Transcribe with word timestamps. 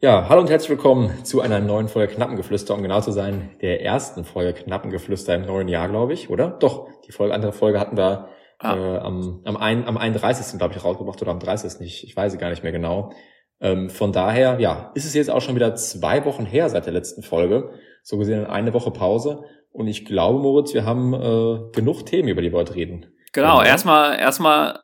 Ja, 0.00 0.28
hallo 0.28 0.42
und 0.42 0.48
herzlich 0.48 0.70
willkommen 0.70 1.24
zu 1.24 1.40
einer 1.40 1.58
neuen 1.58 1.88
Folge 1.88 2.14
Knappengeflüster, 2.14 2.72
um 2.72 2.82
genau 2.84 3.00
zu 3.00 3.10
sein, 3.10 3.56
der 3.60 3.82
ersten 3.82 4.24
Folge 4.24 4.52
Knappengeflüster 4.52 5.34
im 5.34 5.44
neuen 5.44 5.66
Jahr, 5.66 5.88
glaube 5.88 6.12
ich, 6.12 6.30
oder? 6.30 6.50
Doch, 6.50 6.88
die 7.08 7.10
Folge, 7.10 7.34
andere 7.34 7.50
Folge 7.50 7.80
hatten 7.80 7.96
wir 7.96 8.28
ah. 8.60 8.76
äh, 8.76 8.98
am, 8.98 9.40
am, 9.44 9.56
ein, 9.56 9.88
am 9.88 9.96
31. 9.96 10.56
glaube 10.56 10.76
ich 10.76 10.84
rausgebracht 10.84 11.20
oder 11.20 11.32
am 11.32 11.40
30. 11.40 11.80
Ich, 11.80 12.04
ich 12.04 12.16
weiß 12.16 12.38
gar 12.38 12.50
nicht 12.50 12.62
mehr 12.62 12.70
genau. 12.70 13.12
Ähm, 13.60 13.90
von 13.90 14.12
daher, 14.12 14.60
ja, 14.60 14.92
ist 14.94 15.04
es 15.04 15.14
jetzt 15.14 15.32
auch 15.32 15.40
schon 15.40 15.56
wieder 15.56 15.74
zwei 15.74 16.24
Wochen 16.24 16.46
her 16.46 16.70
seit 16.70 16.86
der 16.86 16.92
letzten 16.92 17.24
Folge. 17.24 17.72
So 18.04 18.18
gesehen 18.18 18.46
eine 18.46 18.72
Woche 18.74 18.92
Pause. 18.92 19.42
Und 19.72 19.88
ich 19.88 20.04
glaube, 20.04 20.38
Moritz, 20.38 20.74
wir 20.74 20.84
haben 20.84 21.12
äh, 21.12 21.72
genug 21.72 22.06
Themen, 22.06 22.28
über 22.28 22.40
die 22.40 22.52
wir 22.52 22.58
heute 22.60 22.76
reden. 22.76 23.06
Genau, 23.32 23.62
erstmal, 23.62 24.16
erstmal 24.16 24.78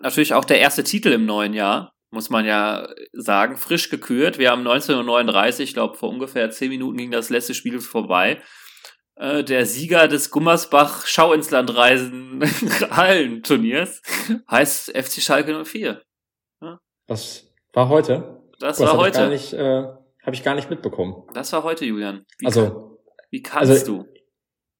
natürlich 0.00 0.32
auch 0.32 0.44
der 0.44 0.60
erste 0.60 0.84
Titel 0.84 1.08
im 1.08 1.26
neuen 1.26 1.54
Jahr 1.54 1.90
muss 2.10 2.30
man 2.30 2.44
ja 2.44 2.88
sagen, 3.12 3.56
frisch 3.56 3.88
gekürt. 3.88 4.38
Wir 4.38 4.50
haben 4.50 4.60
1939, 4.60 5.70
ich 5.70 5.74
glaube, 5.74 5.96
vor 5.96 6.08
ungefähr 6.08 6.50
zehn 6.50 6.70
Minuten 6.70 6.98
ging 6.98 7.10
das 7.10 7.30
letzte 7.30 7.54
Spiel 7.54 7.80
vorbei. 7.80 8.40
Äh, 9.16 9.44
der 9.44 9.66
Sieger 9.66 10.08
des 10.08 10.30
Gummersbach 10.30 11.06
Schau 11.06 11.32
ins 11.32 11.50
Land 11.50 11.76
Reisen 11.76 12.42
Hallenturniers 12.90 14.02
heißt 14.50 14.96
FC 14.96 15.20
Schalke 15.20 15.64
04. 15.64 16.02
Ja? 16.62 16.80
Das 17.06 17.52
war 17.72 17.88
heute? 17.88 18.42
Das 18.58 18.80
war 18.80 18.96
heute. 18.96 19.20
Habe 19.20 19.34
ich, 19.34 19.52
äh, 19.52 19.84
hab 20.22 20.34
ich 20.34 20.42
gar 20.42 20.54
nicht 20.54 20.70
mitbekommen. 20.70 21.24
Das 21.34 21.52
war 21.52 21.62
heute, 21.62 21.84
Julian. 21.84 22.24
Wie 22.38 22.46
also, 22.46 22.62
kann, 22.62 22.90
wie 23.30 23.42
kannst 23.42 23.70
also, 23.70 23.98
du? 23.98 24.08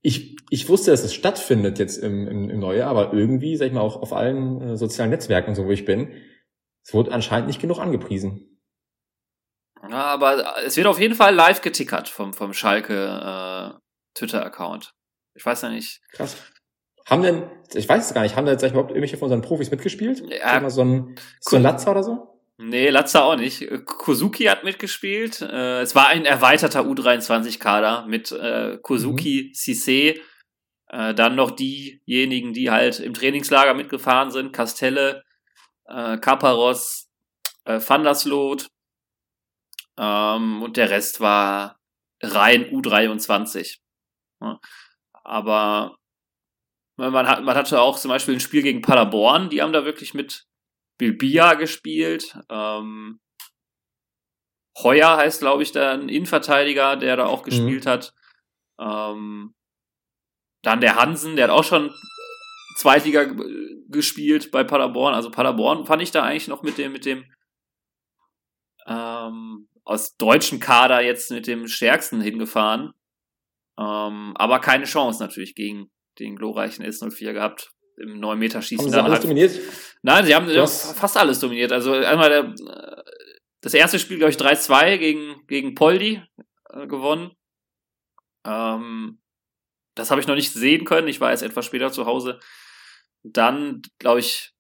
Ich, 0.03 0.37
ich 0.49 0.69
wusste, 0.69 0.91
dass 0.91 1.05
es 1.05 1.13
stattfindet 1.13 1.79
jetzt 1.79 1.99
im, 1.99 2.27
im, 2.27 2.49
im 2.49 2.59
Neujahr, 2.59 2.89
aber 2.91 3.13
irgendwie, 3.13 3.57
sag 3.57 3.67
ich 3.67 3.73
mal, 3.73 3.83
auch 3.83 4.01
auf 4.01 4.15
allen 4.15 4.61
äh, 4.63 4.77
sozialen 4.77 5.11
Netzwerken, 5.11 5.55
so 5.55 5.67
wo 5.67 5.71
ich 5.71 5.85
bin, 5.85 6.15
es 6.91 6.95
wurde 6.95 7.13
anscheinend 7.13 7.47
nicht 7.47 7.61
genug 7.61 7.79
angepriesen. 7.79 8.59
Ja, 9.89 10.07
aber 10.07 10.57
es 10.65 10.77
wird 10.77 10.89
auf 10.89 10.99
jeden 10.99 11.15
Fall 11.15 11.33
live 11.33 11.61
getickert 11.61 12.09
vom, 12.09 12.33
vom 12.33 12.53
Schalke 12.53 12.95
äh, 12.95 13.79
Twitter-Account. 14.19 14.93
Ich 15.35 15.47
weiß 15.47 15.63
ja 15.63 15.69
nicht. 15.69 16.01
Krass. 16.11 16.37
Haben 17.07 17.23
denn, 17.23 17.49
ich 17.75 17.89
weiß 17.89 18.09
es 18.09 18.13
gar 18.13 18.23
nicht, 18.23 18.35
haben 18.35 18.45
da 18.45 18.51
jetzt 18.51 18.65
überhaupt 18.65 18.91
irgendwelche 18.91 19.19
von 19.19 19.27
unseren 19.27 19.41
Profis 19.41 19.71
mitgespielt? 19.71 20.21
Ja. 20.29 20.59
Mal 20.59 20.71
so 20.71 20.83
ein, 20.83 21.15
so 21.39 21.55
ein 21.55 21.63
Latzer 21.63 21.93
oder 21.93 22.03
so? 22.03 22.41
Nee, 22.59 22.89
Latzer 22.91 23.25
auch 23.25 23.37
nicht. 23.37 23.69
Kozuki 23.87 24.47
hat 24.47 24.65
mitgespielt. 24.65 25.43
Äh, 25.43 25.83
es 25.83 25.95
war 25.95 26.09
ein 26.09 26.25
erweiterter 26.25 26.81
U23-Kader 26.81 28.07
mit 28.09 28.33
äh, 28.33 28.79
Kozuki, 28.83 29.51
mhm. 29.51 29.53
Cissé, 29.53 30.19
äh, 30.89 31.15
dann 31.15 31.37
noch 31.37 31.53
diejenigen, 31.53 32.53
die 32.53 32.73
halt 32.73 32.99
im 32.99 33.15
Trainingslager 33.15 33.75
mitgefahren 33.75 34.33
sind, 34.33 34.53
Castelle, 34.53 35.23
äh, 35.91 36.19
Kaparos, 36.19 37.11
äh, 37.65 37.81
Van 37.81 38.05
der 38.05 38.15
Sloot 38.15 38.69
ähm, 39.99 40.63
und 40.63 40.77
der 40.77 40.91
Rest 40.91 41.21
war 41.21 41.79
rein 42.23 42.65
U23. 42.71 43.79
Ja. 44.41 44.61
Aber 45.25 45.97
man, 46.97 47.29
hat, 47.29 47.43
man 47.45 47.57
hatte 47.57 47.81
auch 47.81 47.99
zum 47.99 48.11
Beispiel 48.11 48.35
ein 48.35 48.41
Spiel 48.41 48.63
gegen 48.63 48.83
Paderborn, 48.83 49.49
die 49.51 49.63
haben 49.63 49.73
da 49.73 49.85
wirklich 49.85 50.15
mit 50.15 50.47
Bilbia 50.99 51.55
gespielt. 51.55 52.37
Ähm, 52.51 53.21
Heuer 54.83 55.17
heißt, 55.17 55.41
glaube 55.41 55.63
ich, 55.63 55.73
der 55.73 55.93
ein 55.93 56.09
Innenverteidiger, 56.09 56.97
der 56.97 57.17
da 57.17 57.27
auch 57.27 57.41
mhm. 57.41 57.45
gespielt 57.51 57.85
mhm. 57.85 57.89
hat. 57.89 58.15
Ähm, 58.79 59.55
dann 60.63 60.81
der 60.81 60.97
Hansen, 60.97 61.37
der 61.37 61.49
hat 61.49 61.55
auch 61.55 61.65
schon 61.65 61.91
Zweitliga 62.81 63.31
gespielt 63.89 64.51
bei 64.51 64.65
Paderborn. 64.65 65.13
Also 65.13 65.31
Paderborn 65.31 65.85
fand 65.85 66.01
ich 66.01 66.13
da 66.13 66.23
eigentlich 66.23 66.49
noch 66.49 66.63
mit 66.63 66.79
dem, 66.79 66.93
mit 66.93 67.05
dem 67.05 67.27
ähm, 68.87 69.69
aus 69.85 70.17
deutschen 70.17 70.61
Kader 70.61 71.03
jetzt 71.03 71.31
mit 71.31 71.47
dem 71.47 71.69
stärksten 71.69 72.23
hingefahren. 72.23 72.93
Ähm, 73.79 74.33
aber 74.35 74.61
keine 74.61 74.87
Chance 74.87 75.23
natürlich 75.23 75.55
gegen 75.55 75.91
den 76.19 76.37
glorreichen 76.37 76.83
S04 76.83 77.35
gehabt. 77.35 77.71
Im 77.99 78.19
9 78.19 78.39
Meter 78.39 78.63
Schießen. 78.63 78.87
Haben 78.87 78.93
sie 78.93 78.99
alles 78.99 79.13
halt. 79.13 79.25
dominiert? 79.25 79.53
Nein, 80.01 80.25
sie 80.25 80.35
haben 80.35 80.47
das 80.47 80.93
fast 80.93 81.19
alles 81.19 81.39
dominiert. 81.39 81.73
Also 81.73 81.93
einmal 81.93 82.31
der, 82.31 83.05
das 83.61 83.75
erste 83.75 83.99
Spiel, 83.99 84.17
glaube 84.17 84.31
ich, 84.31 84.39
3-2 84.39 84.97
gegen, 84.97 85.47
gegen 85.49 85.75
Poldi 85.75 86.23
äh, 86.71 86.87
gewonnen. 86.87 87.33
Ähm, 88.47 89.21
das 89.95 90.11
habe 90.11 90.23
ich 90.23 90.27
noch 90.27 90.35
nicht 90.35 90.55
sehen 90.55 90.87
können. 90.87 91.09
Ich 91.09 91.21
war 91.21 91.31
erst 91.31 91.43
etwas 91.43 91.67
später 91.67 91.93
zu 91.93 92.07
Hause. 92.07 92.41
Dann, 93.23 93.83
glaube 93.99 94.21
ich, 94.21 94.53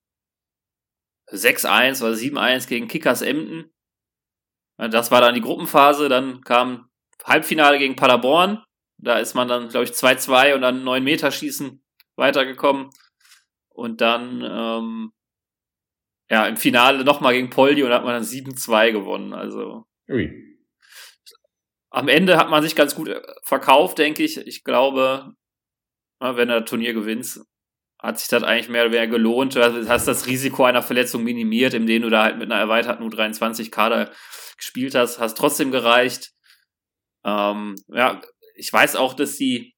6-1 1.30 2.02
oder 2.02 2.12
7-1 2.12 2.68
gegen 2.68 2.88
Kickers 2.88 3.22
Emden. 3.22 3.72
Das 4.76 5.10
war 5.10 5.20
dann 5.20 5.34
die 5.34 5.40
Gruppenphase. 5.40 6.08
Dann 6.08 6.42
kam 6.42 6.90
Halbfinale 7.24 7.78
gegen 7.78 7.96
Paderborn. 7.96 8.64
Da 8.98 9.18
ist 9.18 9.34
man 9.34 9.48
dann, 9.48 9.68
glaube 9.68 9.84
ich, 9.84 9.92
2-2 9.92 10.54
und 10.54 10.62
dann 10.62 10.84
9 10.84 11.02
Meter 11.02 11.30
schießen 11.30 11.82
weitergekommen. 12.16 12.90
Und 13.70 14.00
dann, 14.00 14.42
ähm, 14.42 15.12
ja, 16.28 16.46
im 16.46 16.56
Finale 16.56 17.04
nochmal 17.04 17.32
gegen 17.32 17.50
Poldi 17.50 17.82
und 17.82 17.92
hat 17.92 18.04
man 18.04 18.14
dann 18.14 18.24
7-2 18.24 18.92
gewonnen. 18.92 19.32
Also. 19.32 19.86
Ui. 20.08 20.58
Am 21.90 22.08
Ende 22.08 22.36
hat 22.36 22.50
man 22.50 22.62
sich 22.62 22.76
ganz 22.76 22.94
gut 22.94 23.08
äh, 23.08 23.22
verkauft, 23.42 23.98
denke 23.98 24.22
ich. 24.22 24.36
Ich 24.46 24.64
glaube, 24.64 25.34
wenn 26.20 26.48
du 26.48 26.60
das 26.60 26.68
Turnier 26.68 26.92
gewinnst, 26.92 27.44
hat 28.02 28.18
sich 28.18 28.28
das 28.28 28.42
eigentlich 28.42 28.68
mehr 28.68 28.84
oder 28.84 28.92
weniger 28.92 29.12
gelohnt. 29.12 29.54
Du 29.56 29.88
hast 29.88 30.06
das 30.06 30.26
Risiko 30.26 30.64
einer 30.64 30.82
Verletzung 30.82 31.22
minimiert, 31.22 31.74
indem 31.74 32.02
du 32.02 32.10
da 32.10 32.24
halt 32.24 32.38
mit 32.38 32.50
einer 32.50 32.60
erweiterten 32.60 33.04
U23-Kader 33.04 34.10
gespielt 34.56 34.94
hast, 34.94 35.18
hast 35.18 35.36
trotzdem 35.36 35.70
gereicht. 35.70 36.30
Ähm, 37.24 37.76
ja, 37.88 38.20
ich 38.54 38.72
weiß 38.72 38.96
auch, 38.96 39.14
dass 39.14 39.36
die 39.36 39.74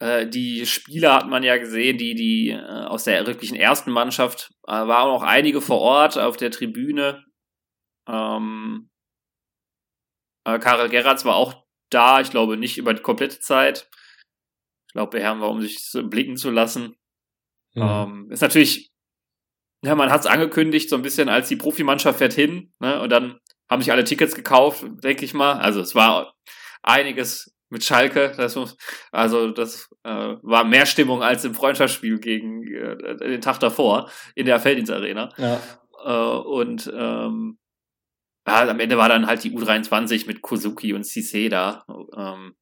äh, 0.00 0.26
die 0.26 0.66
Spieler 0.66 1.14
hat 1.14 1.28
man 1.28 1.42
ja 1.42 1.56
gesehen, 1.56 1.98
die 1.98 2.14
die 2.14 2.50
äh, 2.50 2.60
aus 2.60 3.04
der 3.04 3.26
wirklichen 3.26 3.56
ersten 3.56 3.90
Mannschaft 3.90 4.50
äh, 4.66 4.72
waren 4.72 5.10
auch 5.10 5.22
einige 5.22 5.60
vor 5.60 5.80
Ort 5.80 6.18
auf 6.18 6.36
der 6.36 6.50
Tribüne. 6.50 7.24
Ähm, 8.06 8.90
äh, 10.44 10.58
Karel 10.58 10.88
Geratz 10.88 11.24
war 11.24 11.36
auch 11.36 11.66
da, 11.90 12.20
ich 12.20 12.30
glaube 12.30 12.56
nicht 12.56 12.78
über 12.78 12.94
die 12.94 13.02
komplette 13.02 13.40
Zeit. 13.40 13.88
Ich 14.88 14.92
glaube, 14.94 15.20
Herren 15.20 15.40
war, 15.40 15.50
um 15.50 15.60
sich 15.60 15.82
so 15.84 16.06
blicken 16.06 16.36
zu 16.36 16.50
lassen. 16.50 16.96
Mhm. 17.74 17.82
Ähm, 17.82 18.28
ist 18.30 18.42
natürlich, 18.42 18.90
ja, 19.84 19.94
man 19.94 20.10
hat 20.10 20.22
es 20.22 20.26
angekündigt, 20.26 20.90
so 20.90 20.96
ein 20.96 21.02
bisschen 21.02 21.28
als 21.28 21.48
die 21.48 21.56
Profimannschaft 21.56 22.18
fährt 22.18 22.32
hin, 22.32 22.72
ne? 22.80 23.00
Und 23.00 23.10
dann 23.10 23.38
haben 23.70 23.82
sich 23.82 23.92
alle 23.92 24.04
Tickets 24.04 24.34
gekauft, 24.34 24.84
denke 25.04 25.24
ich 25.24 25.34
mal. 25.34 25.58
Also 25.58 25.80
es 25.80 25.94
war 25.94 26.34
einiges 26.82 27.54
mit 27.70 27.84
Schalke. 27.84 28.32
Das, 28.36 28.58
also 29.12 29.50
das 29.50 29.88
äh, 30.04 30.36
war 30.42 30.64
mehr 30.64 30.86
Stimmung 30.86 31.22
als 31.22 31.44
im 31.44 31.54
Freundschaftsspiel 31.54 32.18
gegen 32.18 32.66
äh, 32.66 33.16
den 33.16 33.40
Tag 33.40 33.60
davor 33.60 34.10
in 34.34 34.46
der 34.46 34.60
Felddienstarena. 34.60 35.30
Ja. 35.36 35.60
Äh, 36.04 36.38
und 36.38 36.90
ähm, 36.94 37.58
ja, 38.46 38.66
am 38.66 38.80
Ende 38.80 38.96
war 38.96 39.10
dann 39.10 39.26
halt 39.26 39.44
die 39.44 39.52
U23 39.52 40.26
mit 40.26 40.40
Kozuki 40.40 40.94
und 40.94 41.04
Cissé 41.04 41.50
da. 41.50 41.84
Ähm, 42.16 42.54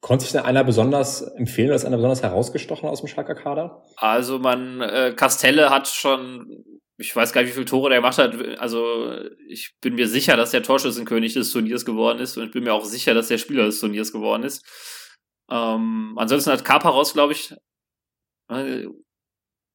Konnte 0.00 0.24
sich 0.24 0.32
denn 0.32 0.44
einer 0.44 0.62
besonders 0.62 1.22
empfehlen 1.22 1.68
oder 1.68 1.76
ist 1.76 1.84
einer 1.84 1.96
besonders 1.96 2.22
herausgestochen 2.22 2.88
aus 2.88 3.00
dem 3.00 3.08
Schalker 3.08 3.34
Kader? 3.34 3.84
Also 3.96 4.38
man, 4.38 4.80
äh, 4.80 5.12
Castelle 5.16 5.70
hat 5.70 5.88
schon, 5.88 6.64
ich 6.98 7.14
weiß 7.14 7.32
gar 7.32 7.40
nicht, 7.40 7.50
wie 7.50 7.54
viele 7.54 7.66
Tore 7.66 7.90
der 7.90 7.98
gemacht 7.98 8.18
hat. 8.18 8.34
Also 8.58 9.12
ich 9.48 9.74
bin 9.80 9.96
mir 9.96 10.06
sicher, 10.06 10.36
dass 10.36 10.52
der 10.52 10.62
Torschützenkönig 10.62 11.34
des 11.34 11.50
Turniers 11.50 11.84
geworden 11.84 12.20
ist 12.20 12.36
und 12.36 12.44
ich 12.44 12.52
bin 12.52 12.62
mir 12.62 12.74
auch 12.74 12.84
sicher, 12.84 13.12
dass 13.12 13.28
der 13.28 13.38
Spieler 13.38 13.64
des 13.64 13.80
Turniers 13.80 14.12
geworden 14.12 14.44
ist. 14.44 14.64
Ähm, 15.50 16.14
ansonsten 16.16 16.52
hat 16.52 16.64
Kaparos, 16.64 17.12
glaube 17.12 17.32
ich, 17.32 17.54
äh, 18.50 18.86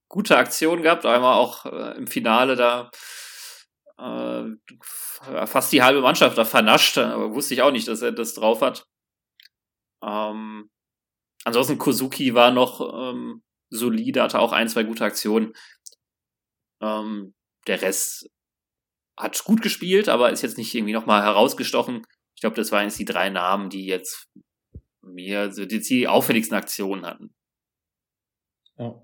gute 0.08 0.38
Aktionen 0.38 0.84
gehabt. 0.84 1.06
Einmal 1.06 1.36
auch 1.36 1.66
äh, 1.66 1.98
im 1.98 2.08
Finale 2.08 2.56
da 2.56 2.92
äh, 4.00 4.44
fast 5.46 5.72
die 5.74 5.84
halbe 5.84 6.02
Mannschaft 6.02 6.38
da 6.38 6.46
vernascht, 6.46 6.98
aber 6.98 7.34
wusste 7.34 7.54
ich 7.56 7.62
auch 7.62 7.72
nicht, 7.72 7.88
dass 7.88 8.02
er 8.02 8.12
das 8.12 8.36
drauf 8.36 8.62
hat. 8.62 8.86
Ähm, 10.04 10.70
ansonsten 11.44 11.78
Kozuki 11.78 12.34
war 12.34 12.52
noch 12.52 12.82
ähm, 12.82 13.44
solide, 13.70 14.22
hatte 14.22 14.40
auch 14.40 14.52
ein, 14.52 14.68
zwei 14.68 14.84
gute 14.84 15.06
Aktionen. 15.06 15.54
Ähm, 16.82 17.34
der 17.68 17.82
Rest 17.82 18.30
hat 19.18 19.44
gut 19.44 19.62
gespielt, 19.62 20.10
aber 20.10 20.32
ist 20.32 20.42
jetzt 20.42 20.58
nicht 20.58 20.74
irgendwie 20.74 20.94
nochmal 20.94 21.24
herausgestochen. 21.24 22.02
Ich 22.36 22.42
glaube, 22.42 22.56
das 22.56 22.72
waren 22.72 22.86
jetzt 22.86 23.00
die 23.00 23.06
drei 23.06 23.30
Namen, 23.30 23.70
die 23.70 23.86
jetzt 23.86 24.28
mir 25.02 25.52
so 25.52 25.66
die, 25.66 25.80
die 25.80 26.08
auffälligsten 26.08 26.58
Aktionen 26.58 27.06
hatten. 27.06 27.34
Ja. 28.78 29.02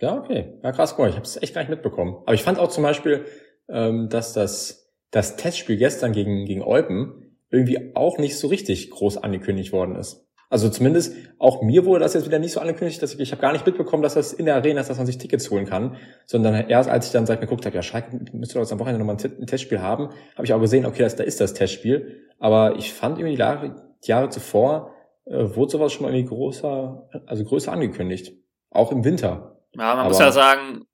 Okay. 0.00 0.58
Ja, 0.64 0.72
krass, 0.72 0.96
cool. 0.98 1.08
Ich 1.08 1.14
habe 1.14 1.24
es 1.24 1.40
echt 1.40 1.54
gar 1.54 1.60
nicht 1.60 1.70
mitbekommen. 1.70 2.16
Aber 2.26 2.34
ich 2.34 2.42
fand 2.42 2.58
auch 2.58 2.70
zum 2.70 2.82
Beispiel, 2.82 3.24
ähm, 3.68 4.08
dass 4.08 4.32
das, 4.32 4.92
das 5.12 5.36
Testspiel 5.36 5.76
gestern 5.76 6.12
gegen, 6.12 6.44
gegen 6.44 6.62
Eupen 6.62 7.38
irgendwie 7.50 7.94
auch 7.94 8.18
nicht 8.18 8.36
so 8.36 8.48
richtig 8.48 8.90
groß 8.90 9.18
angekündigt 9.18 9.72
worden 9.72 9.94
ist. 9.94 10.26
Also 10.52 10.68
zumindest 10.68 11.16
auch 11.38 11.62
mir 11.62 11.86
wurde 11.86 12.00
das 12.00 12.12
jetzt 12.12 12.26
wieder 12.26 12.38
nicht 12.38 12.52
so 12.52 12.60
angekündigt, 12.60 13.02
dass 13.02 13.14
ich, 13.14 13.20
ich 13.20 13.32
habe 13.32 13.40
gar 13.40 13.52
nicht 13.52 13.64
mitbekommen, 13.64 14.02
dass 14.02 14.12
das 14.12 14.34
in 14.34 14.44
der 14.44 14.54
Arena 14.54 14.82
ist, 14.82 14.90
dass 14.90 14.98
man 14.98 15.06
sich 15.06 15.16
Tickets 15.16 15.50
holen 15.50 15.64
kann, 15.64 15.96
sondern 16.26 16.68
erst 16.68 16.90
als 16.90 17.06
ich 17.06 17.12
dann 17.12 17.24
seit 17.24 17.40
mir 17.40 17.46
geguckt 17.46 17.64
habe, 17.64 17.74
ja, 17.74 17.80
Schalke 17.80 18.20
müsste 18.34 18.56
doch 18.56 18.60
jetzt 18.60 18.70
am 18.70 18.78
Wochenende 18.78 18.98
nochmal 18.98 19.16
ein, 19.16 19.46
Testspiel 19.46 19.80
haben, 19.80 20.10
habe 20.36 20.44
ich 20.44 20.52
auch 20.52 20.60
gesehen, 20.60 20.84
okay, 20.84 21.04
das, 21.04 21.16
da 21.16 21.24
ist 21.24 21.40
das 21.40 21.54
Testspiel. 21.54 22.28
Aber 22.38 22.76
ich 22.76 22.92
fand 22.92 23.16
irgendwie 23.16 23.36
die 23.36 23.40
Jahre, 23.40 23.74
die 24.04 24.08
Jahre 24.10 24.28
zuvor 24.28 24.94
äh, 25.24 25.56
wurde 25.56 25.70
sowas 25.70 25.90
schon 25.90 26.02
mal 26.04 26.14
irgendwie 26.14 26.34
größer, 26.34 27.08
also 27.24 27.44
größer 27.44 27.72
angekündigt. 27.72 28.34
Auch 28.68 28.92
im 28.92 29.04
Winter. 29.06 29.56
Ja, 29.72 29.94
man 29.94 29.98
Aber, 30.00 30.08
muss 30.10 30.18
ja 30.18 30.32
sagen, 30.32 30.84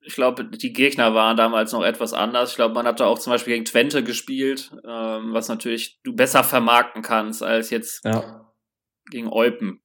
ich 0.00 0.14
glaube, 0.14 0.42
die 0.46 0.72
Gegner 0.72 1.14
waren 1.14 1.36
damals 1.36 1.72
noch 1.72 1.84
etwas 1.84 2.14
anders. 2.14 2.52
Ich 2.52 2.56
glaube, 2.56 2.72
man 2.72 2.86
hat 2.86 2.98
da 2.98 3.04
auch 3.04 3.18
zum 3.18 3.30
Beispiel 3.30 3.52
gegen 3.52 3.66
Twente 3.66 4.02
gespielt, 4.02 4.70
ähm, 4.88 5.34
was 5.34 5.50
natürlich 5.50 6.00
du 6.02 6.16
besser 6.16 6.42
vermarkten 6.44 7.02
kannst 7.02 7.42
als 7.42 7.68
jetzt 7.68 8.06
ja. 8.06 8.43
Gegen 9.10 9.28
Eupen. 9.32 9.80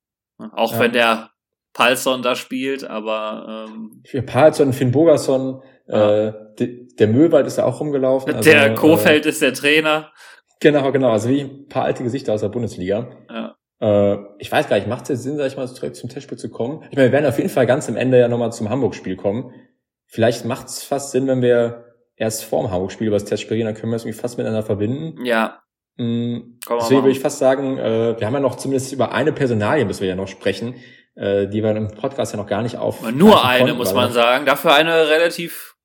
Auch 0.53 0.73
ja. 0.73 0.79
wenn 0.79 0.93
der 0.93 1.31
Palsson 1.73 2.21
da 2.21 2.35
spielt, 2.35 2.83
aber 2.83 3.67
ähm, 3.69 4.01
Für 4.05 4.21
Palsson, 4.21 4.73
Finn 4.73 4.91
Bogerson, 4.91 5.61
ja. 5.87 6.27
äh, 6.27 6.33
der 6.59 7.07
Möwald 7.07 7.47
ist 7.47 7.57
ja 7.57 7.65
auch 7.65 7.79
rumgelaufen. 7.79 8.33
Also, 8.33 8.49
der 8.49 8.73
Kofeld 8.75 9.25
äh, 9.25 9.29
ist 9.29 9.41
der 9.41 9.53
Trainer. 9.53 10.11
Genau, 10.59 10.91
genau. 10.91 11.11
Also 11.11 11.29
wie 11.29 11.41
ein 11.41 11.67
paar 11.67 11.85
alte 11.85 12.03
Gesichter 12.03 12.33
aus 12.33 12.41
der 12.41 12.49
Bundesliga. 12.49 13.09
Ja. 13.29 13.55
Äh, 13.79 14.17
ich 14.39 14.51
weiß 14.51 14.67
gar 14.67 14.75
nicht, 14.75 14.87
macht 14.87 15.09
es 15.09 15.23
Sinn, 15.23 15.37
sag 15.37 15.47
ich 15.47 15.57
mal, 15.57 15.67
zurück 15.67 15.95
zum 15.95 16.09
Testspiel 16.09 16.37
zu 16.37 16.49
kommen? 16.49 16.83
Ich 16.89 16.97
meine, 16.97 17.09
wir 17.09 17.13
werden 17.13 17.25
auf 17.25 17.37
jeden 17.37 17.49
Fall 17.49 17.65
ganz 17.65 17.87
am 17.87 17.95
Ende 17.95 18.19
ja 18.19 18.27
nochmal 18.27 18.51
zum 18.51 18.69
Hamburg-Spiel 18.69 19.15
kommen. 19.15 19.53
Vielleicht 20.05 20.45
macht 20.45 20.67
es 20.67 20.83
fast 20.83 21.11
Sinn, 21.11 21.27
wenn 21.27 21.41
wir 21.41 21.85
erst 22.15 22.43
vorm 22.43 22.71
Hamburg-Spiel 22.71 23.07
über 23.07 23.15
das 23.15 23.25
Testspiel 23.25 23.57
reden, 23.57 23.67
dann 23.67 23.75
können 23.75 23.91
wir 23.91 23.95
es 23.95 24.03
irgendwie 24.03 24.19
fast 24.19 24.37
miteinander 24.37 24.63
verbinden. 24.63 25.23
Ja. 25.25 25.61
Mhm. 25.99 26.59
Deswegen 26.67 27.03
würde 27.03 27.11
ich 27.11 27.19
fast 27.19 27.39
sagen, 27.39 27.77
äh, 27.77 28.19
wir 28.19 28.25
haben 28.25 28.33
ja 28.33 28.39
noch 28.39 28.55
zumindest 28.55 28.91
über 28.93 29.11
eine 29.11 29.31
Personalie 29.31 29.85
müssen 29.85 30.01
wir 30.01 30.09
ja 30.09 30.15
noch 30.15 30.27
sprechen, 30.27 30.75
äh, 31.15 31.47
die 31.47 31.61
wir 31.63 31.75
im 31.75 31.89
Podcast 31.89 32.33
ja 32.33 32.37
noch 32.37 32.47
gar 32.47 32.61
nicht 32.61 32.77
auf. 32.77 33.01
Nur 33.11 33.45
eine, 33.45 33.65
konnten, 33.65 33.77
muss 33.77 33.93
man 33.93 34.11
sagen. 34.11 34.45
Dafür 34.45 34.73
eine 34.73 35.09
relativ 35.09 35.75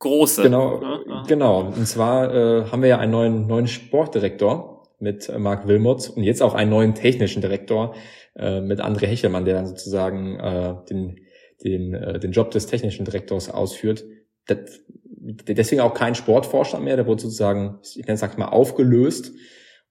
große. 0.00 0.42
Genau, 0.42 0.82
ja, 0.82 1.22
genau. 1.26 1.60
Und 1.60 1.86
zwar 1.86 2.34
äh, 2.34 2.64
haben 2.70 2.82
wir 2.82 2.88
ja 2.88 2.98
einen 2.98 3.12
neuen, 3.12 3.46
neuen 3.46 3.68
Sportdirektor 3.68 4.86
mit 4.98 5.30
Marc 5.38 5.66
Wilmots 5.66 6.10
und 6.10 6.22
jetzt 6.24 6.42
auch 6.42 6.54
einen 6.54 6.70
neuen 6.70 6.94
technischen 6.94 7.40
Direktor 7.40 7.94
äh, 8.36 8.60
mit 8.60 8.80
André 8.80 9.06
Hechelmann, 9.06 9.44
der 9.44 9.54
dann 9.54 9.66
sozusagen 9.66 10.38
äh, 10.40 10.74
den 10.90 11.24
den, 11.62 11.94
äh, 11.94 12.18
den 12.18 12.32
Job 12.32 12.50
des 12.50 12.66
technischen 12.66 13.04
Direktors 13.04 13.50
ausführt. 13.50 14.04
Das, 14.46 14.80
deswegen 15.24 15.80
auch 15.80 15.94
kein 15.94 16.14
Sportvorstand 16.14 16.84
mehr, 16.84 16.96
der 16.96 17.06
wurde 17.06 17.22
sozusagen, 17.22 17.78
ich 17.82 18.06
nenne 18.06 18.20
es 18.20 18.36
mal, 18.36 18.46
aufgelöst. 18.46 19.32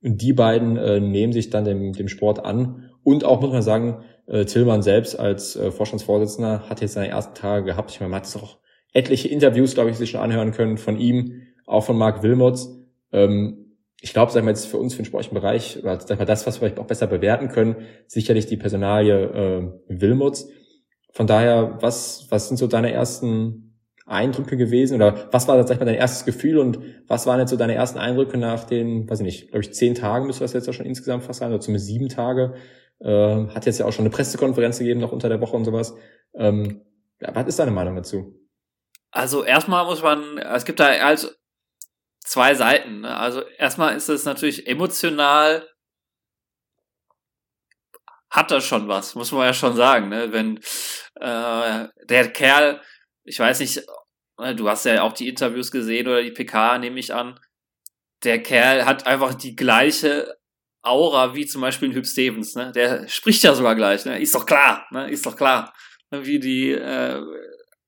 Und 0.01 0.21
die 0.21 0.33
beiden 0.33 0.77
äh, 0.77 0.99
nehmen 0.99 1.33
sich 1.33 1.49
dann 1.49 1.65
dem, 1.65 1.93
dem 1.93 2.07
Sport 2.07 2.43
an. 2.43 2.91
Und 3.03 3.23
auch, 3.23 3.41
muss 3.41 3.51
man 3.51 3.61
sagen, 3.61 4.03
äh, 4.27 4.45
Tillmann 4.45 4.81
selbst 4.81 5.17
als 5.17 5.55
äh, 5.55 5.71
Vorstandsvorsitzender 5.71 6.69
hat 6.69 6.81
jetzt 6.81 6.93
seine 6.93 7.07
ersten 7.07 7.35
Tage 7.35 7.65
gehabt. 7.65 7.91
Ich 7.91 7.99
meine, 7.99 8.09
man 8.09 8.19
hat 8.19 8.27
jetzt 8.27 8.41
auch 8.41 8.59
etliche 8.93 9.29
Interviews, 9.29 9.73
glaube 9.73 9.89
ich, 9.89 9.97
sich 9.97 10.11
schon 10.11 10.21
anhören 10.21 10.51
können 10.51 10.77
von 10.77 10.99
ihm, 10.99 11.43
auch 11.65 11.85
von 11.85 11.97
Marc 11.97 12.21
Wilmots. 12.21 12.69
Ähm, 13.11 13.77
ich 14.01 14.13
glaube, 14.13 14.31
sagen 14.31 14.45
wir 14.45 14.51
jetzt 14.51 14.67
für 14.67 14.77
uns, 14.77 14.93
für 14.93 15.01
den 15.01 15.05
sportlichen 15.05 15.35
Bereich, 15.35 15.79
oder 15.81 15.99
sag 15.99 16.19
mal, 16.19 16.25
das, 16.25 16.45
was 16.45 16.55
wir 16.55 16.59
vielleicht 16.67 16.79
auch 16.79 16.87
besser 16.87 17.07
bewerten 17.07 17.47
können, 17.47 17.77
sicherlich 18.07 18.45
die 18.45 18.57
Personalie 18.57 19.13
äh, 19.13 19.71
Wilmots. 19.87 20.49
Von 21.13 21.27
daher, 21.27 21.77
was, 21.79 22.27
was 22.29 22.49
sind 22.49 22.57
so 22.57 22.67
deine 22.67 22.91
ersten 22.91 23.72
Eindrücke 24.05 24.57
gewesen 24.57 24.95
oder 24.95 25.29
was 25.31 25.47
war 25.47 25.61
sag 25.65 25.75
ich 25.75 25.79
mal 25.79 25.85
dein 25.85 25.95
erstes 25.95 26.25
Gefühl 26.25 26.57
und 26.57 26.79
was 27.07 27.25
waren 27.25 27.39
jetzt 27.39 27.51
so 27.51 27.55
deine 27.55 27.75
ersten 27.75 27.99
Eindrücke 27.99 28.37
nach 28.37 28.65
den, 28.65 29.09
weiß 29.09 29.19
ich 29.19 29.25
nicht, 29.25 29.47
glaube 29.49 29.61
ich 29.61 29.73
zehn 29.73 29.95
Tagen 29.95 30.27
müsste 30.27 30.43
das 30.43 30.53
jetzt 30.53 30.67
ja 30.67 30.73
schon 30.73 30.85
insgesamt 30.85 31.23
fast 31.23 31.39
sein 31.39 31.51
oder 31.51 31.61
zumindest 31.61 31.87
sieben 31.87 32.09
Tage. 32.09 32.55
Äh, 32.99 33.47
hat 33.47 33.65
jetzt 33.65 33.79
ja 33.79 33.85
auch 33.85 33.93
schon 33.93 34.05
eine 34.05 34.13
Pressekonferenz 34.13 34.79
gegeben 34.79 34.99
noch 34.99 35.11
unter 35.11 35.29
der 35.29 35.41
Woche 35.41 35.55
und 35.55 35.65
sowas. 35.65 35.95
Ähm, 36.35 36.81
ja, 37.21 37.33
was 37.33 37.47
ist 37.47 37.59
deine 37.59 37.71
Meinung 37.71 37.95
dazu? 37.95 38.39
Also 39.11 39.43
erstmal 39.43 39.85
muss 39.85 40.01
man, 40.01 40.37
es 40.37 40.65
gibt 40.65 40.79
da 40.79 40.87
halt 40.87 41.37
zwei 42.19 42.55
Seiten. 42.55 43.01
Ne? 43.01 43.15
Also 43.15 43.41
erstmal 43.57 43.95
ist 43.95 44.09
es 44.09 44.25
natürlich 44.25 44.67
emotional 44.67 45.67
hat 48.33 48.51
er 48.51 48.61
schon 48.61 48.87
was, 48.87 49.13
muss 49.13 49.31
man 49.31 49.45
ja 49.45 49.53
schon 49.53 49.75
sagen, 49.75 50.09
ne? 50.09 50.33
Wenn 50.33 50.57
äh, 51.21 51.87
der 52.09 52.29
Kerl, 52.33 52.81
ich 53.23 53.39
weiß 53.39 53.59
nicht, 53.59 53.81
ne, 54.39 54.55
du 54.55 54.69
hast 54.69 54.85
ja 54.85 55.03
auch 55.03 55.13
die 55.13 55.27
Interviews 55.27 55.71
gesehen 55.71 56.07
oder 56.07 56.21
die 56.21 56.31
PK, 56.31 56.77
nehme 56.79 56.99
ich 56.99 57.13
an. 57.13 57.39
Der 58.23 58.41
Kerl 58.41 58.85
hat 58.85 59.05
einfach 59.05 59.33
die 59.33 59.55
gleiche 59.55 60.37
Aura 60.81 61.33
wie 61.33 61.45
zum 61.45 61.61
Beispiel 61.61 61.89
ein 61.89 61.95
Hüb 61.95 62.05
Stevens, 62.05 62.55
ne? 62.55 62.71
Der 62.73 63.07
spricht 63.07 63.43
ja 63.43 63.53
sogar 63.53 63.75
gleich, 63.75 64.05
ne? 64.05 64.19
Ist 64.19 64.35
doch 64.35 64.45
klar, 64.45 64.85
ne? 64.91 65.09
Ist 65.09 65.25
doch 65.25 65.35
klar. 65.35 65.73
Wie 66.11 66.39
die, 66.39 66.71
äh, 66.71 67.21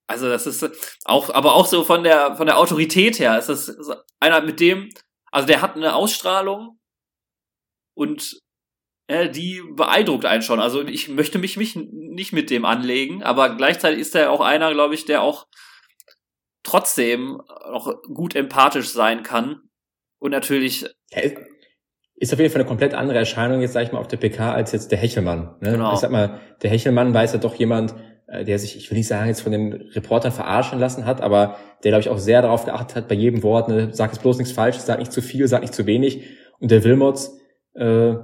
also 0.06 0.28
das 0.28 0.46
ist 0.46 0.68
auch, 1.04 1.30
aber 1.30 1.54
auch 1.54 1.66
so 1.66 1.84
von 1.84 2.04
der 2.04 2.36
von 2.36 2.46
der 2.46 2.58
Autorität 2.58 3.18
her 3.18 3.38
ist 3.38 3.48
das 3.48 3.76
einer 4.20 4.40
mit 4.40 4.60
dem, 4.60 4.90
also 5.30 5.46
der 5.46 5.62
hat 5.62 5.76
eine 5.76 5.94
Ausstrahlung 5.94 6.78
und 7.94 8.40
äh, 9.06 9.28
die 9.28 9.62
beeindruckt 9.74 10.24
einen 10.24 10.42
schon. 10.42 10.60
Also 10.60 10.86
ich 10.86 11.08
möchte 11.08 11.38
mich, 11.38 11.56
mich 11.56 11.76
nicht 11.76 12.32
mit 12.32 12.50
dem 12.50 12.64
anlegen, 12.64 13.22
aber 13.22 13.56
gleichzeitig 13.56 14.00
ist 14.00 14.14
er 14.14 14.30
auch 14.30 14.40
einer, 14.40 14.72
glaube 14.72 14.94
ich, 14.94 15.04
der 15.04 15.22
auch 15.22 15.46
trotzdem 16.62 17.40
noch 17.70 17.94
gut 18.12 18.34
empathisch 18.34 18.88
sein 18.88 19.22
kann. 19.22 19.60
Und 20.18 20.32
natürlich. 20.32 20.86
Ist 22.18 22.32
auf 22.32 22.38
jeden 22.38 22.50
Fall 22.50 22.62
eine 22.62 22.68
komplett 22.68 22.94
andere 22.94 23.18
Erscheinung 23.18 23.60
jetzt, 23.60 23.74
sag 23.74 23.84
ich 23.84 23.92
mal, 23.92 23.98
auf 23.98 24.08
der 24.08 24.16
PK 24.16 24.52
als 24.52 24.72
jetzt 24.72 24.90
der 24.90 24.98
Hechelmann. 24.98 25.56
Ne? 25.60 25.72
Genau. 25.72 25.92
Ich 25.92 26.00
sag 26.00 26.10
mal, 26.10 26.40
der 26.62 26.70
Hechelmann 26.70 27.12
weiß 27.12 27.34
ja 27.34 27.38
doch 27.38 27.54
jemand, 27.54 27.94
äh, 28.26 28.44
der 28.44 28.58
sich, 28.58 28.76
ich 28.76 28.90
will 28.90 28.98
nicht 28.98 29.06
sagen, 29.06 29.28
jetzt 29.28 29.42
von 29.42 29.52
den 29.52 29.72
Reportern 29.72 30.32
verarschen 30.32 30.78
lassen 30.78 31.04
hat, 31.04 31.20
aber 31.20 31.58
der, 31.84 31.90
glaube 31.90 32.00
ich, 32.00 32.08
auch 32.08 32.18
sehr 32.18 32.42
darauf 32.42 32.64
geachtet 32.64 32.96
hat, 32.96 33.08
bei 33.08 33.14
jedem 33.14 33.42
Wort, 33.42 33.68
ne, 33.68 33.90
sag 33.92 34.12
jetzt 34.12 34.22
bloß 34.22 34.38
nichts 34.38 34.52
Falsches, 34.52 34.86
sag 34.86 34.98
nicht 34.98 35.12
zu 35.12 35.20
viel, 35.20 35.46
sag 35.46 35.60
nicht 35.60 35.74
zu 35.74 35.84
wenig. 35.86 36.24
Und 36.58 36.70
der 36.70 36.82
Wilmots, 36.82 37.38
äh, 37.74 38.14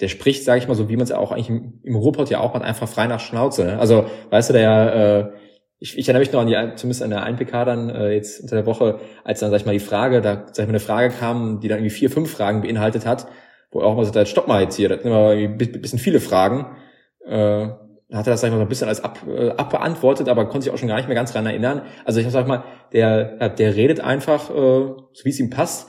der 0.00 0.08
spricht, 0.08 0.44
sage 0.44 0.58
ich 0.58 0.68
mal, 0.68 0.74
so 0.74 0.88
wie 0.88 0.96
man 0.96 1.04
es 1.04 1.10
ja 1.10 1.18
auch 1.18 1.32
eigentlich 1.32 1.50
im, 1.50 1.80
im 1.82 1.96
Ruhrpott 1.96 2.30
ja 2.30 2.40
auch 2.40 2.54
macht, 2.54 2.64
einfach 2.64 2.88
frei 2.88 3.06
nach 3.06 3.20
Schnauze. 3.20 3.64
Ne? 3.64 3.78
Also, 3.78 4.06
weißt 4.30 4.50
du, 4.50 4.52
der, 4.54 5.32
äh, 5.34 5.38
ich, 5.78 5.98
ich 5.98 6.08
erinnere 6.08 6.20
mich 6.20 6.32
noch 6.32 6.40
an 6.40 6.46
die, 6.46 6.76
zumindest 6.76 7.02
an 7.02 7.10
der 7.10 7.26
1PK 7.26 7.64
dann 7.64 7.90
äh, 7.90 8.12
jetzt 8.12 8.40
unter 8.40 8.56
der 8.56 8.66
Woche, 8.66 9.00
als 9.22 9.40
dann, 9.40 9.50
sag 9.50 9.60
ich 9.60 9.66
mal, 9.66 9.72
die 9.72 9.78
Frage, 9.78 10.20
da, 10.20 10.46
sag 10.46 10.64
ich 10.64 10.66
mal, 10.66 10.70
eine 10.70 10.80
Frage 10.80 11.10
kam, 11.10 11.60
die 11.60 11.68
dann 11.68 11.78
irgendwie 11.78 11.94
vier, 11.94 12.10
fünf 12.10 12.30
Fragen 12.30 12.62
beinhaltet 12.62 13.06
hat, 13.06 13.26
wo 13.70 13.80
er 13.80 13.86
auch 13.86 13.96
mal 13.96 14.04
so, 14.04 14.10
da 14.10 14.26
stopp 14.26 14.48
mal 14.48 14.62
jetzt 14.62 14.76
hier, 14.76 14.88
das 14.88 15.02
sind 15.02 15.10
immer 15.10 15.30
ein 15.30 15.58
bisschen 15.58 15.98
viele 15.98 16.20
Fragen. 16.20 16.76
Äh, 17.24 17.68
hat 18.12 18.26
er 18.26 18.32
das, 18.32 18.40
sag 18.40 18.48
ich 18.48 18.52
mal, 18.52 18.58
so 18.58 18.64
ein 18.64 18.68
bisschen 18.68 18.88
als 18.88 19.02
ab, 19.02 19.20
äh, 19.28 19.50
abbeantwortet, 19.50 20.28
aber 20.28 20.46
konnte 20.46 20.64
sich 20.64 20.72
auch 20.72 20.78
schon 20.78 20.88
gar 20.88 20.96
nicht 20.96 21.08
mehr 21.08 21.16
ganz 21.16 21.32
dran 21.32 21.46
erinnern. 21.46 21.82
Also 22.04 22.20
ich 22.20 22.28
sag 22.30 22.46
mal, 22.46 22.64
der, 22.92 23.48
der 23.48 23.74
redet 23.74 24.00
einfach, 24.00 24.50
äh, 24.50 24.52
so 24.52 25.24
wie 25.24 25.30
es 25.30 25.40
ihm 25.40 25.50
passt. 25.50 25.88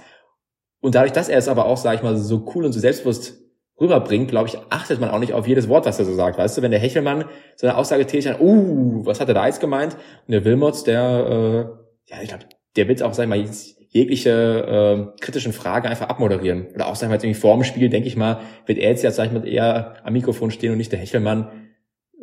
Und 0.81 0.95
dadurch, 0.95 1.11
dass 1.13 1.29
er 1.29 1.37
es 1.37 1.47
aber 1.47 1.65
auch, 1.65 1.77
sag 1.77 1.95
ich 1.95 2.03
mal, 2.03 2.17
so 2.17 2.45
cool 2.53 2.65
und 2.65 2.71
so 2.71 2.79
selbstbewusst 2.79 3.44
rüberbringt, 3.79 4.29
glaube 4.29 4.47
ich, 4.47 4.57
achtet 4.69 4.99
man 4.99 5.09
auch 5.09 5.19
nicht 5.19 5.33
auf 5.33 5.47
jedes 5.47 5.67
Wort, 5.67 5.85
was 5.85 5.99
er 5.99 6.05
so 6.05 6.13
sagt. 6.13 6.37
Weißt 6.37 6.57
du, 6.57 6.61
wenn 6.61 6.71
der 6.71 6.79
Hechelmann 6.79 7.25
so 7.55 7.67
eine 7.67 7.77
Aussage 7.77 8.05
tätigt, 8.05 8.39
uh, 8.39 9.05
was 9.05 9.19
hat 9.19 9.27
er 9.27 9.33
da 9.33 9.45
jetzt 9.45 9.59
gemeint? 9.59 9.95
Und 10.27 10.31
der 10.31 10.45
Wilmots, 10.45 10.83
der, 10.83 11.01
äh, 11.01 12.11
ja, 12.11 12.21
ich 12.21 12.29
glaube, 12.29 12.45
der 12.75 12.87
wird 12.87 13.03
auch, 13.03 13.13
sag 13.13 13.23
ich 13.23 13.29
mal, 13.29 13.45
jegliche 13.89 14.31
äh, 14.31 15.21
kritischen 15.21 15.53
Fragen 15.53 15.87
einfach 15.87 16.09
abmoderieren. 16.09 16.67
Oder 16.73 16.87
auch, 16.87 16.95
sag 16.95 17.07
ich 17.07 17.09
mal, 17.09 17.15
jetzt 17.15 17.23
irgendwie 17.23 17.39
vor 17.39 17.55
dem 17.55 17.63
Spiel, 17.63 17.89
denke 17.89 18.07
ich 18.07 18.15
mal, 18.15 18.41
wird 18.65 18.77
er 18.77 18.89
jetzt, 18.89 19.03
ja, 19.03 19.11
sag 19.11 19.27
ich 19.27 19.31
mal, 19.31 19.47
eher 19.47 19.95
am 20.03 20.13
Mikrofon 20.13 20.51
stehen 20.51 20.71
und 20.71 20.77
nicht 20.77 20.91
der 20.91 20.99
Hechelmann. 20.99 21.49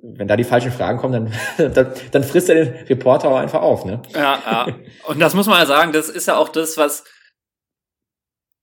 Wenn 0.03 0.29
da 0.29 0.37
die 0.37 0.45
falschen 0.45 0.73
Fragen 0.73 0.99
kommen, 0.99 1.31
dann, 1.57 1.73
dann, 1.75 1.93
dann 2.11 2.25
frisst 2.25 2.51
er 2.51 2.65
den 2.65 2.75
Reporter 2.87 3.31
auch 3.31 3.39
einfach 3.39 3.63
auf, 3.63 3.85
ne? 3.85 4.03
Ja, 4.15 4.39
ja. 4.45 4.67
Und 5.07 5.21
das 5.21 5.35
muss 5.35 5.47
man 5.47 5.59
ja 5.59 5.67
sagen, 5.67 5.93
das 5.93 6.09
ist 6.09 6.29
ja 6.29 6.37
auch 6.37 6.49
das, 6.49 6.77
was 6.77 7.05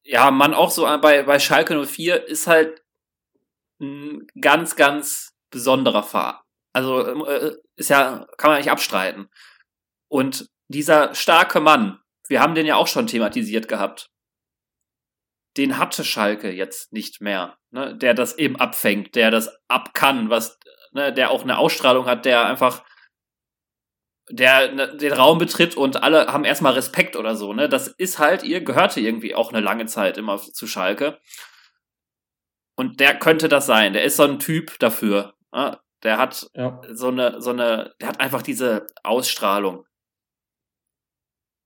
ja, 0.09 0.31
man 0.31 0.55
auch 0.55 0.71
so 0.71 0.85
bei, 1.01 1.21
bei 1.21 1.37
Schalke 1.37 1.85
04 1.85 2.27
ist 2.27 2.47
halt 2.47 2.81
ein 3.79 4.27
ganz, 4.41 4.75
ganz 4.75 5.35
besonderer 5.51 6.01
Fahrer. 6.01 6.43
Also 6.73 7.25
äh, 7.27 7.55
ist 7.75 7.91
ja, 7.91 8.25
kann 8.37 8.49
man 8.49 8.59
nicht 8.59 8.71
abstreiten. 8.71 9.29
Und 10.07 10.49
dieser 10.67 11.13
starke 11.13 11.59
Mann, 11.59 11.99
wir 12.27 12.41
haben 12.41 12.55
den 12.55 12.65
ja 12.65 12.75
auch 12.75 12.87
schon 12.87 13.05
thematisiert 13.05 13.67
gehabt, 13.67 14.09
den 15.57 15.77
hatte 15.77 16.03
Schalke 16.03 16.51
jetzt 16.51 16.91
nicht 16.91 17.21
mehr, 17.21 17.57
ne? 17.69 17.95
der 17.95 18.15
das 18.15 18.35
eben 18.39 18.55
abfängt, 18.55 19.13
der 19.13 19.29
das 19.29 19.59
ab 19.67 19.93
kann, 19.93 20.31
was, 20.31 20.57
ne, 20.91 21.13
der 21.13 21.29
auch 21.29 21.43
eine 21.43 21.59
Ausstrahlung 21.59 22.07
hat, 22.07 22.25
der 22.25 22.47
einfach 22.47 22.83
der 24.29 24.71
ne, 24.71 24.95
den 24.95 25.13
Raum 25.13 25.38
betritt 25.38 25.75
und 25.75 26.03
alle 26.03 26.27
haben 26.27 26.45
erstmal 26.45 26.74
Respekt 26.74 27.15
oder 27.15 27.36
so, 27.36 27.53
ne? 27.53 27.67
Das 27.67 27.88
ist 27.88 28.19
halt, 28.19 28.43
ihr 28.43 28.63
gehörte 28.63 29.00
irgendwie 29.00 29.36
auch 29.36 29.51
eine 29.51 29.62
lange 29.62 29.86
Zeit 29.86 30.17
immer 30.17 30.38
zu 30.38 30.67
Schalke. 30.67 31.19
Und 32.75 33.00
der 33.01 33.17
könnte 33.17 33.50
das 33.50 33.65
sein. 33.65 33.91
Der 33.93 34.03
ist 34.03 34.15
so 34.15 34.24
ein 34.24 34.39
Typ 34.39 34.79
dafür. 34.79 35.33
Ne? 35.51 35.77
Der 36.03 36.17
hat 36.17 36.50
ja. 36.53 36.81
so 36.89 37.09
eine, 37.09 37.41
so 37.41 37.50
eine, 37.50 37.93
der 38.00 38.07
hat 38.07 38.21
einfach 38.21 38.41
diese 38.41 38.88
Ausstrahlung. 39.03 39.83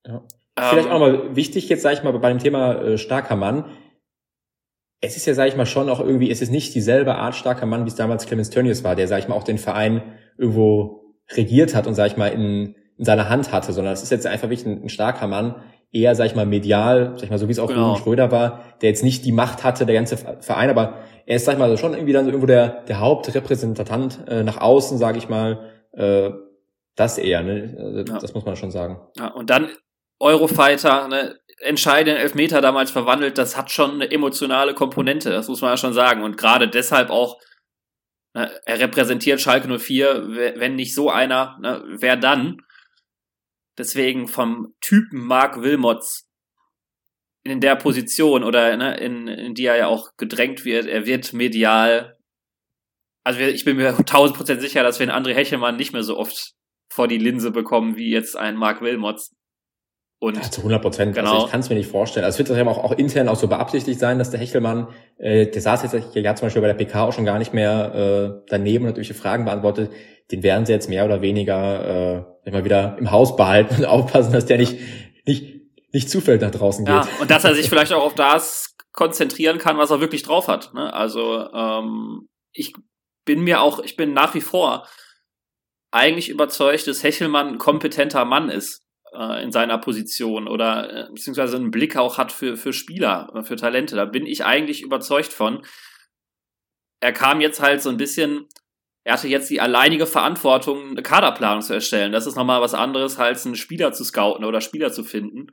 Ja. 0.08 0.24
Vielleicht 0.58 0.88
ähm, 0.88 0.92
auch 0.92 1.00
mal 1.00 1.36
wichtig 1.36 1.70
jetzt, 1.70 1.84
sage 1.84 1.96
ich 1.96 2.04
mal, 2.04 2.12
bei 2.14 2.30
dem 2.30 2.40
Thema 2.40 2.82
äh, 2.82 2.98
starker 2.98 3.36
Mann. 3.36 3.66
es 5.02 5.18
ist 5.18 5.26
ja, 5.26 5.34
sage 5.34 5.50
ich 5.50 5.56
mal, 5.56 5.66
schon 5.66 5.90
auch 5.90 6.00
irgendwie, 6.00 6.32
es 6.32 6.42
ist 6.42 6.50
nicht 6.50 6.74
dieselbe 6.74 7.16
Art 7.16 7.36
starker 7.36 7.66
Mann, 7.66 7.86
wie 7.86 7.90
es 7.90 7.96
damals 7.96 8.26
Clemens 8.26 8.50
Tönnies 8.50 8.84
war, 8.84 8.96
der, 8.96 9.08
sage 9.08 9.22
ich 9.22 9.28
mal, 9.28 9.36
auch 9.36 9.44
den 9.44 9.58
Verein 9.58 10.18
irgendwo 10.38 11.03
regiert 11.30 11.76
hat 11.76 11.88
und, 11.88 11.96
sage 11.96 12.10
ich 12.10 12.18
mal, 12.18 12.28
in, 12.28 12.76
in 12.98 13.06
seiner 13.06 13.30
Hand 13.30 13.52
hatte, 13.52 13.74
sondern 13.74 13.94
es 13.94 14.04
ist 14.04 14.12
jetzt 14.12 14.28
einfach 14.28 14.50
wirklich 14.50 14.66
ein, 14.66 14.84
ein 14.84 14.90
starker 14.90 15.28
Mann, 15.28 15.56
eher, 15.92 16.16
sag 16.16 16.26
ich 16.26 16.36
mal, 16.36 16.46
medial, 16.46 17.14
sag 17.16 17.24
ich 17.24 17.30
mal, 17.30 17.38
so 17.38 17.48
wie 17.48 17.52
es 17.52 17.60
auch 17.60 17.68
genau. 17.68 17.96
Schröder 17.96 18.32
war, 18.32 18.64
der 18.82 18.90
jetzt 18.90 19.04
nicht 19.04 19.26
die 19.26 19.32
Macht 19.32 19.64
hatte, 19.64 19.86
der 19.86 19.96
ganze 19.96 20.18
Verein, 20.18 20.70
aber 20.70 20.98
er 21.26 21.36
ist, 21.36 21.46
sag 21.46 21.54
ich 21.54 21.60
mal, 21.60 21.78
schon 21.78 21.94
irgendwie 21.94 22.14
dann 22.14 22.26
so 22.26 22.32
irgendwo 22.32 22.48
der, 22.48 22.84
der 22.88 23.00
Hauptrepräsentant 23.00 24.20
äh, 24.28 24.44
nach 24.44 24.58
außen, 24.58 24.98
sage 24.98 25.18
ich 25.18 25.30
mal, 25.30 25.70
äh, 25.94 26.32
das 26.96 27.18
eher, 27.18 27.42
ne? 27.42 27.76
Also, 27.78 28.00
ja. 28.00 28.20
Das 28.20 28.34
muss 28.34 28.46
man 28.46 28.56
schon 28.56 28.72
sagen. 28.72 29.00
Ja, 29.18 29.28
und 29.30 29.50
dann 29.50 29.70
Eurofighter, 30.20 31.08
ne, 31.08 31.36
entscheidenden 31.60 32.22
Elfmeter 32.22 32.62
damals 32.62 32.92
verwandelt, 32.92 33.38
das 33.38 33.58
hat 33.58 33.72
schon 33.72 33.92
eine 33.92 34.12
emotionale 34.12 34.74
Komponente, 34.74 35.30
das 35.30 35.48
muss 35.48 35.62
man 35.62 35.72
ja 35.72 35.78
schon 35.78 35.94
sagen. 35.94 36.24
Und 36.24 36.38
gerade 36.38 36.68
deshalb 36.68 37.10
auch, 37.10 37.38
er 38.34 38.80
repräsentiert 38.80 39.42
Schalke 39.42 39.68
04, 39.78 40.56
wenn 40.56 40.76
nicht 40.76 40.96
so 40.96 41.10
einer, 41.10 41.58
ne, 41.62 41.84
wer 41.88 42.18
dann? 42.18 42.62
Deswegen 43.78 44.28
vom 44.28 44.74
Typen 44.82 45.26
Mark 45.26 45.62
Wilmots 45.62 46.30
in 47.44 47.60
der 47.60 47.76
Position 47.76 48.44
oder 48.44 48.76
ne, 48.78 48.98
in, 48.98 49.28
in 49.28 49.54
die 49.54 49.66
er 49.66 49.78
ja 49.78 49.88
auch 49.88 50.16
gedrängt 50.18 50.66
wird, 50.66 50.88
er 50.88 51.06
wird 51.06 51.34
medial. 51.34 52.18
Also 53.24 53.40
ich 53.40 53.66
bin 53.66 53.78
mir 53.78 53.96
tausend 54.06 54.38
Prozent 54.38 54.62
sicher, 54.62 54.84
dass 54.84 55.00
wir 55.00 55.12
einen 55.12 55.26
André 55.26 55.34
Hechelmann 55.34 55.76
nicht 55.76 55.94
mehr 55.94 56.04
so 56.04 56.18
oft 56.18 56.54
vor 56.92 57.08
die 57.08 57.18
Linse 57.18 57.52
bekommen 57.52 57.96
wie 57.96 58.12
jetzt 58.12 58.36
ein 58.36 58.56
Mark 58.56 58.82
Wilmots. 58.82 59.34
Und 60.24 60.38
ja, 60.38 60.42
zu 60.44 60.62
100 60.62 60.82
Prozent. 60.82 61.18
Also 61.18 61.20
genau. 61.20 61.34
Also 61.34 61.46
ich 61.48 61.52
kann 61.52 61.60
es 61.60 61.70
mir 61.70 61.76
nicht 61.76 61.92
vorstellen. 61.92 62.24
Also 62.24 62.42
es 62.42 62.50
wird 62.50 62.66
auch, 62.66 62.78
auch 62.82 62.94
intern 62.94 63.28
auch 63.28 63.36
so 63.36 63.50
beabsichtigt 63.50 64.00
sein, 64.00 64.20
dass 64.20 64.30
der 64.30 64.40
Hechelmann, 64.40 64.88
äh, 65.18 65.48
der 65.48 65.62
saß 65.62 65.84
jetzt 65.84 66.16
ja 66.16 66.36
zum 66.36 66.46
Beispiel 66.46 66.62
bei 66.62 66.70
der 66.70 66.76
PK 66.76 67.04
auch 67.04 67.12
schon 67.12 67.26
gar 67.26 67.40
nicht 67.40 67.54
mehr 67.54 67.94
äh, 67.94 68.46
daneben 68.48 68.86
und 68.86 68.92
hat 68.92 68.98
irgendwelche 68.98 69.16
Fragen 69.16 69.44
beantwortet. 69.44 69.92
Den 70.32 70.42
werden 70.42 70.66
sie 70.66 70.72
jetzt 70.72 70.88
mehr 70.88 71.04
oder 71.04 71.22
weniger 71.22 72.30
äh, 72.46 72.48
immer 72.48 72.64
wieder 72.64 72.96
im 73.00 73.12
Haus 73.12 73.36
behalten 73.36 73.76
und 73.76 73.86
aufpassen, 73.86 74.32
dass 74.32 74.46
der 74.46 74.60
nicht, 74.60 74.78
nicht, 75.26 75.56
nicht 75.92 76.10
zufällig 76.10 76.40
nach 76.40 76.52
draußen 76.52 76.86
geht. 76.86 76.96
Ja, 76.96 77.06
und 77.20 77.30
dass 77.30 77.44
er 77.44 77.54
sich 77.54 77.68
vielleicht 77.70 77.92
auch 77.92 78.06
auf 78.06 78.16
das 78.16 78.78
konzentrieren 78.94 79.58
kann, 79.58 79.78
was 79.78 79.92
er 79.92 80.00
wirklich 80.00 80.24
drauf 80.24 80.48
hat. 80.48 80.74
Ne? 80.74 80.94
Also 80.94 81.52
ähm, 81.54 82.30
ich 82.54 82.72
bin 83.26 83.44
mir 83.44 83.60
auch, 83.60 83.80
ich 83.80 83.98
bin 83.98 84.14
nach 84.14 84.34
wie 84.36 84.42
vor 84.42 84.88
eigentlich 85.92 86.30
überzeugt, 86.30 86.88
dass 86.88 87.04
Hechelmann 87.04 87.50
ein 87.50 87.58
kompetenter 87.58 88.24
Mann 88.24 88.48
ist 88.48 88.84
äh, 89.14 89.44
in 89.44 89.52
seiner 89.52 89.78
Position 89.78 90.48
oder 90.48 91.08
äh, 91.08 91.10
beziehungsweise 91.10 91.58
einen 91.58 91.72
Blick 91.72 91.96
auch 91.96 92.18
hat 92.18 92.32
für, 92.32 92.58
für 92.58 92.74
Spieler, 92.74 93.32
äh, 93.36 93.44
für 93.44 93.56
Talente. 93.56 93.96
Da 93.96 94.06
bin 94.06 94.26
ich 94.26 94.46
eigentlich 94.46 94.82
überzeugt 94.82 95.34
von. 95.34 95.66
Er 97.00 97.14
kam 97.14 97.42
jetzt 97.42 97.62
halt 97.62 97.82
so 97.82 97.90
ein 97.90 97.98
bisschen, 97.98 98.48
er 99.04 99.14
hatte 99.14 99.28
jetzt 99.28 99.50
die 99.50 99.62
alleinige 99.62 100.08
Verantwortung, 100.08 100.92
eine 100.92 101.04
Kaderplanung 101.04 101.62
zu 101.62 101.74
erstellen. 101.74 102.12
Das 102.12 102.26
ist 102.26 102.36
nochmal 102.36 102.62
was 102.62 102.74
anderes, 102.74 103.18
als 103.18 103.46
einen 103.46 103.56
Spieler 103.56 103.92
zu 103.92 104.04
scouten 104.04 104.46
oder 104.46 104.62
Spieler 104.62 104.92
zu 104.92 105.04
finden. 105.04 105.48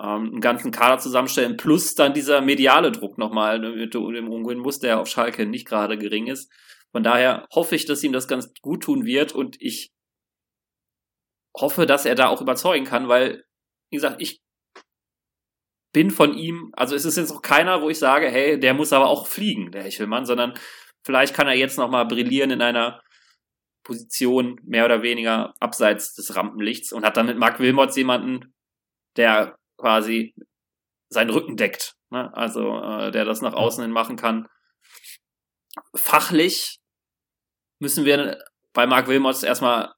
Ähm, 0.00 0.30
einen 0.32 0.40
ganzen 0.40 0.70
Kader 0.70 0.98
zusammenstellen, 0.98 1.56
plus 1.56 1.94
dann 1.94 2.14
dieser 2.14 2.40
mediale 2.40 2.92
Druck 2.92 3.18
nochmal 3.18 3.58
mit 3.58 3.94
dem 3.94 4.28
Umgehen 4.28 4.58
muss, 4.58 4.80
der 4.80 5.00
auf 5.00 5.08
Schalke 5.08 5.46
nicht 5.46 5.66
gerade 5.66 5.96
gering 5.98 6.26
ist. 6.26 6.50
Von 6.90 7.02
daher 7.02 7.46
hoffe 7.54 7.74
ich, 7.74 7.86
dass 7.86 8.02
ihm 8.02 8.12
das 8.12 8.28
ganz 8.28 8.52
gut 8.60 8.82
tun 8.82 9.04
wird 9.04 9.32
und 9.32 9.56
ich 9.60 9.92
hoffe, 11.56 11.86
dass 11.86 12.06
er 12.06 12.14
da 12.14 12.28
auch 12.28 12.40
überzeugen 12.40 12.84
kann, 12.84 13.08
weil, 13.08 13.44
wie 13.90 13.96
gesagt, 13.96 14.20
ich 14.20 14.40
bin 15.92 16.10
von 16.10 16.34
ihm, 16.34 16.72
also 16.74 16.94
es 16.94 17.04
ist 17.04 17.16
jetzt 17.16 17.30
noch 17.30 17.42
keiner, 17.42 17.82
wo 17.82 17.90
ich 17.90 17.98
sage, 17.98 18.30
hey, 18.30 18.58
der 18.58 18.74
muss 18.74 18.92
aber 18.92 19.08
auch 19.08 19.26
fliegen, 19.26 19.72
der 19.72 19.82
Hechelmann, 19.82 20.24
sondern 20.24 20.54
vielleicht 21.04 21.34
kann 21.34 21.48
er 21.48 21.54
jetzt 21.54 21.76
nochmal 21.76 22.06
brillieren 22.06 22.50
in 22.50 22.62
einer 22.62 23.02
Position 23.84 24.60
mehr 24.64 24.84
oder 24.84 25.02
weniger 25.02 25.54
abseits 25.60 26.14
des 26.14 26.34
Rampenlichts 26.34 26.92
und 26.92 27.04
hat 27.04 27.16
dann 27.16 27.26
mit 27.26 27.38
Mark 27.38 27.58
Wilmots 27.58 27.96
jemanden, 27.96 28.54
der 29.16 29.58
quasi 29.76 30.34
seinen 31.10 31.30
Rücken 31.30 31.56
deckt, 31.56 31.96
ne? 32.10 32.34
also 32.34 32.80
äh, 32.80 33.10
der 33.10 33.24
das 33.24 33.42
nach 33.42 33.52
außen 33.52 33.82
hin 33.82 33.90
machen 33.90 34.16
kann. 34.16 34.48
Fachlich 35.94 36.78
müssen 37.80 38.04
wir 38.04 38.42
bei 38.72 38.86
Mark 38.86 39.08
Wilmots 39.08 39.42
erstmal 39.42 39.92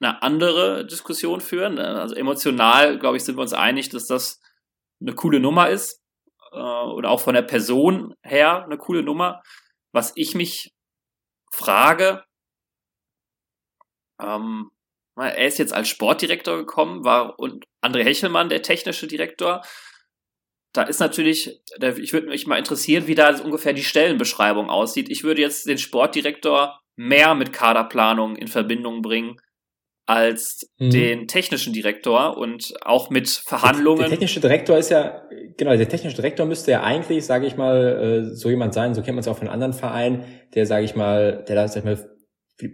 eine 0.00 0.22
andere 0.22 0.86
Diskussion 0.86 1.40
führen. 1.40 1.74
Ne? 1.74 2.00
Also 2.00 2.14
emotional, 2.14 2.98
glaube 2.98 3.16
ich, 3.16 3.24
sind 3.24 3.36
wir 3.36 3.42
uns 3.42 3.52
einig, 3.52 3.88
dass 3.88 4.06
das 4.06 4.40
eine 5.00 5.14
coole 5.14 5.40
Nummer 5.40 5.68
ist. 5.68 6.02
Äh, 6.52 6.56
oder 6.56 7.10
auch 7.10 7.20
von 7.20 7.34
der 7.34 7.42
Person 7.42 8.14
her 8.22 8.64
eine 8.64 8.78
coole 8.78 9.02
Nummer. 9.02 9.42
Was 9.92 10.12
ich 10.16 10.34
mich 10.34 10.72
frage, 11.52 12.24
ähm, 14.20 14.70
er 15.16 15.46
ist 15.46 15.58
jetzt 15.58 15.72
als 15.72 15.88
Sportdirektor 15.88 16.56
gekommen, 16.58 17.04
war 17.04 17.38
und 17.40 17.64
André 17.84 18.04
Hechelmann 18.04 18.48
der 18.48 18.62
technische 18.62 19.08
Direktor. 19.08 19.62
Da 20.72 20.82
ist 20.82 21.00
natürlich, 21.00 21.60
ich 21.96 22.12
würde 22.12 22.28
mich 22.28 22.46
mal 22.46 22.58
interessieren, 22.58 23.08
wie 23.08 23.16
da 23.16 23.36
ungefähr 23.40 23.72
die 23.72 23.82
Stellenbeschreibung 23.82 24.70
aussieht. 24.70 25.08
Ich 25.08 25.24
würde 25.24 25.40
jetzt 25.40 25.66
den 25.66 25.78
Sportdirektor 25.78 26.80
mehr 26.94 27.34
mit 27.34 27.52
Kaderplanung 27.52 28.36
in 28.36 28.46
Verbindung 28.46 29.02
bringen 29.02 29.40
als 30.08 30.66
mhm. 30.78 30.90
den 30.90 31.28
technischen 31.28 31.74
Direktor 31.74 32.38
und 32.38 32.72
auch 32.82 33.10
mit 33.10 33.28
Verhandlungen. 33.28 33.98
Der, 33.98 34.08
der, 34.08 34.18
technische 34.18 34.40
Direktor 34.40 34.78
ist 34.78 34.90
ja, 34.90 35.22
genau, 35.58 35.76
der 35.76 35.86
technische 35.86 36.16
Direktor 36.16 36.46
müsste 36.46 36.70
ja 36.70 36.82
eigentlich, 36.82 37.26
sage 37.26 37.46
ich 37.46 37.58
mal, 37.58 38.22
äh, 38.24 38.34
so 38.34 38.48
jemand 38.48 38.72
sein, 38.72 38.94
so 38.94 39.02
kennt 39.02 39.16
man 39.16 39.20
es 39.20 39.28
auch 39.28 39.36
von 39.36 39.48
anderen 39.48 39.74
Vereinen, 39.74 40.24
der, 40.54 40.64
sage 40.64 40.86
ich 40.86 40.96
mal, 40.96 41.44
der 41.46 41.56
da, 41.56 41.68
sag 41.68 41.80
ich 41.80 41.84
mal, 41.84 42.10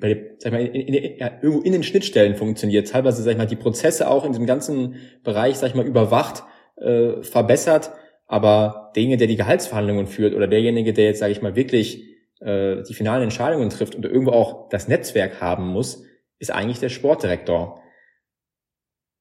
bei, 0.00 0.37
sag 0.38 0.53
ich 0.53 0.59
mal, 0.59 0.64
in, 0.64 0.95
in, 0.95 1.19
ja, 1.19 1.33
irgendwo 1.43 1.62
in 1.62 1.73
den 1.73 1.83
Schnittstellen 1.83 2.37
funktioniert, 2.37 2.88
teilweise, 2.88 3.21
sag 3.21 3.33
ich 3.33 3.38
mal, 3.38 3.49
die 3.49 3.57
Prozesse 3.57 4.09
auch 4.09 4.25
in 4.25 4.31
diesem 4.31 4.47
ganzen 4.47 4.95
Bereich, 5.25 5.57
sag 5.57 5.71
ich 5.71 5.75
mal, 5.75 5.85
überwacht, 5.85 6.45
äh, 6.76 7.21
verbessert, 7.23 7.91
aber 8.29 8.93
derjenige, 8.95 9.19
der 9.19 9.26
die 9.26 9.37
Gehaltsverhandlungen 9.37 10.07
führt 10.07 10.35
oder 10.35 10.47
derjenige, 10.47 10.93
der 10.93 11.07
jetzt, 11.07 11.19
sage 11.19 11.33
ich 11.33 11.43
mal, 11.43 11.57
wirklich 11.57 12.00
äh, 12.38 12.85
die 12.88 12.95
finalen 12.95 13.25
Entscheidungen 13.25 13.71
trifft 13.71 13.97
und 13.97 14.05
irgendwo 14.05 14.31
auch 14.31 14.69
das 14.69 14.87
Netzwerk 14.87 15.41
haben 15.41 15.67
muss, 15.67 16.05
ist 16.38 16.50
eigentlich 16.50 16.81
der 16.81 16.88
Sportdirektor. 16.88 17.83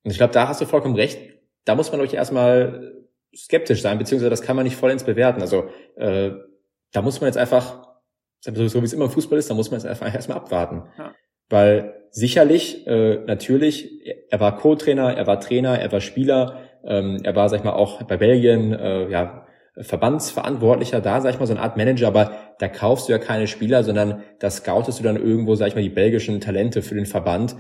Und 0.03 0.11
ich 0.11 0.17
glaube, 0.17 0.33
da 0.33 0.47
hast 0.47 0.61
du 0.61 0.65
vollkommen 0.65 0.95
recht. 0.95 1.19
Da 1.65 1.75
muss 1.75 1.91
man 1.91 2.01
euch 2.01 2.13
erstmal 2.13 2.93
skeptisch 3.35 3.81
sein, 3.81 3.97
beziehungsweise 3.97 4.29
das 4.29 4.41
kann 4.41 4.55
man 4.55 4.65
nicht 4.65 4.75
vollends 4.75 5.03
bewerten. 5.03 5.41
Also 5.41 5.69
äh, 5.95 6.31
da 6.91 7.01
muss 7.01 7.21
man 7.21 7.27
jetzt 7.27 7.37
einfach, 7.37 7.87
so, 8.41 8.53
wie 8.53 8.85
es 8.85 8.93
immer 8.93 9.05
im 9.05 9.11
Fußball 9.11 9.39
ist, 9.39 9.49
da 9.49 9.53
muss 9.53 9.71
man 9.71 9.79
jetzt 9.79 9.89
einfach 9.89 10.13
erstmal 10.13 10.37
abwarten. 10.37 10.83
Ja. 10.97 11.15
Weil 11.49 12.07
sicherlich, 12.11 12.85
äh, 12.87 13.17
natürlich, 13.25 13.89
er 14.29 14.39
war 14.39 14.57
Co-Trainer, 14.57 15.15
er 15.15 15.27
war 15.27 15.39
Trainer, 15.39 15.79
er 15.79 15.91
war 15.91 16.01
Spieler, 16.01 16.59
ähm, 16.83 17.19
er 17.23 17.35
war, 17.35 17.49
sag 17.49 17.59
ich 17.59 17.63
mal, 17.63 17.73
auch 17.73 18.03
bei 18.03 18.17
Belgien, 18.17 18.73
äh, 18.73 19.09
ja, 19.09 19.42
Verbandsverantwortlicher 19.75 21.01
da, 21.01 21.21
sag 21.21 21.33
ich 21.33 21.39
mal, 21.39 21.47
so 21.47 21.53
eine 21.53 21.61
Art 21.61 21.77
Manager, 21.77 22.07
aber 22.07 22.33
da 22.59 22.67
kaufst 22.67 23.07
du 23.07 23.11
ja 23.11 23.17
keine 23.17 23.47
Spieler, 23.47 23.83
sondern 23.83 24.23
da 24.39 24.49
scoutest 24.49 24.99
du 24.99 25.03
dann 25.03 25.15
irgendwo, 25.15 25.55
sag 25.55 25.67
ich 25.67 25.75
mal, 25.75 25.81
die 25.81 25.89
belgischen 25.89 26.39
Talente 26.41 26.81
für 26.81 26.95
den 26.95 27.07
Verband. 27.07 27.55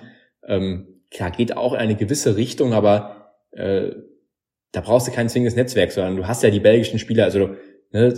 Ähm, 0.47 1.01
klar, 1.09 1.31
geht 1.31 1.57
auch 1.57 1.73
in 1.73 1.79
eine 1.79 1.95
gewisse 1.95 2.35
Richtung, 2.35 2.73
aber 2.73 3.33
äh, 3.51 3.91
da 4.71 4.81
brauchst 4.81 5.07
du 5.07 5.11
kein 5.11 5.29
zwingendes 5.29 5.55
Netzwerk, 5.55 5.91
sondern 5.91 6.15
du 6.15 6.27
hast 6.27 6.43
ja 6.43 6.51
die 6.51 6.59
belgischen 6.59 6.99
Spieler, 6.99 7.23
also 7.25 7.55
ne, 7.91 8.13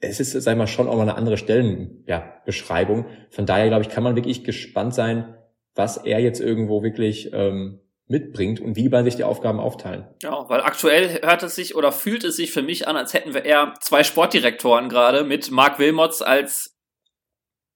es 0.00 0.20
ist, 0.20 0.32
sag 0.32 0.52
ich 0.52 0.58
mal, 0.58 0.66
schon 0.66 0.88
auch 0.88 0.96
mal 0.96 1.02
eine 1.02 1.16
andere 1.16 1.36
Stellenbeschreibung. 1.36 2.98
Ja, 2.98 3.16
Von 3.30 3.46
daher, 3.46 3.68
glaube 3.68 3.82
ich, 3.82 3.90
kann 3.90 4.02
man 4.02 4.16
wirklich 4.16 4.44
gespannt 4.44 4.94
sein, 4.94 5.34
was 5.74 5.98
er 5.98 6.20
jetzt 6.20 6.40
irgendwo 6.40 6.82
wirklich 6.82 7.30
ähm, 7.32 7.80
mitbringt 8.10 8.60
und 8.60 8.76
wie 8.76 8.88
man 8.88 9.04
sich 9.04 9.16
die 9.16 9.24
Aufgaben 9.24 9.60
aufteilen. 9.60 10.06
Ja, 10.22 10.48
weil 10.48 10.60
aktuell 10.60 11.22
hört 11.22 11.42
es 11.42 11.54
sich 11.54 11.74
oder 11.76 11.92
fühlt 11.92 12.24
es 12.24 12.36
sich 12.36 12.52
für 12.52 12.62
mich 12.62 12.88
an, 12.88 12.96
als 12.96 13.14
hätten 13.14 13.34
wir 13.34 13.44
eher 13.44 13.74
zwei 13.80 14.04
Sportdirektoren 14.04 14.88
gerade 14.88 15.24
mit 15.24 15.50
Marc 15.50 15.78
Wilmots 15.78 16.20
als 16.20 16.76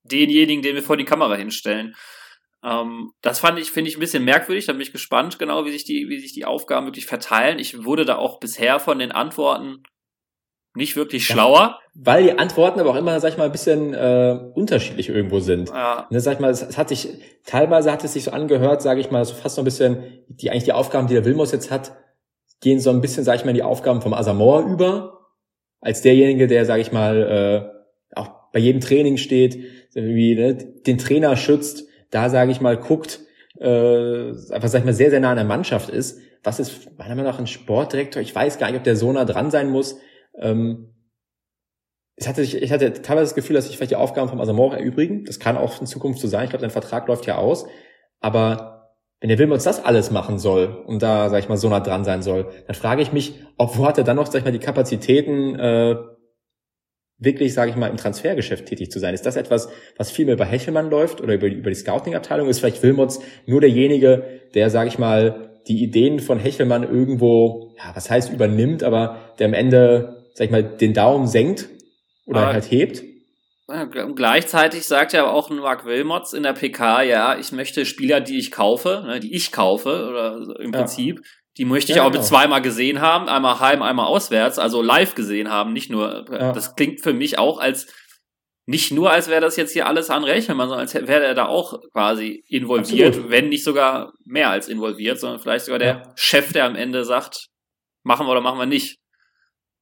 denjenigen, 0.03 0.63
den 0.63 0.75
wir 0.75 0.83
vor 0.83 0.97
die 0.97 1.05
Kamera 1.05 1.37
hinstellen. 1.37 1.95
Ähm, 2.63 3.13
das 3.23 3.41
fand 3.41 3.59
ich, 3.59 3.71
finde 3.71 3.91
ich 3.91 3.97
ein 3.97 4.01
bisschen 4.01 4.25
merkwürdig, 4.25 4.67
da 4.67 4.73
bin 4.73 4.83
ich 4.83 4.93
gespannt, 4.93 5.39
genau, 5.39 5.65
wie 5.65 5.73
sich 5.73 5.85
die, 5.85 6.09
wie 6.09 6.19
sich 6.19 6.33
die 6.33 6.45
Aufgaben 6.45 6.87
wirklich 6.87 7.07
verteilen. 7.07 7.59
Ich 7.59 7.85
wurde 7.85 8.05
da 8.05 8.17
auch 8.17 8.41
bisher 8.41 8.81
von 8.81 8.99
den 8.99 9.13
Antworten 9.13 9.83
nicht 10.75 10.97
wirklich 10.97 11.27
schlauer. 11.27 11.79
weil 11.95 12.25
die 12.25 12.39
Antworten 12.39 12.81
aber 12.81 12.91
auch 12.91 12.97
immer, 12.97 13.19
sag 13.21 13.31
ich 13.31 13.39
mal, 13.39 13.45
ein 13.45 13.53
bisschen 13.53 13.95
äh, 13.95 14.39
unterschiedlich 14.55 15.09
irgendwo 15.09 15.39
sind. 15.39 15.69
Ja. 15.69 16.07
Ne, 16.11 16.21
sag 16.21 16.35
ich 16.35 16.41
mal, 16.41 16.51
es, 16.51 16.63
es, 16.63 16.77
hat 16.77 16.89
sich, 16.89 17.09
teilweise 17.47 17.93
hat 17.93 18.03
es 18.03 18.13
sich 18.13 18.25
so 18.25 18.33
angehört, 18.33 18.83
sage 18.83 19.01
ich 19.01 19.11
mal, 19.11 19.25
so 19.25 19.35
fast 19.35 19.55
so 19.55 19.63
ein 19.63 19.65
bisschen, 19.65 20.03
die 20.29 20.51
eigentlich 20.51 20.65
die 20.65 20.73
Aufgaben, 20.73 21.07
die 21.07 21.15
der 21.15 21.25
Wilmos 21.25 21.53
jetzt 21.53 21.71
hat, 21.71 21.97
gehen 22.61 22.81
so 22.81 22.91
ein 22.91 23.01
bisschen, 23.01 23.25
sag 23.25 23.37
ich 23.37 23.45
mal, 23.45 23.51
in 23.51 23.57
die 23.57 23.63
Aufgaben 23.63 24.03
vom 24.03 24.15
Asamoah 24.15 24.65
über, 24.67 25.29
als 25.81 26.03
derjenige, 26.03 26.49
der, 26.49 26.65
sag 26.65 26.81
ich 26.81 26.91
mal, 26.91 27.71
äh, 28.15 28.19
auch 28.19 28.31
bei 28.53 28.59
jedem 28.59 28.81
Training 28.81 29.17
steht, 29.17 29.59
wie, 29.95 30.35
ne, 30.35 30.55
den 30.55 30.99
Trainer 30.99 31.37
schützt, 31.37 31.87
da, 32.11 32.29
sage 32.31 32.51
ich 32.51 32.61
mal, 32.61 32.77
guckt, 32.77 33.21
äh, 33.61 34.31
einfach, 34.51 34.69
sag 34.69 34.81
ich 34.81 34.85
mal, 34.85 34.95
sehr, 34.95 35.11
sehr 35.11 35.21
nah 35.21 35.31
an 35.31 35.37
der 35.37 35.45
Mannschaft 35.45 35.89
ist. 35.89 36.21
Was 36.43 36.59
ist 36.59 36.99
meiner 36.99 37.15
Meinung 37.15 37.31
nach 37.31 37.39
ein 37.39 37.47
Sportdirektor? 37.47 38.21
Ich 38.21 38.35
weiß 38.35 38.59
gar 38.59 38.69
nicht, 38.69 38.77
ob 38.77 38.85
der 38.85 38.97
so 38.97 39.13
nah 39.13 39.25
dran 39.25 39.51
sein 39.51 39.71
muss, 39.71 39.99
ähm, 40.39 40.91
ich 42.17 42.29
hatte, 42.29 42.43
ich 42.43 42.71
hatte 42.71 42.93
teilweise 42.93 43.31
das 43.31 43.35
Gefühl, 43.35 43.55
dass 43.55 43.67
sich 43.67 43.77
vielleicht 43.77 43.91
die 43.91 43.97
Aufgaben 43.97 44.29
vom 44.29 44.41
Asamoah 44.41 44.77
erübrigen. 44.77 45.25
Das 45.25 45.41
kann 45.41 45.57
auch 45.57 45.81
in 45.81 45.87
Zukunft 45.87 46.21
so 46.21 46.29
sein. 46.29 46.45
Ich 46.45 46.51
glaube, 46.51 46.63
dein 46.63 46.71
Vertrag 46.71 47.09
läuft 47.09 47.27
ja 47.27 47.39
aus. 47.39 47.67
Aber 48.21 48.75
wenn 49.21 49.29
der 49.29 49.39
Wilmots 49.39 49.65
das 49.65 49.85
alles 49.85 50.11
machen 50.11 50.39
soll 50.39 50.83
und 50.87 51.03
da, 51.03 51.29
sag 51.29 51.41
ich 51.41 51.49
mal, 51.49 51.57
so 51.57 51.69
nah 51.69 51.81
dran 51.81 52.05
sein 52.05 52.23
soll, 52.23 52.53
dann 52.67 52.77
frage 52.77 53.03
ich 53.03 53.13
mich, 53.13 53.41
ob 53.57 53.77
wo 53.79 53.87
hat 53.87 53.99
er 53.99 54.05
dann 54.05 54.17
noch, 54.17 54.27
sag 54.27 54.41
ich 54.41 54.45
mal, 54.45 54.53
die 54.53 54.59
Kapazitäten, 54.59 55.59
äh, 55.59 55.97
wirklich, 57.19 57.55
sage 57.55 57.71
ich 57.71 57.77
mal, 57.77 57.89
im 57.89 57.97
Transfergeschäft 57.97 58.67
tätig 58.67 58.91
zu 58.91 58.99
sein? 58.99 59.15
Ist 59.15 59.27
das 59.27 59.37
etwas, 59.37 59.69
was 59.97 60.11
viel 60.11 60.27
mehr 60.27 60.37
bei 60.37 60.45
Hechelmann 60.45 60.91
läuft 60.91 61.21
oder 61.21 61.35
über, 61.35 61.47
über 61.47 61.71
die 61.71 61.77
Scouting-Abteilung? 61.77 62.49
Ist 62.49 62.61
vielleicht 62.61 62.83
Wilmots 62.83 63.21
nur 63.47 63.61
derjenige, 63.61 64.25
der, 64.55 64.71
sage 64.71 64.89
ich 64.89 64.99
mal, 64.99 65.61
die 65.67 65.83
Ideen 65.83 66.21
von 66.21 66.39
Hechelmann 66.39 66.83
irgendwo, 66.83 67.73
ja, 67.79 67.95
was 67.95 68.11
heißt 68.11 68.33
übernimmt, 68.33 68.83
aber 68.83 69.17
der 69.39 69.47
am 69.47 69.55
Ende, 69.55 70.14
sag 70.35 70.47
ich 70.47 70.51
mal, 70.51 70.63
den 70.63 70.93
Daumen 70.93 71.27
senkt 71.27 71.69
oder 72.27 72.43
aber 72.43 72.53
halt 72.53 72.71
hebt? 72.71 73.03
Gleichzeitig 74.15 74.87
sagt 74.87 75.15
ja 75.15 75.27
auch 75.27 75.49
Mark 75.49 75.87
Wilmots 75.87 76.35
in 76.35 76.43
der 76.43 76.53
PK, 76.53 77.03
ja, 77.03 77.39
ich 77.39 77.51
möchte 77.51 77.87
Spieler, 77.87 78.21
die 78.21 78.39
ich 78.39 78.51
kaufe, 78.51 79.05
ne, 79.07 79.21
die 79.21 79.35
ich 79.35 79.53
kaufe, 79.53 80.07
oder 80.07 80.61
im 80.61 80.73
ja. 80.73 80.81
Prinzip, 80.81 81.23
die 81.57 81.65
möchte 81.65 81.93
ich 81.93 81.97
ja, 81.97 82.05
auch 82.05 82.13
genau. 82.13 82.23
zweimal 82.23 82.61
gesehen 82.61 83.01
haben, 83.01 83.27
einmal 83.29 83.61
heim, 83.61 83.81
einmal 83.81 84.07
auswärts, 84.07 84.59
also 84.59 84.83
live 84.83 85.15
gesehen 85.15 85.51
haben, 85.51 85.73
nicht 85.73 85.89
nur, 85.89 86.27
ja. 86.31 86.53
das 86.53 86.77
klingt 86.77 87.03
für 87.03 87.15
mich 87.15 87.39
auch 87.39 87.59
als, 87.59 87.87
nicht 88.67 88.93
nur 88.93 89.11
als 89.11 89.29
wäre 89.29 89.41
das 89.41 89.57
jetzt 89.57 89.73
hier 89.73 89.87
alles 89.87 90.11
an 90.11 90.25
Rechelmann, 90.25 90.69
sondern 90.69 90.87
als 90.87 90.95
wäre 90.95 91.25
er 91.25 91.35
da 91.35 91.47
auch 91.47 91.81
quasi 91.93 92.45
involviert, 92.49 93.09
Absolut. 93.09 93.31
wenn 93.31 93.49
nicht 93.49 93.65
sogar 93.65 94.13
mehr 94.27 94.51
als 94.51 94.69
involviert, 94.69 95.19
sondern 95.19 95.41
vielleicht 95.41 95.65
sogar 95.65 95.79
der 95.79 95.89
ja. 95.89 96.13
Chef, 96.17 96.53
der 96.53 96.67
am 96.67 96.77
Ende 96.77 97.07
sagt, 97.07 97.47
machen 98.03 98.27
wir 98.27 98.33
oder 98.33 98.41
machen 98.43 98.59
wir 98.59 98.67
nicht. 98.67 98.99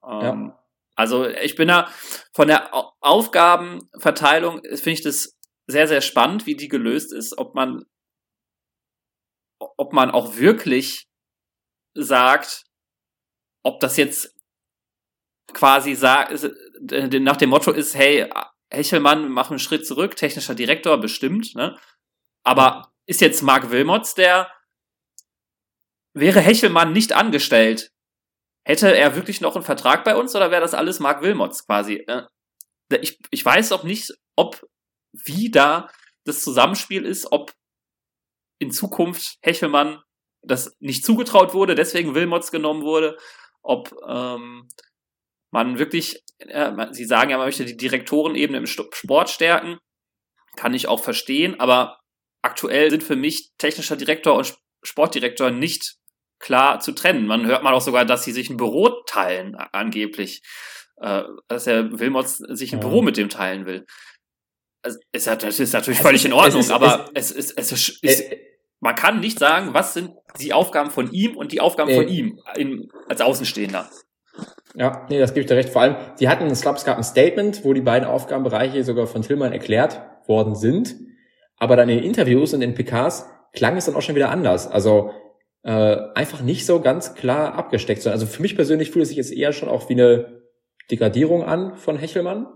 Ähm, 0.05 0.53
also 0.95 1.27
ich 1.27 1.55
bin 1.55 1.69
da 1.69 1.91
von 2.33 2.49
der 2.49 2.71
Aufgabenverteilung, 3.01 4.63
finde 4.63 4.91
ich 4.91 5.03
das 5.03 5.39
sehr, 5.67 5.89
sehr 5.89 6.01
spannend, 6.01 6.47
wie 6.47 6.57
die 6.57 6.69
gelöst 6.69 7.13
ist, 7.13 7.39
ob 7.39 7.55
man, 7.55 7.85
ob 9.59 9.93
man 9.93 10.11
auch 10.11 10.37
wirklich 10.37 11.09
sagt, 11.95 12.65
ob 13.65 13.81
das 13.81 13.97
jetzt 13.97 14.37
quasi 15.53 15.95
sagt, 15.95 16.51
nach 16.81 17.37
dem 17.37 17.51
Motto 17.51 17.71
ist, 17.71 17.95
hey, 17.95 18.29
Hechelmann, 18.71 19.31
machen 19.31 19.55
einen 19.55 19.59
Schritt 19.59 19.87
zurück, 19.87 20.17
technischer 20.17 20.55
Direktor 20.55 20.99
bestimmt, 20.99 21.55
ne? 21.55 21.79
Aber 22.45 22.93
ist 23.07 23.21
jetzt 23.21 23.43
Marc 23.43 23.71
Wilmots 23.71 24.15
der, 24.15 24.51
wäre 26.15 26.41
Hechelmann 26.41 26.93
nicht 26.93 27.13
angestellt, 27.13 27.92
hätte 28.64 28.95
er 28.95 29.16
wirklich 29.16 29.40
noch 29.40 29.54
einen 29.54 29.64
Vertrag 29.64 30.04
bei 30.04 30.16
uns 30.16 30.35
oder 30.35 30.50
wäre 30.50 30.61
das 30.61 30.75
alles 30.75 31.00
Marc 31.00 31.23
Wilmots 31.23 31.66
quasi? 31.66 32.04
Äh, 32.07 32.23
ich, 33.00 33.19
ich 33.31 33.45
weiß 33.45 33.73
auch 33.73 33.85
nicht, 33.85 34.12
ob, 34.37 34.66
wie 35.12 35.50
da 35.50 35.90
das 36.25 36.42
Zusammenspiel 36.42 37.04
ist, 37.04 37.33
ob 37.33 37.52
in 38.59 38.71
Zukunft 38.71 39.38
Hechelmann 39.42 40.02
das 40.42 40.76
nicht 40.81 41.04
zugetraut 41.04 41.54
wurde, 41.54 41.75
deswegen 41.75 42.14
Wilmots 42.14 42.50
genommen 42.50 42.83
wurde, 42.83 43.16
ob 43.62 43.95
ähm, 44.07 44.69
man 45.52 45.78
wirklich, 45.78 46.23
äh, 46.38 46.73
Sie 46.92 47.04
sagen 47.04 47.31
ja, 47.31 47.38
man 47.38 47.47
möchte 47.47 47.64
die 47.64 47.76
Direktorenebene 47.76 48.59
im 48.59 48.66
Sport 48.66 49.31
stärken, 49.31 49.78
kann 50.57 50.75
ich 50.75 50.88
auch 50.88 51.02
verstehen, 51.02 51.59
aber 51.61 52.00
aktuell 52.42 52.90
sind 52.90 53.02
für 53.02 53.16
mich 53.16 53.52
technischer 53.59 53.97
Direktor 53.97 54.37
und 54.37 54.57
Sportdirektor 54.85 55.50
nicht 55.50 55.97
klar 56.43 56.81
zu 56.81 56.93
trennen. 56.93 57.27
Man 57.27 57.47
hört 57.47 57.63
mal 57.63 57.73
auch 57.73 57.81
sogar, 57.81 58.05
dass 58.05 58.25
sie 58.25 58.33
sich 58.33 58.51
ein 58.51 58.59
Büro 58.59 58.91
teilen, 59.07 59.55
angeblich. 59.73 60.43
Äh, 61.01 61.23
dass 61.49 61.65
der 61.65 61.99
Wilmots 61.99 62.37
sich 62.37 62.73
ein 62.73 62.81
ja. 62.81 62.87
Büro 62.87 63.01
mit 63.01 63.17
dem 63.17 63.31
teilen 63.31 63.65
will. 63.65 63.87
Also, 64.83 64.99
das 65.13 65.61
ist 65.61 65.73
natürlich 65.73 65.99
es 65.99 66.05
völlig 66.05 66.23
ist, 66.23 66.27
in 66.27 66.33
Ordnung, 66.33 66.61
es 66.61 66.67
ist, 66.67 66.73
aber 66.73 67.07
es, 67.15 67.31
ist, 67.31 67.57
es 67.57 67.73
ist, 67.73 67.99
es 68.03 68.21
ist, 68.21 68.33
man 68.81 68.97
kann 68.97 69.21
nicht 69.21 69.39
sagen, 69.39 69.75
was 69.75 69.95
sind 69.95 70.11
die 70.41 70.53
Aufgaben 70.53 70.91
von 70.91 71.11
ihm 71.13 71.37
und 71.37 71.53
die 71.53 71.61
Aufgaben 71.61 71.91
äh, 71.91 71.95
von 71.95 72.09
ihm 72.09 72.41
in, 72.57 72.89
als 73.09 73.21
Außenstehender. 73.21 73.89
Ja, 74.75 75.07
nee, 75.09 75.19
das 75.19 75.35
gebe 75.35 75.43
ich 75.43 75.47
dir 75.47 75.57
recht. 75.57 75.69
Vor 75.69 75.83
allem, 75.83 75.97
die 76.19 76.29
hatten, 76.29 76.51
ich 76.51 76.61
glaube, 76.61 76.79
es 76.79 76.85
gab 76.85 76.97
ein 76.97 77.05
Statement, 77.05 77.64
wo 77.64 77.73
die 77.75 77.81
beiden 77.81 78.09
Aufgabenbereiche 78.09 78.83
sogar 78.83 79.07
von 79.07 79.23
Tillmann 79.23 79.53
erklärt 79.53 80.01
worden 80.27 80.55
sind. 80.57 80.97
Aber 81.59 81.77
dann 81.77 81.88
in 81.88 81.99
den 81.99 82.05
Interviews 82.05 82.55
und 82.55 82.62
in 82.62 82.71
den 82.71 82.75
PKs 82.75 83.27
klang 83.53 83.77
es 83.77 83.85
dann 83.85 83.95
auch 83.95 84.03
schon 84.03 84.16
wieder 84.16 84.31
anders. 84.31 84.66
Also 84.66 85.12
äh, 85.64 85.96
einfach 86.14 86.42
nicht 86.42 86.66
so 86.66 86.81
ganz 86.81 87.14
klar 87.14 87.55
abgesteckt. 87.55 88.07
Also 88.07 88.27
für 88.27 88.42
mich 88.42 88.57
persönlich 88.57 88.90
fühlt 88.90 89.05
es 89.05 89.09
sich 89.09 89.18
jetzt 89.18 89.33
eher 89.33 89.53
schon 89.53 89.68
auch 89.68 89.88
wie 89.88 89.94
eine 89.94 90.42
Degradierung 90.90 91.44
an 91.44 91.77
von 91.77 91.96
Hechelmann, 91.96 92.46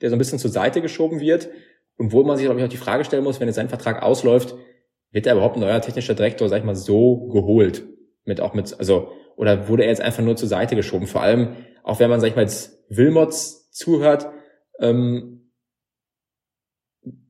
der 0.00 0.10
so 0.10 0.16
ein 0.16 0.18
bisschen 0.18 0.38
zur 0.38 0.50
Seite 0.50 0.80
geschoben 0.80 1.20
wird. 1.20 1.48
Und 1.96 2.12
wo 2.12 2.24
man 2.24 2.36
sich, 2.36 2.46
glaube 2.46 2.58
ich, 2.58 2.66
auch 2.66 2.70
die 2.70 2.76
Frage 2.76 3.04
stellen 3.04 3.24
muss, 3.24 3.38
wenn 3.40 3.48
jetzt 3.48 3.56
sein 3.56 3.68
Vertrag 3.68 4.02
ausläuft, 4.02 4.54
wird 5.12 5.26
er 5.26 5.34
überhaupt 5.34 5.56
ein 5.56 5.60
neuer 5.60 5.80
technischer 5.80 6.14
Direktor, 6.14 6.48
sag 6.48 6.58
ich 6.58 6.64
mal, 6.64 6.74
so 6.74 7.28
geholt? 7.28 7.84
Mit 8.24 8.40
auch 8.40 8.54
mit, 8.54 8.78
also, 8.78 9.12
oder 9.36 9.68
wurde 9.68 9.84
er 9.84 9.90
jetzt 9.90 10.00
einfach 10.00 10.22
nur 10.22 10.34
zur 10.34 10.48
Seite 10.48 10.74
geschoben? 10.74 11.06
Vor 11.06 11.22
allem, 11.22 11.56
auch 11.84 12.00
wenn 12.00 12.10
man, 12.10 12.20
sag 12.20 12.28
ich 12.28 12.36
mal, 12.36 12.42
jetzt 12.42 12.82
Wilmots 12.88 13.70
zuhört, 13.70 14.28
ähm, 14.80 15.52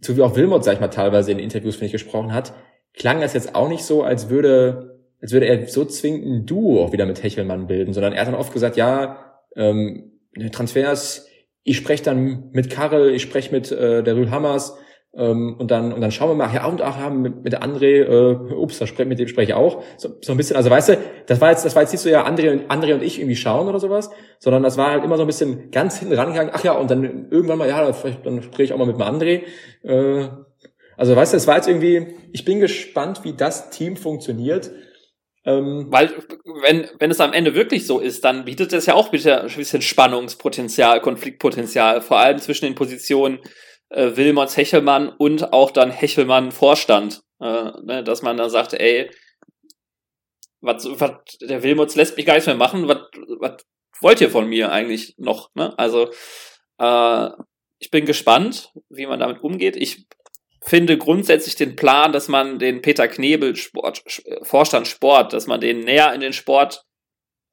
so 0.01 0.17
wie 0.17 0.23
auch 0.23 0.37
Wilmot, 0.37 0.65
sag 0.65 0.75
ich 0.75 0.81
mal, 0.81 0.89
teilweise 0.89 1.33
in 1.33 1.39
Interviews, 1.39 1.75
finde 1.75 1.87
ich, 1.87 1.93
gesprochen 1.93 2.33
hat, 2.33 2.55
klang 2.95 3.21
das 3.21 3.35
jetzt 3.35 3.55
auch 3.55 3.69
nicht 3.69 3.85
so, 3.85 4.03
als 4.03 4.31
würde, 4.31 4.94
als 5.25 5.33
würde 5.33 5.47
er 5.47 5.67
so 5.69 5.87
zwingend 5.87 6.27
ein 6.27 6.47
Duo 6.47 6.85
auch 6.85 6.93
wieder 6.93 7.07
mit 7.07 7.23
Hechelmann 7.23 7.67
bilden, 7.67 7.95
sondern 7.95 8.13
er 8.13 8.21
hat 8.21 8.29
dann 8.29 8.35
oft 8.35 8.53
gesagt, 8.53 8.77
ja, 8.77 9.41
ähm, 9.57 10.13
Transfers, 10.53 11.27
ich 11.63 11.79
spreche 11.79 12.05
dann 12.05 12.51
mit 12.53 12.69
Karel, 12.69 13.15
ich 13.15 13.23
spreche 13.23 13.51
mit 13.51 13.73
äh, 13.73 14.03
der 14.03 14.17
Rühl 14.17 14.31
Hammers, 14.31 14.77
ähm, 15.17 15.57
und 15.59 15.71
dann 15.71 15.95
und 15.95 16.03
dann 16.03 16.11
schauen 16.11 16.29
wir 16.29 16.35
mal, 16.35 16.55
ja 16.55 16.67
und 16.67 16.83
ach 16.83 16.99
ja, 16.99 17.09
mit, 17.09 17.43
mit 17.43 17.57
André, 17.63 18.03
äh, 18.03 18.55
ups, 18.55 18.79
da 18.81 18.87
spreche 18.87 19.09
mit 19.09 19.19
dem 19.19 19.27
spreche 19.29 19.53
ich 19.53 19.55
auch. 19.55 19.83
So, 19.97 20.11
so 20.21 20.33
ein 20.33 20.37
bisschen, 20.37 20.57
also 20.57 20.69
weißt 20.69 20.91
du, 20.91 20.99
das 21.25 21.41
war 21.41 21.53
jetzt, 21.53 21.65
das 21.65 21.75
war 21.75 21.81
jetzt 21.81 21.93
nicht 21.93 22.03
so 22.03 22.11
ja 22.11 22.27
André 22.27 22.51
und 22.53 22.71
André 22.71 22.93
und 22.93 23.03
ich 23.03 23.19
irgendwie 23.19 23.37
schauen 23.37 23.67
oder 23.67 23.81
sowas, 23.81 24.11
sondern 24.41 24.63
das 24.63 24.77
war 24.77 24.91
halt 24.91 25.05
immer 25.05 25.17
so 25.17 25.23
ein 25.23 25.27
bisschen 25.27 25.71
ganz 25.71 25.99
hinten 25.99 26.15
rangegangen, 26.15 26.53
ach 26.55 26.65
ja, 26.65 26.73
und 26.73 26.91
dann 26.91 27.29
irgendwann 27.31 27.57
mal, 27.57 27.69
ja, 27.69 27.91
dann 28.25 28.43
spreche 28.43 28.65
ich 28.65 28.73
auch 28.75 28.79
mal 28.79 28.87
mit 28.87 28.97
dem 28.97 29.03
André. 29.03 29.43
Äh, 29.85 30.29
also 30.99 31.17
weißt 31.17 31.33
du, 31.33 31.37
es 31.37 31.47
war 31.47 31.57
jetzt 31.57 31.69
irgendwie, 31.69 32.09
ich 32.33 32.45
bin 32.45 32.61
gespannt, 32.61 33.21
wie 33.25 33.33
das 33.33 33.71
Team 33.71 33.97
funktioniert. 33.97 34.71
Ähm, 35.47 35.87
Weil, 35.91 36.15
wenn, 36.63 36.89
wenn 36.99 37.11
es 37.11 37.21
am 37.21 37.33
Ende 37.33 37.55
wirklich 37.55 37.87
so 37.87 38.01
ist, 38.01 38.25
dann 38.25 38.45
bietet 38.45 38.73
es 38.73 38.87
ja 38.87 38.95
auch 38.95 39.11
bitte 39.11 39.43
ein 39.43 39.55
bisschen 39.55 39.83
Spannungspotenzial, 39.83 41.01
Konfliktpotenzial, 41.01 42.01
vor 42.01 42.19
allem 42.19 42.39
zwischen 42.39 42.65
den 42.65 42.75
Positionen 42.75 43.41
äh, 43.91 44.17
Wilmots 44.17 44.57
Hechelmann 44.57 45.11
und 45.11 45.53
auch 45.53 45.71
dann 45.71 45.91
Hechelmann 45.91 46.51
Vorstand, 46.51 47.23
äh, 47.41 47.71
ne, 47.83 48.03
dass 48.05 48.23
man 48.23 48.37
dann 48.37 48.49
sagt, 48.49 48.73
ey, 48.73 49.11
was, 50.63 50.89
was, 50.99 51.13
der 51.43 51.63
Wilmots 51.63 51.95
lässt 51.95 52.17
mich 52.17 52.25
gar 52.25 52.35
nichts 52.35 52.47
mehr 52.47 52.57
machen, 52.57 52.89
was, 52.89 52.99
was 53.39 53.65
wollt 54.01 54.21
ihr 54.21 54.31
von 54.31 54.49
mir 54.49 54.73
eigentlich 54.73 55.15
noch? 55.19 55.51
Ne? 55.55 55.79
Also 55.79 56.11
äh, 56.79 57.29
ich 57.79 57.91
bin 57.91 58.07
gespannt, 58.07 58.73
wie 58.89 59.07
man 59.07 59.21
damit 59.21 59.43
umgeht. 59.43 59.77
Ich 59.77 60.07
finde 60.65 60.97
grundsätzlich 60.97 61.57
den 61.57 61.77
Plan, 61.77 62.13
dass 62.13 62.29
man 62.29 62.59
den 62.59 62.81
Peter 62.83 63.07
Knebel 63.07 63.55
Sport, 63.55 64.03
Vorstand 64.43 64.89
Sport, 64.89 65.33
dass 65.33 65.47
man 65.47 65.61
den 65.61 65.81
näher 65.81 66.13
in 66.15 66.21
den 66.21 66.33
Sport 66.33 66.85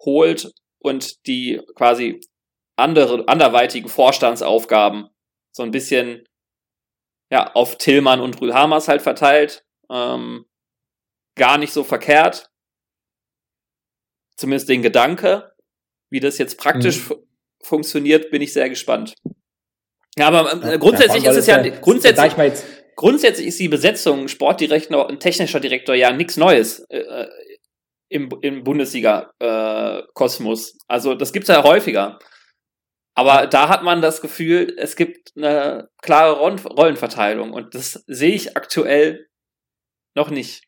holt 0.01 0.51
und 0.79 1.25
die 1.27 1.61
quasi 1.75 2.21
andere, 2.77 3.27
anderweitigen 3.27 3.89
Vorstandsaufgaben 3.89 5.09
so 5.51 5.63
ein 5.63 5.71
bisschen 5.71 6.25
ja, 7.29 7.51
auf 7.53 7.77
Tillmann 7.77 8.21
und 8.21 8.41
Rühlhamers 8.41 8.87
halt 8.87 9.01
verteilt. 9.01 9.65
Ähm, 9.89 10.45
gar 11.35 11.57
nicht 11.57 11.73
so 11.73 11.83
verkehrt. 11.83 12.49
Zumindest 14.37 14.69
den 14.69 14.81
Gedanke. 14.81 15.53
Wie 16.09 16.19
das 16.19 16.37
jetzt 16.37 16.57
praktisch 16.57 17.09
mhm. 17.09 17.15
funktioniert, 17.61 18.31
bin 18.31 18.41
ich 18.41 18.53
sehr 18.53 18.69
gespannt. 18.69 19.15
Ja, 20.17 20.27
aber 20.27 20.73
äh, 20.73 20.77
grundsätzlich 20.77 21.23
ja, 21.23 21.31
ist 21.31 21.37
es 21.37 21.47
ja, 21.47 21.61
ja 21.61 21.79
grundsätzlich, 21.79 22.33
grundsätzlich 23.01 23.47
ist 23.47 23.59
die 23.59 23.67
Besetzung 23.67 24.27
Sportdirektor 24.27 25.09
und 25.09 25.19
technischer 25.19 25.59
Direktor 25.59 25.95
ja 25.95 26.13
nichts 26.13 26.37
Neues 26.37 26.85
äh, 26.89 26.99
äh 26.99 27.27
im, 28.09 28.29
im 28.41 28.63
Bundesliga-Kosmos. 28.65 30.73
Äh, 30.73 30.77
also 30.89 31.15
das 31.15 31.31
gibt's 31.31 31.47
ja 31.47 31.63
häufiger. 31.63 32.19
Aber 33.15 33.47
da 33.47 33.69
hat 33.69 33.83
man 33.83 34.01
das 34.01 34.19
Gefühl, 34.19 34.75
es 34.77 34.97
gibt 34.97 35.31
eine 35.37 35.87
klare 36.01 36.37
Rollenverteilung 36.37 37.53
und 37.53 37.73
das 37.73 38.03
sehe 38.07 38.33
ich 38.33 38.57
aktuell 38.57 39.27
noch 40.13 40.29
nicht. 40.29 40.65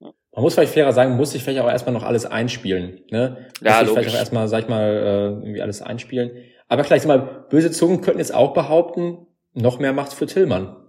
Man 0.00 0.42
muss 0.42 0.54
vielleicht 0.54 0.72
fairer 0.72 0.94
sagen, 0.94 1.16
muss 1.16 1.32
sich 1.32 1.44
vielleicht 1.44 1.60
auch 1.60 1.68
erstmal 1.68 1.92
noch 1.92 2.02
alles 2.02 2.24
einspielen. 2.24 3.04
Ne? 3.10 3.50
Muss 3.60 3.62
ja, 3.70 3.80
logisch. 3.80 3.92
vielleicht 3.92 4.14
auch 4.14 4.18
erstmal, 4.18 4.48
sag 4.48 4.62
ich 4.62 4.68
mal, 4.68 4.88
äh, 4.88 5.26
irgendwie 5.44 5.60
alles 5.60 5.82
einspielen. 5.82 6.30
Aber 6.66 6.82
vielleicht 6.82 7.04
mal, 7.04 7.44
böse 7.50 7.72
Zungen 7.72 8.00
könnten 8.00 8.20
jetzt 8.20 8.34
auch 8.34 8.54
behaupten, 8.54 9.26
noch 9.52 9.78
mehr 9.78 9.92
Macht 9.92 10.14
für 10.14 10.24
Tillmann. 10.24 10.85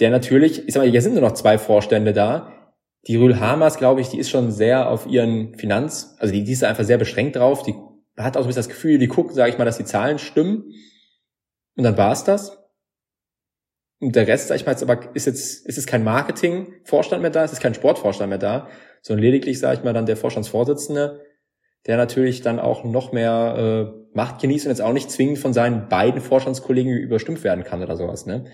Der 0.00 0.10
natürlich, 0.10 0.66
ich 0.66 0.74
sag 0.74 0.82
mal, 0.82 0.90
hier 0.90 1.02
sind 1.02 1.14
nur 1.14 1.22
noch 1.22 1.34
zwei 1.34 1.58
Vorstände 1.58 2.12
da. 2.12 2.74
Die 3.06 3.16
Rühl 3.16 3.38
Hamers, 3.38 3.78
glaube 3.78 4.00
ich, 4.00 4.08
die 4.08 4.18
ist 4.18 4.30
schon 4.30 4.50
sehr 4.50 4.90
auf 4.90 5.06
ihren 5.06 5.54
Finanz, 5.54 6.16
also 6.18 6.32
die, 6.32 6.44
die 6.44 6.52
ist 6.52 6.64
einfach 6.64 6.84
sehr 6.84 6.98
beschränkt 6.98 7.36
drauf. 7.36 7.62
Die 7.62 7.74
hat 8.16 8.36
auch 8.36 8.40
so 8.40 8.46
ein 8.46 8.48
bisschen 8.48 8.60
das 8.60 8.68
Gefühl, 8.68 8.98
die 8.98 9.08
gucken, 9.08 9.34
sage 9.34 9.50
ich 9.50 9.58
mal, 9.58 9.64
dass 9.64 9.78
die 9.78 9.84
Zahlen 9.84 10.18
stimmen. 10.18 10.72
Und 11.76 11.84
dann 11.84 11.96
war 11.96 12.12
es 12.12 12.24
das. 12.24 12.58
Und 14.00 14.14
der 14.14 14.26
Rest, 14.26 14.48
sag 14.48 14.56
ich 14.56 14.66
mal, 14.66 14.72
jetzt 14.72 14.82
aber 14.82 15.14
ist 15.14 15.26
jetzt, 15.26 15.66
ist 15.66 15.78
es 15.78 15.86
kein 15.86 16.04
Marketing-Vorstand 16.04 17.22
mehr 17.22 17.30
da, 17.30 17.44
ist 17.44 17.52
es 17.52 17.60
kein 17.60 17.74
Sportvorstand 17.74 18.28
mehr 18.28 18.38
da, 18.38 18.68
sondern 19.00 19.24
lediglich, 19.24 19.58
sage 19.58 19.78
ich 19.78 19.84
mal, 19.84 19.94
dann 19.94 20.06
der 20.06 20.16
Vorstandsvorsitzende, 20.16 21.22
der 21.86 21.96
natürlich 21.96 22.42
dann 22.42 22.58
auch 22.58 22.84
noch 22.84 23.12
mehr 23.12 23.94
äh, 23.94 24.06
Macht 24.14 24.40
genießt 24.40 24.66
und 24.66 24.70
jetzt 24.70 24.82
auch 24.82 24.92
nicht 24.92 25.10
zwingend 25.10 25.38
von 25.38 25.52
seinen 25.52 25.88
beiden 25.88 26.20
Vorstandskollegen 26.20 26.92
überstimmt 26.92 27.44
werden 27.44 27.64
kann 27.64 27.82
oder 27.82 27.96
sowas, 27.96 28.26
ne? 28.26 28.46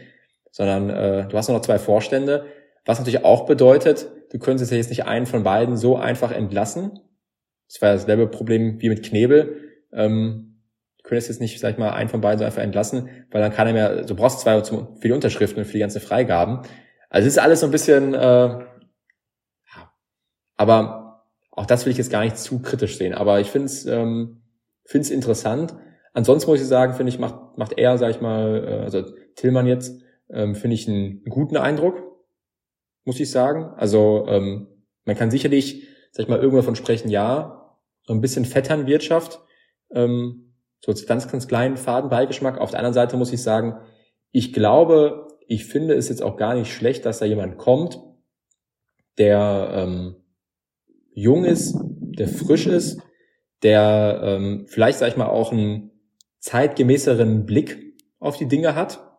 Sondern 0.53 0.91
äh, 0.91 1.27
du 1.27 1.37
hast 1.37 1.49
noch 1.49 1.61
zwei 1.63 1.81
Vorstände, 1.81 2.47
was 2.85 2.99
natürlich 2.99 3.25
auch 3.25 3.47
bedeutet, 3.47 4.09
du 4.31 4.39
könntest 4.39 4.71
ja 4.71 4.77
jetzt 4.77 4.91
nicht 4.91 5.07
einen 5.07 5.27
von 5.27 5.43
beiden 5.43 5.77
so 5.77 5.97
einfach 5.97 6.31
entlassen. 6.31 7.01
Das 7.69 7.83
war 7.83 7.89
ja 7.89 7.95
dasselbe 7.95 8.29
Problem 8.29 8.81
wie 8.81 8.89
mit 8.89 9.05
Knebel. 9.05 9.57
Ähm, 9.93 10.61
du 10.99 11.09
könntest 11.09 11.29
jetzt 11.29 11.41
nicht, 11.41 11.59
sag 11.59 11.73
ich 11.73 11.79
mal, 11.79 11.91
einen 11.91 12.09
von 12.09 12.21
beiden 12.21 12.39
so 12.39 12.45
einfach 12.45 12.63
entlassen, 12.63 13.09
weil 13.31 13.41
dann 13.41 13.53
kann 13.53 13.67
er 13.67 13.73
mehr, 13.73 14.05
du 14.05 14.15
brauchst 14.15 14.41
zwei 14.41 14.63
für 14.63 14.87
die 15.03 15.13
Unterschriften 15.13 15.59
und 15.59 15.65
für 15.65 15.73
die 15.73 15.81
ganzen 15.81 16.01
Freigaben. 16.01 16.63
Also 17.11 17.27
es 17.27 17.35
ist 17.35 17.43
alles 17.43 17.61
so 17.61 17.67
ein 17.67 17.73
bisschen, 17.73 18.15
äh, 18.15 18.65
aber 20.57 21.25
auch 21.51 21.67
das 21.67 21.85
will 21.85 21.93
ich 21.93 21.99
jetzt 21.99 22.11
gar 22.11 22.23
nicht 22.23 22.39
zu 22.39 22.61
kritisch 22.61 22.97
sehen. 22.99 23.15
Aber 23.15 23.41
ich 23.41 23.51
finde 23.51 23.67
es 23.67 23.87
ähm, 23.87 24.43
find's 24.85 25.11
interessant. 25.11 25.75
Ansonsten 26.15 26.51
muss 26.51 26.61
ich 26.61 26.67
sagen, 26.67 26.95
finde 26.95 27.11
ich, 27.11 27.19
macht, 27.19 27.59
macht 27.59 27.79
er, 27.79 27.99
sag 27.99 28.11
ich 28.11 28.21
mal, 28.21 28.65
äh, 28.67 28.85
also 28.85 29.03
Tillmann 29.35 29.67
jetzt, 29.67 30.03
ähm, 30.33 30.55
finde 30.55 30.75
ich 30.75 30.89
einen, 30.89 31.23
guten 31.25 31.57
Eindruck, 31.57 32.03
muss 33.05 33.21
ich 33.21 33.31
sagen. 33.31 33.75
Also 33.77 34.27
ähm, 34.29 34.69
man 35.05 35.17
kann 35.17 35.31
sicherlich, 35.31 35.89
sag 36.11 36.25
ich 36.25 36.29
mal, 36.29 36.39
irgendwann 36.39 36.61
davon 36.61 36.77
sprechen, 36.77 37.11
ja, 37.11 37.79
so 38.05 38.13
ein 38.13 38.21
bisschen 38.21 38.45
Vetternwirtschaft, 38.45 39.41
ähm, 39.93 40.55
so 40.81 40.93
ganz, 41.07 41.31
ganz 41.31 41.47
kleinen 41.47 41.77
Fadenbeigeschmack. 41.77 42.59
Auf 42.59 42.71
der 42.71 42.81
anderen 42.81 42.95
Seite 42.95 43.17
muss 43.17 43.33
ich 43.33 43.43
sagen, 43.43 43.77
ich 44.33 44.53
glaube, 44.53 45.29
ich 45.47 45.67
finde 45.67 45.95
es 45.95 46.09
jetzt 46.09 46.23
auch 46.23 46.37
gar 46.37 46.55
nicht 46.55 46.73
schlecht, 46.73 47.05
dass 47.07 47.19
da 47.19 47.25
jemand 47.25 47.59
kommt, 47.59 48.01
der 49.19 49.71
ähm, 49.75 50.17
jung 51.15 51.45
ist, 51.45 51.77
der 51.79 52.29
frisch 52.29 52.67
ist, 52.67 53.01
der 53.63 54.21
ähm, 54.25 54.67
vielleicht, 54.69 54.99
sag 54.99 55.09
ich 55.09 55.17
mal, 55.17 55.29
auch 55.29 55.53
einen 55.53 55.91
zeitgemäßeren 56.41 57.47
Blick 57.47 57.95
auf 58.19 58.37
die 58.37 58.49
Dinge 58.49 58.75
hat. 58.75 59.12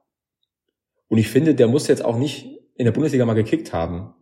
Und 1.14 1.20
ich 1.20 1.30
finde, 1.30 1.54
der 1.54 1.68
muss 1.68 1.88
jetzt 1.88 2.04
auch 2.04 2.18
nicht 2.18 2.60
in 2.74 2.86
der 2.86 2.92
Bundesliga 2.92 3.24
mal 3.24 3.36
gekickt 3.36 3.72
haben, 3.72 4.16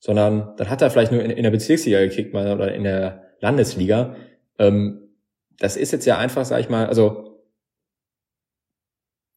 sondern 0.00 0.56
dann 0.56 0.68
hat 0.68 0.82
er 0.82 0.90
vielleicht 0.90 1.12
nur 1.12 1.22
in, 1.22 1.30
in 1.30 1.44
der 1.44 1.52
Bezirksliga 1.52 2.00
gekickt 2.00 2.34
mal 2.34 2.52
oder 2.52 2.74
in 2.74 2.82
der 2.82 3.36
Landesliga. 3.38 4.16
Ähm, 4.58 5.12
das 5.60 5.76
ist 5.76 5.92
jetzt 5.92 6.06
ja 6.06 6.18
einfach, 6.18 6.44
sag 6.44 6.58
ich 6.58 6.68
mal, 6.68 6.86
also 6.86 7.38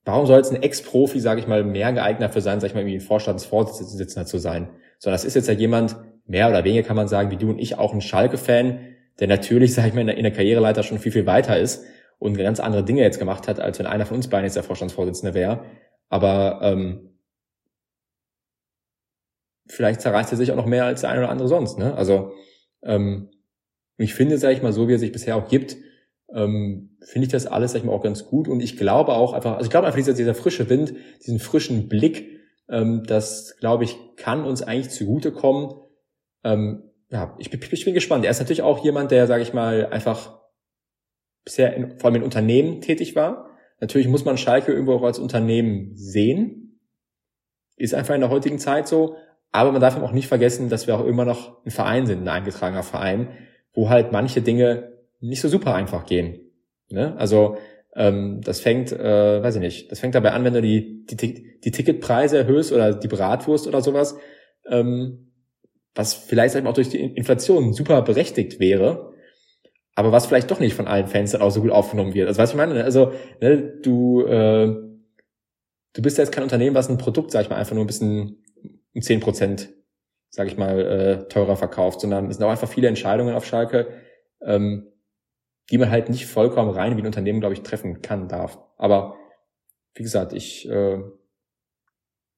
warum 0.05 0.25
soll 0.25 0.37
jetzt 0.37 0.51
ein 0.51 0.63
Ex-Profi, 0.63 1.19
sage 1.19 1.39
ich 1.39 1.45
mal, 1.45 1.63
mehr 1.63 1.93
geeignet 1.93 2.33
für 2.33 2.41
sein, 2.41 2.59
sag 2.59 2.69
ich 2.69 2.73
mal, 2.73 2.79
irgendwie 2.79 2.99
Vorstandsvorsitzender 2.99 4.25
zu 4.25 4.39
sein? 4.39 4.71
Sondern 4.97 5.13
das 5.13 5.25
ist 5.25 5.35
jetzt 5.35 5.49
ja 5.49 5.53
jemand, 5.53 5.97
mehr 6.25 6.49
oder 6.49 6.63
weniger 6.63 6.81
kann 6.81 6.95
man 6.95 7.07
sagen, 7.07 7.29
wie 7.29 7.37
du 7.37 7.51
und 7.51 7.59
ich 7.59 7.77
auch 7.77 7.93
ein 7.93 8.01
Schalke-Fan, 8.01 8.79
der 9.19 9.27
natürlich, 9.27 9.71
sag 9.75 9.85
ich 9.85 9.93
mal, 9.93 10.01
in 10.01 10.07
der, 10.07 10.17
in 10.17 10.23
der 10.23 10.33
Karriereleiter 10.33 10.81
schon 10.81 10.97
viel, 10.97 11.11
viel 11.11 11.27
weiter 11.27 11.59
ist 11.59 11.85
und 12.17 12.39
ganz 12.39 12.59
andere 12.59 12.83
Dinge 12.83 13.03
jetzt 13.03 13.19
gemacht 13.19 13.47
hat, 13.47 13.59
als 13.59 13.77
wenn 13.77 13.85
einer 13.85 14.07
von 14.07 14.17
uns 14.17 14.29
beiden 14.29 14.45
jetzt 14.45 14.55
der 14.55 14.63
Vorstandsvorsitzende 14.63 15.35
wäre. 15.35 15.63
Aber 16.11 16.59
ähm, 16.61 17.09
vielleicht 19.65 20.01
zerreißt 20.01 20.31
er 20.33 20.37
sich 20.37 20.51
auch 20.51 20.57
noch 20.57 20.65
mehr 20.65 20.83
als 20.83 21.01
der 21.01 21.09
eine 21.09 21.21
oder 21.21 21.29
andere 21.29 21.47
sonst. 21.47 21.79
Ne? 21.79 21.95
Also 21.95 22.33
ähm, 22.83 23.31
ich 23.95 24.13
finde, 24.13 24.37
sag 24.37 24.51
ich 24.51 24.61
mal, 24.61 24.73
so 24.73 24.89
wie 24.89 24.93
er 24.93 24.99
sich 24.99 25.13
bisher 25.13 25.37
auch 25.37 25.47
gibt, 25.47 25.77
ähm, 26.33 26.97
finde 27.01 27.27
ich 27.27 27.31
das 27.31 27.47
alles, 27.47 27.71
sag 27.71 27.79
ich 27.79 27.85
mal, 27.85 27.93
auch 27.93 28.03
ganz 28.03 28.25
gut. 28.25 28.49
Und 28.49 28.61
ich 28.61 28.75
glaube 28.75 29.13
auch 29.13 29.31
einfach, 29.31 29.53
also 29.53 29.65
ich 29.65 29.71
glaube 29.71 29.87
einfach, 29.87 29.97
dieser, 29.97 30.13
dieser 30.13 30.35
frische 30.35 30.69
Wind, 30.69 30.93
diesen 31.25 31.39
frischen 31.39 31.87
Blick, 31.87 32.41
ähm, 32.67 33.03
das, 33.05 33.55
glaube 33.61 33.85
ich, 33.85 33.97
kann 34.17 34.43
uns 34.43 34.61
eigentlich 34.61 34.89
zugutekommen. 34.89 35.71
Ähm, 36.43 36.91
ja, 37.09 37.37
ich, 37.39 37.53
ich 37.53 37.85
bin 37.85 37.93
gespannt. 37.93 38.25
Er 38.25 38.31
ist 38.31 38.39
natürlich 38.39 38.63
auch 38.63 38.83
jemand, 38.83 39.11
der, 39.11 39.27
sage 39.27 39.43
ich 39.43 39.53
mal, 39.53 39.87
einfach 39.87 40.41
bisher 41.45 41.73
in, 41.73 41.97
vor 41.99 42.09
allem 42.09 42.17
in 42.17 42.23
Unternehmen 42.23 42.81
tätig 42.81 43.15
war. 43.15 43.50
Natürlich 43.81 44.07
muss 44.07 44.23
man 44.23 44.37
Schalke 44.37 44.71
irgendwo 44.71 44.93
auch 44.93 45.03
als 45.03 45.19
Unternehmen 45.19 45.91
sehen. 45.95 46.79
Ist 47.75 47.95
einfach 47.95 48.15
in 48.15 48.21
der 48.21 48.29
heutigen 48.29 48.59
Zeit 48.59 48.87
so. 48.87 49.17
Aber 49.51 49.71
man 49.71 49.81
darf 49.81 50.01
auch 50.01 50.13
nicht 50.13 50.27
vergessen, 50.27 50.69
dass 50.69 50.87
wir 50.87 50.95
auch 50.95 51.05
immer 51.05 51.25
noch 51.25 51.65
ein 51.65 51.71
Verein 51.71 52.05
sind, 52.05 52.21
ein 52.21 52.29
eingetragener 52.29 52.83
Verein, 52.83 53.29
wo 53.73 53.89
halt 53.89 54.11
manche 54.11 54.41
Dinge 54.41 54.93
nicht 55.19 55.41
so 55.41 55.49
super 55.49 55.75
einfach 55.75 56.05
gehen. 56.05 56.39
Ne? 56.89 57.15
Also 57.17 57.57
ähm, 57.95 58.39
das 58.41 58.61
fängt, 58.61 58.91
äh, 58.91 59.43
weiß 59.43 59.55
ich 59.55 59.61
nicht, 59.61 59.91
das 59.91 59.99
fängt 59.99 60.15
dabei 60.15 60.31
an, 60.31 60.43
wenn 60.45 60.53
du 60.53 60.61
die, 60.61 61.05
die, 61.05 61.59
die 61.59 61.71
Ticketpreise 61.71 62.37
erhöhst 62.37 62.71
oder 62.71 62.93
die 62.93 63.07
Bratwurst 63.07 63.67
oder 63.67 63.81
sowas, 63.81 64.17
ähm, 64.69 65.31
was 65.93 66.13
vielleicht 66.13 66.55
auch 66.55 66.73
durch 66.73 66.89
die 66.89 67.01
Inflation 67.01 67.73
super 67.73 68.01
berechtigt 68.03 68.59
wäre, 68.59 69.10
aber 69.95 70.11
was 70.11 70.25
vielleicht 70.25 70.49
doch 70.51 70.59
nicht 70.59 70.73
von 70.73 70.87
allen 70.87 71.07
Fans 71.07 71.31
dann 71.31 71.41
auch 71.41 71.49
so 71.49 71.61
gut 71.61 71.71
aufgenommen 71.71 72.13
wird. 72.13 72.27
Also 72.27 72.41
was 72.41 72.51
ich 72.51 72.55
meine, 72.55 72.83
also 72.83 73.13
ne, 73.41 73.57
du 73.81 74.21
äh, 74.21 74.91
du 75.93 76.01
bist 76.01 76.17
ja 76.17 76.23
jetzt 76.23 76.33
kein 76.33 76.43
Unternehmen, 76.43 76.75
was 76.75 76.89
ein 76.89 76.97
Produkt, 76.97 77.31
sag 77.31 77.43
ich 77.43 77.49
mal, 77.49 77.57
einfach 77.57 77.75
nur 77.75 77.83
ein 77.83 77.87
bisschen 77.87 78.43
um 78.93 79.01
zehn 79.01 79.19
Prozent, 79.19 79.69
sage 80.29 80.49
ich 80.49 80.57
mal, 80.57 80.79
äh, 80.79 81.27
teurer 81.27 81.55
verkauft, 81.55 82.01
sondern 82.01 82.29
es 82.29 82.37
sind 82.37 82.45
auch 82.45 82.51
einfach 82.51 82.69
viele 82.69 82.87
Entscheidungen 82.87 83.35
auf 83.35 83.45
Schalke, 83.45 84.01
ähm, 84.41 84.87
die 85.69 85.77
man 85.77 85.91
halt 85.91 86.09
nicht 86.09 86.25
vollkommen 86.25 86.71
rein 86.71 86.97
wie 86.97 87.01
ein 87.01 87.05
Unternehmen, 87.05 87.39
glaube 87.39 87.53
ich, 87.53 87.63
treffen 87.63 88.01
kann, 88.01 88.27
darf. 88.27 88.59
Aber 88.77 89.15
wie 89.95 90.03
gesagt, 90.03 90.33
ich 90.33 90.69
äh, 90.69 90.99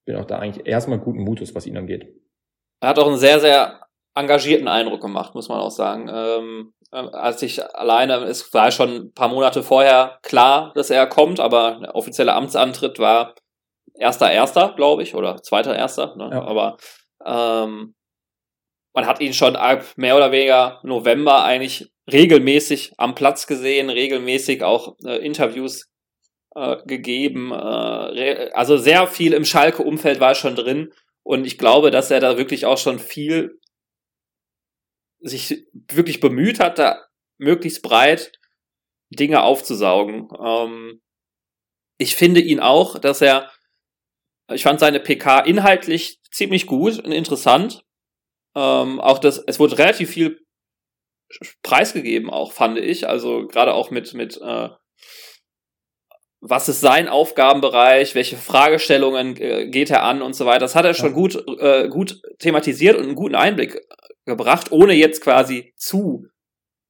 bin 0.05 0.15
auch 0.15 0.25
da 0.25 0.39
eigentlich 0.39 0.67
erstmal 0.67 0.99
guten 0.99 1.23
Mutes, 1.23 1.55
was 1.55 1.65
ihn 1.65 1.77
angeht. 1.77 2.13
Er 2.81 2.89
hat 2.89 2.99
auch 2.99 3.07
einen 3.07 3.17
sehr, 3.17 3.39
sehr 3.39 3.81
engagierten 4.15 4.67
Eindruck 4.67 5.01
gemacht, 5.01 5.33
muss 5.35 5.49
man 5.49 5.59
auch 5.59 5.71
sagen. 5.71 6.09
Ähm, 6.13 6.73
äh, 6.81 6.82
als 6.93 7.41
ich 7.41 7.63
alleine, 7.75 8.23
es 8.25 8.53
war 8.53 8.71
schon 8.71 8.95
ein 8.95 9.13
paar 9.13 9.29
Monate 9.29 9.63
vorher 9.63 10.19
klar, 10.21 10.71
dass 10.75 10.89
er 10.89 11.07
kommt, 11.07 11.39
aber 11.39 11.79
der 11.81 11.95
offizielle 11.95 12.33
Amtsantritt 12.33 12.99
war 12.99 13.35
erster 13.95 14.31
erster, 14.31 14.73
glaube 14.75 15.03
ich, 15.03 15.15
oder 15.15 15.41
zweiter 15.41 15.75
erster. 15.75 16.15
Ne? 16.15 16.29
Ja. 16.31 16.43
Aber 16.43 16.77
ähm, 17.25 17.95
man 18.93 19.07
hat 19.07 19.21
ihn 19.21 19.33
schon 19.33 19.55
ab 19.55 19.83
mehr 19.95 20.15
oder 20.15 20.31
weniger 20.31 20.79
November 20.83 21.43
eigentlich 21.43 21.91
regelmäßig 22.11 22.93
am 22.97 23.15
Platz 23.15 23.47
gesehen, 23.47 23.89
regelmäßig 23.89 24.63
auch 24.63 24.95
äh, 25.03 25.17
Interviews 25.25 25.89
äh, 26.55 26.77
gegeben. 26.85 27.51
Äh, 27.51 28.51
also 28.53 28.77
sehr 28.77 29.07
viel 29.07 29.33
im 29.33 29.45
Schalke-Umfeld 29.45 30.19
war 30.19 30.35
schon 30.35 30.55
drin. 30.55 30.91
Und 31.23 31.45
ich 31.47 31.57
glaube, 31.57 31.89
dass 31.89 32.11
er 32.11 32.19
da 32.19 32.37
wirklich 32.37 32.65
auch 32.65 32.77
schon 32.77 32.99
viel 32.99 33.57
sich 35.23 35.65
wirklich 35.73 36.19
bemüht 36.19 36.59
hat, 36.59 36.79
da 36.79 37.05
möglichst 37.37 37.81
breit 37.81 38.31
Dinge 39.09 39.43
aufzusaugen. 39.43 40.29
Ähm, 40.39 41.01
ich 41.97 42.15
finde 42.15 42.41
ihn 42.41 42.59
auch, 42.59 42.99
dass 42.99 43.21
er 43.21 43.51
ich 44.51 44.63
fand 44.63 44.79
seine 44.79 44.99
PK 44.99 45.39
inhaltlich 45.39 46.19
ziemlich 46.31 46.67
gut 46.67 46.99
und 46.99 47.11
interessant. 47.11 47.83
Ähm, 48.55 48.99
auch 48.99 49.19
das, 49.19 49.37
es 49.47 49.59
wurde 49.59 49.77
relativ 49.77 50.09
viel 50.11 50.39
preisgegeben, 51.63 52.29
auch 52.29 52.51
fand 52.51 52.77
ich. 52.77 53.07
Also 53.07 53.47
gerade 53.47 53.73
auch 53.73 53.89
mit 53.89 54.13
mit 54.13 54.37
äh, 54.41 54.69
was 56.45 56.67
ist 56.67 56.81
sein 56.81 57.07
Aufgabenbereich, 57.07 58.15
welche 58.15 58.35
Fragestellungen 58.35 59.37
äh, 59.37 59.67
geht 59.67 59.89
er 59.89 60.03
an 60.03 60.21
und 60.21 60.33
so 60.33 60.45
weiter. 60.45 60.59
Das 60.59 60.75
hat 60.75 60.85
er 60.85 60.93
schon 60.93 61.13
gut 61.13 61.41
äh, 61.59 61.87
gut 61.87 62.21
thematisiert 62.39 62.97
und 62.97 63.03
einen 63.03 63.15
guten 63.15 63.35
Einblick 63.35 63.79
gebracht, 64.25 64.71
ohne 64.71 64.93
jetzt 64.93 65.21
quasi 65.21 65.73
zu 65.77 66.27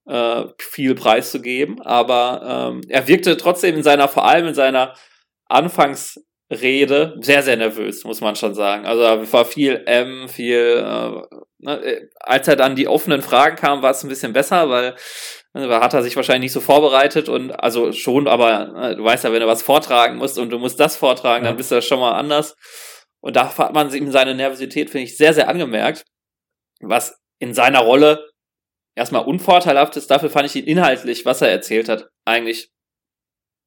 äh, 0.08 0.46
viel 0.60 0.96
preiszugeben. 0.96 1.82
Aber 1.82 2.72
ähm, 2.74 2.82
er 2.90 3.08
wirkte 3.08 3.38
trotzdem 3.38 3.76
in 3.76 3.84
seiner, 3.84 4.08
vor 4.08 4.26
allem 4.26 4.48
in 4.48 4.56
seiner 4.56 4.94
Anfangs 5.48 6.20
Rede 6.52 7.18
sehr, 7.22 7.42
sehr 7.42 7.58
nervös, 7.58 8.04
muss 8.04 8.22
man 8.22 8.36
schon 8.36 8.54
sagen. 8.54 8.86
Also 8.86 9.32
war 9.32 9.46
viel 9.46 9.84
M, 9.86 10.28
viel, 10.28 10.84
äh, 10.86 11.38
ne, 11.60 12.10
als 12.20 12.48
er 12.48 12.56
dann 12.56 12.76
die 12.76 12.88
offenen 12.88 13.22
Fragen 13.22 13.56
kam, 13.56 13.82
war 13.82 13.92
es 13.92 14.04
ein 14.04 14.10
bisschen 14.10 14.34
besser, 14.34 14.70
weil 14.70 14.96
ne, 15.54 15.68
da 15.68 15.82
hat 15.82 15.94
er 15.94 16.04
sich 16.04 16.16
wahrscheinlich 16.16 16.48
nicht 16.48 16.52
so 16.54 16.62
vorbereitet 16.62 17.30
und 17.30 17.52
also 17.52 17.92
schon, 17.92 18.28
aber 18.28 18.74
äh, 18.92 18.96
du 18.96 19.04
weißt 19.04 19.24
ja, 19.24 19.32
wenn 19.32 19.42
du 19.42 19.48
was 19.48 19.64
vortragen 19.64 20.18
musst 20.18 20.38
und 20.38 20.50
du 20.50 20.60
musst 20.60 20.80
das 20.80 20.96
vortragen, 20.96 21.44
ja. 21.44 21.52
dann 21.52 21.58
bist 21.58 21.72
du 21.72 21.82
schon 21.82 22.00
mal 22.00 22.14
anders. 22.14 22.56
Und 23.22 23.36
da 23.36 23.58
hat 23.58 23.74
man 23.74 23.94
ihm 23.94 24.12
seine 24.12 24.36
Nervosität, 24.36 24.90
finde 24.90 25.06
ich, 25.06 25.18
sehr, 25.18 25.34
sehr 25.34 25.48
angemerkt, 25.48 26.04
was 26.82 27.23
in 27.44 27.54
seiner 27.54 27.80
Rolle 27.80 28.32
erstmal 28.96 29.26
unvorteilhaft 29.26 29.98
ist. 29.98 30.10
Dafür 30.10 30.30
fand 30.30 30.46
ich 30.46 30.56
ihn 30.56 30.66
inhaltlich, 30.66 31.26
was 31.26 31.42
er 31.42 31.50
erzählt 31.50 31.90
hat, 31.90 32.10
eigentlich 32.24 32.72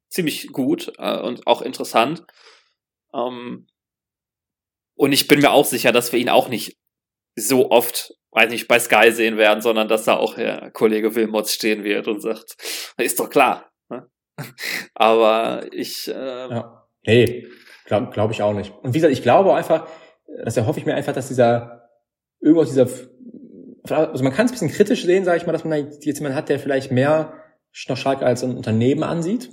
ziemlich 0.08 0.48
gut 0.48 0.92
äh, 0.96 1.18
und 1.18 1.46
auch 1.46 1.60
interessant. 1.60 2.24
Ähm, 3.12 3.66
und 4.96 5.12
ich 5.12 5.28
bin 5.28 5.40
mir 5.40 5.50
auch 5.50 5.66
sicher, 5.66 5.92
dass 5.92 6.10
wir 6.10 6.18
ihn 6.18 6.30
auch 6.30 6.48
nicht 6.48 6.78
so 7.34 7.70
oft, 7.70 8.14
weiß 8.30 8.50
nicht, 8.50 8.66
bei 8.66 8.78
Sky 8.78 9.12
sehen 9.12 9.36
werden, 9.36 9.60
sondern 9.60 9.88
dass 9.88 10.04
da 10.04 10.16
auch 10.16 10.38
Herr 10.38 10.70
Kollege 10.70 11.14
Wilmots 11.14 11.52
stehen 11.52 11.84
wird 11.84 12.08
und 12.08 12.22
sagt, 12.22 12.56
ist 12.96 13.20
doch 13.20 13.28
klar. 13.28 13.70
Ne? 13.90 14.08
Aber 14.94 15.66
ich. 15.70 16.08
Äh, 16.08 16.14
ja. 16.14 16.88
Nee, 17.04 17.46
glaube 17.84 18.10
glaub 18.10 18.30
ich 18.30 18.40
auch 18.40 18.54
nicht. 18.54 18.72
Und 18.82 18.94
wie 18.94 18.98
gesagt, 18.98 19.12
ich 19.12 19.22
glaube 19.22 19.54
einfach, 19.54 19.86
das 20.44 20.56
erhoffe 20.56 20.80
ich 20.80 20.86
mir 20.86 20.94
einfach, 20.94 21.12
dass 21.12 21.28
dieser, 21.28 21.90
irgendwo 22.40 22.64
dieser, 22.64 22.88
also 23.90 24.24
man 24.24 24.32
kann 24.32 24.46
es 24.46 24.52
ein 24.52 24.54
bisschen 24.54 24.70
kritisch 24.70 25.04
sehen, 25.04 25.24
sage 25.24 25.38
ich 25.38 25.46
mal, 25.46 25.52
dass 25.52 25.64
man 25.64 25.78
jetzt 25.78 26.04
jemanden 26.04 26.36
hat, 26.36 26.48
der 26.48 26.58
vielleicht 26.58 26.90
mehr 26.90 27.34
noch 27.88 27.96
Schalke 27.96 28.24
als 28.24 28.42
ein 28.42 28.56
Unternehmen 28.56 29.02
ansieht. 29.02 29.50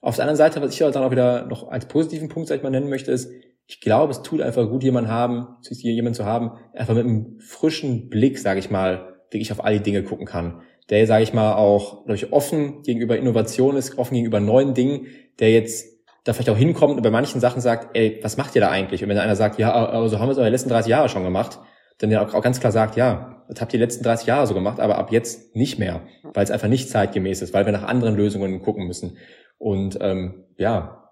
Auf 0.00 0.16
der 0.16 0.24
anderen 0.24 0.36
Seite, 0.36 0.62
was 0.62 0.74
ich 0.74 0.82
halt 0.82 0.94
dann 0.94 1.02
auch 1.02 1.10
wieder 1.10 1.46
noch 1.46 1.68
als 1.68 1.86
positiven 1.86 2.28
Punkt, 2.28 2.48
sag 2.48 2.56
ich 2.56 2.62
mal, 2.62 2.70
nennen 2.70 2.88
möchte, 2.88 3.10
ist, 3.10 3.30
ich 3.66 3.80
glaube, 3.80 4.12
es 4.12 4.22
tut 4.22 4.40
einfach 4.40 4.68
gut, 4.68 4.82
jemanden 4.82 5.10
haben, 5.10 5.46
jemanden 5.70 6.14
zu 6.14 6.24
haben, 6.24 6.52
einfach 6.72 6.94
mit 6.94 7.04
einem 7.04 7.38
frischen 7.40 8.08
Blick, 8.08 8.38
sage 8.38 8.60
ich 8.60 8.70
mal, 8.70 9.16
wirklich 9.30 9.52
auf 9.52 9.62
all 9.62 9.74
die 9.74 9.82
Dinge 9.82 10.02
gucken 10.02 10.26
kann. 10.26 10.62
Der, 10.88 11.06
sage 11.06 11.22
ich 11.22 11.34
mal, 11.34 11.54
auch 11.54 12.06
durch 12.06 12.32
offen 12.32 12.82
gegenüber 12.82 13.18
Innovation 13.18 13.76
ist, 13.76 13.98
offen 13.98 14.14
gegenüber 14.14 14.40
neuen 14.40 14.72
Dingen, 14.72 15.06
der 15.38 15.52
jetzt 15.52 15.86
da 16.24 16.32
vielleicht 16.32 16.50
auch 16.50 16.56
hinkommt 16.56 16.96
und 16.96 17.02
bei 17.02 17.10
manchen 17.10 17.40
Sachen 17.40 17.60
sagt, 17.60 17.96
ey, 17.96 18.20
was 18.22 18.36
macht 18.36 18.54
ihr 18.54 18.60
da 18.60 18.70
eigentlich? 18.70 19.02
Und 19.02 19.08
wenn 19.10 19.18
einer 19.18 19.36
sagt, 19.36 19.58
ja, 19.58 19.72
aber 19.72 20.08
so 20.08 20.18
haben 20.18 20.28
wir 20.28 20.32
es 20.32 20.38
in 20.38 20.44
den 20.44 20.52
letzten 20.52 20.70
30 20.70 20.90
Jahre 20.90 21.08
schon 21.08 21.24
gemacht, 21.24 21.58
dann 21.98 22.10
ja 22.10 22.26
auch 22.26 22.42
ganz 22.42 22.60
klar 22.60 22.72
sagt, 22.72 22.96
ja, 22.96 23.37
das 23.48 23.60
habt 23.60 23.72
ihr 23.72 23.78
die 23.78 23.84
letzten 23.84 24.04
30 24.04 24.26
Jahre 24.26 24.46
so 24.46 24.54
gemacht, 24.54 24.80
aber 24.80 24.98
ab 24.98 25.10
jetzt 25.10 25.56
nicht 25.56 25.78
mehr, 25.78 26.02
weil 26.22 26.44
es 26.44 26.50
einfach 26.50 26.68
nicht 26.68 26.90
zeitgemäß 26.90 27.42
ist, 27.42 27.54
weil 27.54 27.64
wir 27.64 27.72
nach 27.72 27.84
anderen 27.84 28.16
Lösungen 28.16 28.60
gucken 28.62 28.86
müssen. 28.86 29.16
Und 29.58 29.98
ähm, 30.00 30.44
ja, 30.56 31.10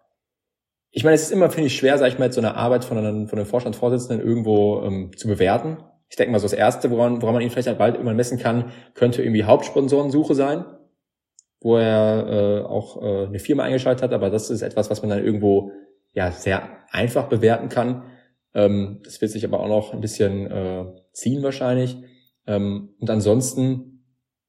ich 0.91 1.05
meine, 1.05 1.15
es 1.15 1.23
ist 1.23 1.33
immer, 1.33 1.51
finde 1.51 1.67
ich, 1.67 1.77
schwer, 1.77 1.99
sag 1.99 2.09
ich 2.09 2.19
mal, 2.19 2.33
so 2.33 2.41
eine 2.41 2.55
Arbeit 2.55 2.85
von 2.85 2.97
einem, 2.97 3.29
von 3.29 3.39
einem 3.39 3.47
Vorstandsvorsitzenden 3.47 4.27
irgendwo 4.27 4.83
ähm, 4.83 5.11
zu 5.17 5.29
bewerten. 5.29 5.79
Ich 6.09 6.17
denke 6.17 6.33
mal, 6.33 6.39
so 6.39 6.45
das 6.45 6.53
Erste, 6.53 6.91
woran, 6.91 7.21
woran 7.21 7.35
man 7.35 7.43
ihn 7.43 7.51
vielleicht 7.51 7.69
halt 7.69 7.79
bald 7.79 7.95
irgendwann 7.97 8.17
messen 8.17 8.39
kann, 8.39 8.73
könnte 8.95 9.23
irgendwie 9.23 9.45
Hauptsponsorensuche 9.45 10.35
sein, 10.35 10.65
wo 11.61 11.77
er 11.77 12.27
äh, 12.29 12.67
auch 12.67 13.03
äh, 13.03 13.27
eine 13.27 13.39
Firma 13.41 13.65
eingeschaltet 13.65 14.05
hat, 14.05 14.13
aber 14.13 14.31
das 14.31 14.51
ist 14.51 14.63
etwas, 14.63 14.89
was 14.89 15.03
man 15.03 15.11
dann 15.11 15.25
irgendwo 15.25 15.73
ja 16.13 16.31
sehr 16.31 16.63
einfach 16.91 17.29
bewerten 17.29 17.69
kann. 17.69 18.05
Ähm, 18.55 19.01
das 19.05 19.21
wird 19.21 19.33
sich 19.33 19.45
aber 19.45 19.61
auch 19.61 19.69
noch 19.69 19.93
ein 19.93 20.01
bisschen 20.01 20.51
äh, 20.51 20.87
ziehen 21.13 21.43
wahrscheinlich. 21.43 21.99
Ähm, 22.47 22.95
und 23.01 23.11
ansonsten, 23.11 24.05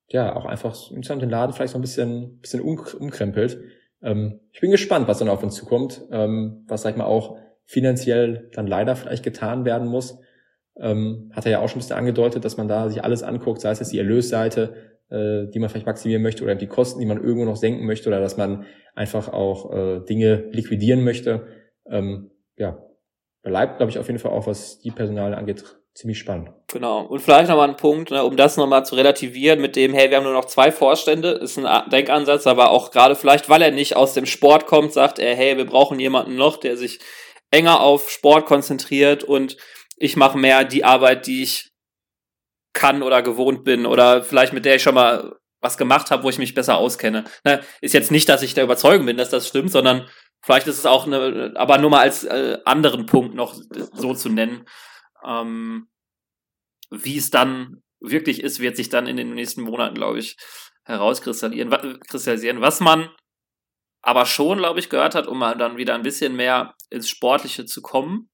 ja, 0.09 0.35
auch 0.35 0.45
einfach 0.45 0.75
insgesamt 0.91 1.21
den 1.21 1.29
Laden 1.29 1.53
vielleicht 1.53 1.73
so 1.73 1.77
ein 1.79 1.81
bisschen, 1.81 2.39
bisschen 2.39 2.61
umkrempelt. 2.61 3.59
Ähm, 4.01 4.39
ich 4.51 4.61
bin 4.61 4.71
gespannt, 4.71 5.07
was 5.07 5.19
dann 5.19 5.29
auf 5.29 5.43
uns 5.43 5.55
zukommt, 5.55 6.03
ähm, 6.11 6.63
was, 6.67 6.83
sag 6.83 6.91
ich 6.91 6.97
mal, 6.97 7.05
auch 7.05 7.37
finanziell 7.65 8.49
dann 8.53 8.67
leider 8.67 8.95
vielleicht 8.95 9.23
getan 9.23 9.65
werden 9.65 9.87
muss. 9.87 10.19
Ähm, 10.79 11.31
hat 11.33 11.45
er 11.45 11.51
ja 11.53 11.59
auch 11.59 11.69
schon 11.69 11.77
ein 11.77 11.81
bisschen 11.81 11.97
angedeutet, 11.97 12.45
dass 12.45 12.57
man 12.57 12.67
da 12.67 12.87
sich 12.89 13.03
alles 13.03 13.23
anguckt, 13.23 13.61
sei 13.61 13.71
es 13.71 13.79
jetzt 13.79 13.91
die 13.91 13.97
Erlösseite, 13.97 14.75
äh, 15.09 15.47
die 15.47 15.59
man 15.59 15.69
vielleicht 15.69 15.87
maximieren 15.87 16.21
möchte 16.21 16.43
oder 16.43 16.55
die 16.55 16.67
Kosten, 16.67 16.99
die 16.99 17.05
man 17.05 17.17
irgendwo 17.17 17.45
noch 17.45 17.55
senken 17.55 17.85
möchte 17.85 18.09
oder 18.09 18.19
dass 18.19 18.37
man 18.37 18.65
einfach 18.93 19.29
auch 19.29 19.73
äh, 19.73 19.99
Dinge 20.01 20.49
liquidieren 20.51 21.03
möchte. 21.03 21.47
Ähm, 21.89 22.29
ja, 22.57 22.77
bleibt, 23.41 23.77
glaube 23.77 23.89
ich, 23.89 23.99
auf 23.99 24.07
jeden 24.07 24.19
Fall 24.19 24.31
auch, 24.31 24.47
was 24.47 24.79
die 24.79 24.91
Personale 24.91 25.37
angeht, 25.37 25.63
ziemlich 25.97 26.19
spannend. 26.19 26.49
Genau. 26.67 27.01
Und 27.01 27.21
vielleicht 27.21 27.49
nochmal 27.49 27.69
ein 27.69 27.75
Punkt, 27.75 28.11
ne, 28.11 28.23
um 28.23 28.37
das 28.37 28.55
nochmal 28.55 28.85
zu 28.85 28.93
relativieren 28.93 29.59
mit 29.59 29.75
dem, 29.75 29.93
hey, 29.93 30.09
wir 30.09 30.17
haben 30.17 30.25
nur 30.25 30.33
noch 30.33 30.45
zwei 30.45 30.71
Vorstände, 30.71 31.31
ist 31.31 31.57
ein 31.57 31.89
Denkansatz, 31.89 32.45
aber 32.45 32.69
auch 32.69 32.91
gerade 32.91 33.15
vielleicht, 33.15 33.49
weil 33.49 33.63
er 33.63 33.71
nicht 33.71 33.95
aus 33.95 34.13
dem 34.13 34.27
Sport 34.27 34.67
kommt, 34.67 34.93
sagt 34.93 35.17
er, 35.17 35.35
hey, 35.35 35.57
wir 35.57 35.65
brauchen 35.65 35.99
jemanden 35.99 36.35
noch, 36.35 36.57
der 36.57 36.77
sich 36.77 36.99
enger 37.49 37.79
auf 37.79 38.11
Sport 38.11 38.45
konzentriert 38.45 39.23
und 39.23 39.57
ich 39.95 40.15
mache 40.15 40.37
mehr 40.37 40.63
die 40.65 40.83
Arbeit, 40.83 41.25
die 41.25 41.41
ich 41.41 41.71
kann 42.73 43.01
oder 43.01 43.23
gewohnt 43.23 43.63
bin 43.63 43.87
oder 43.87 44.21
vielleicht 44.21 44.53
mit 44.53 44.65
der 44.65 44.75
ich 44.75 44.83
schon 44.83 44.93
mal 44.93 45.35
was 45.61 45.79
gemacht 45.79 46.11
habe, 46.11 46.21
wo 46.21 46.29
ich 46.29 46.37
mich 46.37 46.53
besser 46.53 46.77
auskenne. 46.77 47.23
Ne, 47.43 47.61
ist 47.81 47.95
jetzt 47.95 48.11
nicht, 48.11 48.29
dass 48.29 48.43
ich 48.43 48.53
der 48.53 48.65
Überzeugung 48.65 49.07
bin, 49.07 49.17
dass 49.17 49.31
das 49.31 49.47
stimmt, 49.47 49.71
sondern 49.71 50.07
vielleicht 50.43 50.67
ist 50.67 50.77
es 50.77 50.85
auch 50.85 51.07
eine, 51.07 51.53
aber 51.55 51.79
nur 51.79 51.89
mal 51.89 52.01
als 52.01 52.23
äh, 52.23 52.59
anderen 52.65 53.07
Punkt 53.07 53.33
noch 53.33 53.55
so 53.93 54.13
zu 54.13 54.29
nennen. 54.29 54.63
Ähm, 55.27 55.89
wie 56.89 57.17
es 57.17 57.29
dann 57.29 57.83
wirklich 57.99 58.41
ist, 58.41 58.59
wird 58.59 58.77
sich 58.77 58.89
dann 58.89 59.07
in 59.07 59.17
den 59.17 59.33
nächsten 59.33 59.61
Monaten, 59.61 59.95
glaube 59.95 60.19
ich, 60.19 60.37
herauskristallisieren. 60.85 61.99
Kristallisieren. 62.07 62.61
Was 62.61 62.79
man 62.79 63.13
aber 64.01 64.25
schon, 64.25 64.59
glaube 64.59 64.79
ich, 64.79 64.89
gehört 64.89 65.15
hat, 65.15 65.27
um 65.27 65.39
mal 65.39 65.57
dann 65.57 65.77
wieder 65.77 65.95
ein 65.95 66.03
bisschen 66.03 66.35
mehr 66.35 66.75
ins 66.89 67.09
Sportliche 67.09 67.65
zu 67.65 67.81
kommen, 67.81 68.29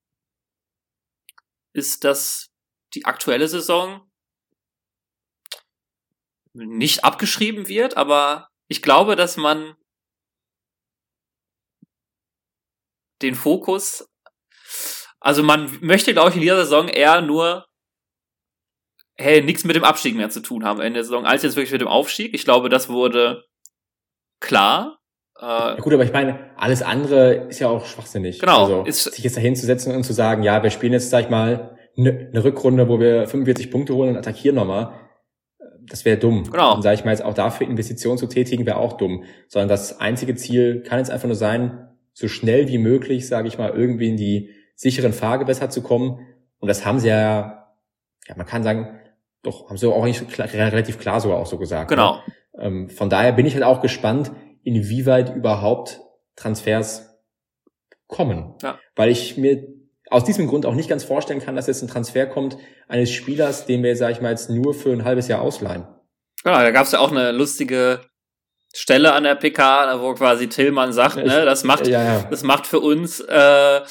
ist, 1.73 2.03
dass 2.03 2.51
die 2.93 3.05
aktuelle 3.05 3.47
Saison 3.47 4.07
nicht 6.53 7.03
abgeschrieben 7.03 7.67
wird, 7.67 7.97
aber 7.97 8.49
ich 8.67 8.83
glaube, 8.83 9.15
dass 9.15 9.37
man 9.37 9.75
den 13.23 13.33
Fokus 13.33 14.07
also 15.23 15.41
man 15.41 15.71
möchte, 15.81 16.13
glaube 16.13 16.29
ich, 16.29 16.35
in 16.35 16.41
dieser 16.41 16.57
Saison 16.57 16.87
eher 16.87 17.21
nur 17.21 17.65
hey, 19.15 19.41
nichts 19.41 19.63
mit 19.63 19.75
dem 19.75 19.83
Abstieg 19.83 20.15
mehr 20.15 20.29
zu 20.29 20.41
tun 20.41 20.65
haben 20.65 20.81
in 20.81 20.93
der 20.93 21.03
Saison, 21.03 21.25
als 21.25 21.43
jetzt 21.43 21.55
wirklich 21.55 21.71
mit 21.71 21.81
dem 21.81 21.87
Aufstieg. 21.87 22.33
Ich 22.33 22.43
glaube, 22.43 22.69
das 22.69 22.89
wurde 22.89 23.43
klar. 24.39 24.99
Äh, 25.39 25.45
ja 25.45 25.75
gut, 25.75 25.93
aber 25.93 26.03
ich 26.03 26.13
meine, 26.13 26.51
alles 26.57 26.81
andere 26.81 27.47
ist 27.47 27.59
ja 27.59 27.69
auch 27.69 27.85
schwachsinnig. 27.85 28.39
Genau. 28.39 28.63
Also, 28.63 28.83
ist, 28.83 29.03
sich 29.03 29.23
jetzt 29.23 29.37
dahin 29.37 29.55
zu 29.55 29.65
setzen 29.65 29.95
und 29.95 30.03
zu 30.03 30.13
sagen, 30.13 30.43
ja, 30.43 30.63
wir 30.63 30.69
spielen 30.71 30.93
jetzt, 30.93 31.09
sag 31.09 31.25
ich 31.25 31.29
mal, 31.29 31.77
eine 31.95 32.31
ne 32.31 32.43
Rückrunde, 32.43 32.89
wo 32.89 32.99
wir 32.99 33.27
45 33.27 33.69
Punkte 33.69 33.93
holen 33.93 34.09
und 34.09 34.17
attackieren 34.17 34.55
nochmal. 34.55 34.99
Das 35.85 36.05
wäre 36.05 36.17
dumm. 36.17 36.43
Genau. 36.49 36.75
Und 36.75 36.81
sage 36.81 36.95
ich 36.95 37.05
mal 37.05 37.11
jetzt 37.11 37.23
auch 37.23 37.33
dafür 37.33 37.67
Investitionen 37.67 38.17
zu 38.17 38.27
tätigen, 38.27 38.65
wäre 38.65 38.77
auch 38.77 38.93
dumm. 38.93 39.25
Sondern 39.47 39.69
das 39.69 39.99
einzige 39.99 40.35
Ziel 40.35 40.81
kann 40.81 40.99
jetzt 40.99 41.11
einfach 41.11 41.27
nur 41.27 41.35
sein, 41.35 41.89
so 42.13 42.27
schnell 42.27 42.67
wie 42.67 42.77
möglich, 42.77 43.27
sage 43.27 43.47
ich 43.47 43.57
mal, 43.57 43.71
irgendwie 43.71 44.09
in 44.09 44.17
die 44.17 44.49
sicheren 44.75 45.13
Fahrgewässer 45.13 45.69
zu 45.69 45.81
kommen. 45.81 46.19
Und 46.59 46.67
das 46.67 46.85
haben 46.85 46.99
sie 46.99 47.09
ja, 47.09 47.73
ja, 48.27 48.35
man 48.35 48.45
kann 48.45 48.63
sagen, 48.63 48.99
doch, 49.41 49.69
haben 49.69 49.77
sie 49.77 49.91
auch 49.91 50.05
nicht 50.05 50.29
klar, 50.29 50.51
relativ 50.51 50.99
klar 50.99 51.19
sogar 51.19 51.37
auch 51.37 51.45
so 51.45 51.57
gesagt. 51.57 51.89
Genau. 51.89 52.15
Ne? 52.15 52.21
Ähm, 52.59 52.89
von 52.89 53.09
daher 53.09 53.33
bin 53.33 53.45
ich 53.45 53.53
halt 53.53 53.63
auch 53.63 53.81
gespannt, 53.81 54.31
inwieweit 54.63 55.35
überhaupt 55.35 55.99
Transfers 56.35 57.19
kommen. 58.07 58.55
Ja. 58.61 58.79
Weil 58.95 59.09
ich 59.09 59.37
mir 59.37 59.67
aus 60.09 60.23
diesem 60.23 60.47
Grund 60.47 60.65
auch 60.65 60.75
nicht 60.75 60.89
ganz 60.89 61.03
vorstellen 61.03 61.41
kann, 61.41 61.55
dass 61.55 61.67
jetzt 61.67 61.81
ein 61.81 61.87
Transfer 61.87 62.27
kommt 62.27 62.57
eines 62.87 63.11
Spielers, 63.11 63.65
den 63.65 63.83
wir, 63.83 63.95
sag 63.95 64.11
ich 64.11 64.21
mal, 64.21 64.29
jetzt 64.29 64.49
nur 64.49 64.73
für 64.73 64.91
ein 64.91 65.03
halbes 65.03 65.27
Jahr 65.27 65.41
ausleihen. 65.41 65.87
Genau, 66.43 66.57
da 66.57 66.71
gab 66.71 66.85
es 66.85 66.91
ja 66.91 66.99
auch 66.99 67.11
eine 67.11 67.31
lustige 67.31 68.01
Stelle 68.73 69.13
an 69.13 69.23
der 69.23 69.35
PK, 69.35 70.01
wo 70.01 70.13
quasi 70.13 70.49
Tillmann 70.49 70.93
sagt, 70.93 71.15
ne, 71.15 71.45
das 71.45 71.63
macht, 71.63 71.87
ja, 71.87 72.03
ja. 72.03 72.27
das 72.29 72.43
macht 72.43 72.67
für 72.67 72.79
uns 72.79 73.19
äh, 73.21 73.81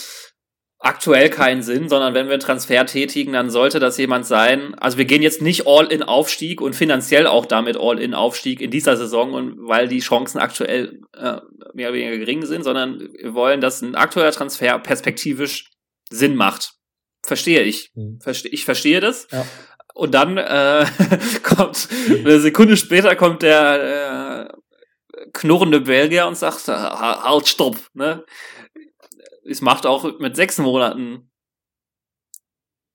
aktuell 0.83 1.31
keinen 1.31 1.63
Sinn, 1.63 1.89
sondern 1.89 2.13
wenn 2.13 2.27
wir 2.27 2.33
einen 2.33 2.43
Transfer 2.43 2.85
tätigen, 2.85 3.33
dann 3.33 3.51
sollte 3.51 3.79
das 3.79 3.99
jemand 3.99 4.27
sein. 4.27 4.75
Also 4.75 4.99
wir 4.99 5.05
gehen 5.05 5.23
jetzt 5.23 5.41
nicht 5.41 5.67
all 5.67 5.87
in 5.93 6.03
Aufstieg 6.03 6.61
und 6.61 6.75
finanziell 6.75 7.29
auch 7.29 7.47
damit 7.47 7.77
all 7.77 8.01
in 8.01 8.15
Aufstieg 8.15 8.61
in 8.61 8.73
dieser 8.73 8.97
Saison 8.97 9.33
und 9.33 9.57
weil 9.69 9.87
die 9.87 10.01
Chancen 10.01 10.39
aktuell 10.39 11.01
äh, 11.17 11.37
mehr 11.73 11.91
oder 11.91 11.99
weniger 11.99 12.19
gering 12.19 12.45
sind, 12.45 12.65
sondern 12.65 12.99
wir 12.99 13.33
wollen, 13.33 13.61
dass 13.61 13.81
ein 13.81 13.95
aktueller 13.95 14.33
Transfer 14.33 14.81
perspektivisch 14.81 15.71
Sinn 16.11 16.35
macht. 16.35 16.73
Verstehe 17.25 17.63
ich. 17.63 17.93
Mhm. 17.95 18.19
Verste 18.21 18.49
ich 18.49 18.65
verstehe 18.65 19.01
das. 19.01 19.29
Ja. 19.31 19.47
Und 19.95 20.15
dann 20.15 20.37
äh, 20.37 20.85
kommt 21.45 21.89
eine 22.09 22.41
Sekunde 22.41 22.77
später 22.77 23.15
kommt 23.15 23.43
der 23.43 24.49
äh, 24.49 25.29
knurrende 25.33 25.81
Belgier 25.81 26.27
und 26.27 26.37
sagt, 26.37 26.67
halt, 26.67 27.47
stopp, 27.47 27.77
ne? 27.95 28.25
Es 29.45 29.61
macht 29.61 29.87
auch 29.87 30.19
mit 30.19 30.37
sechs 30.37 30.59
Monaten 30.59 31.31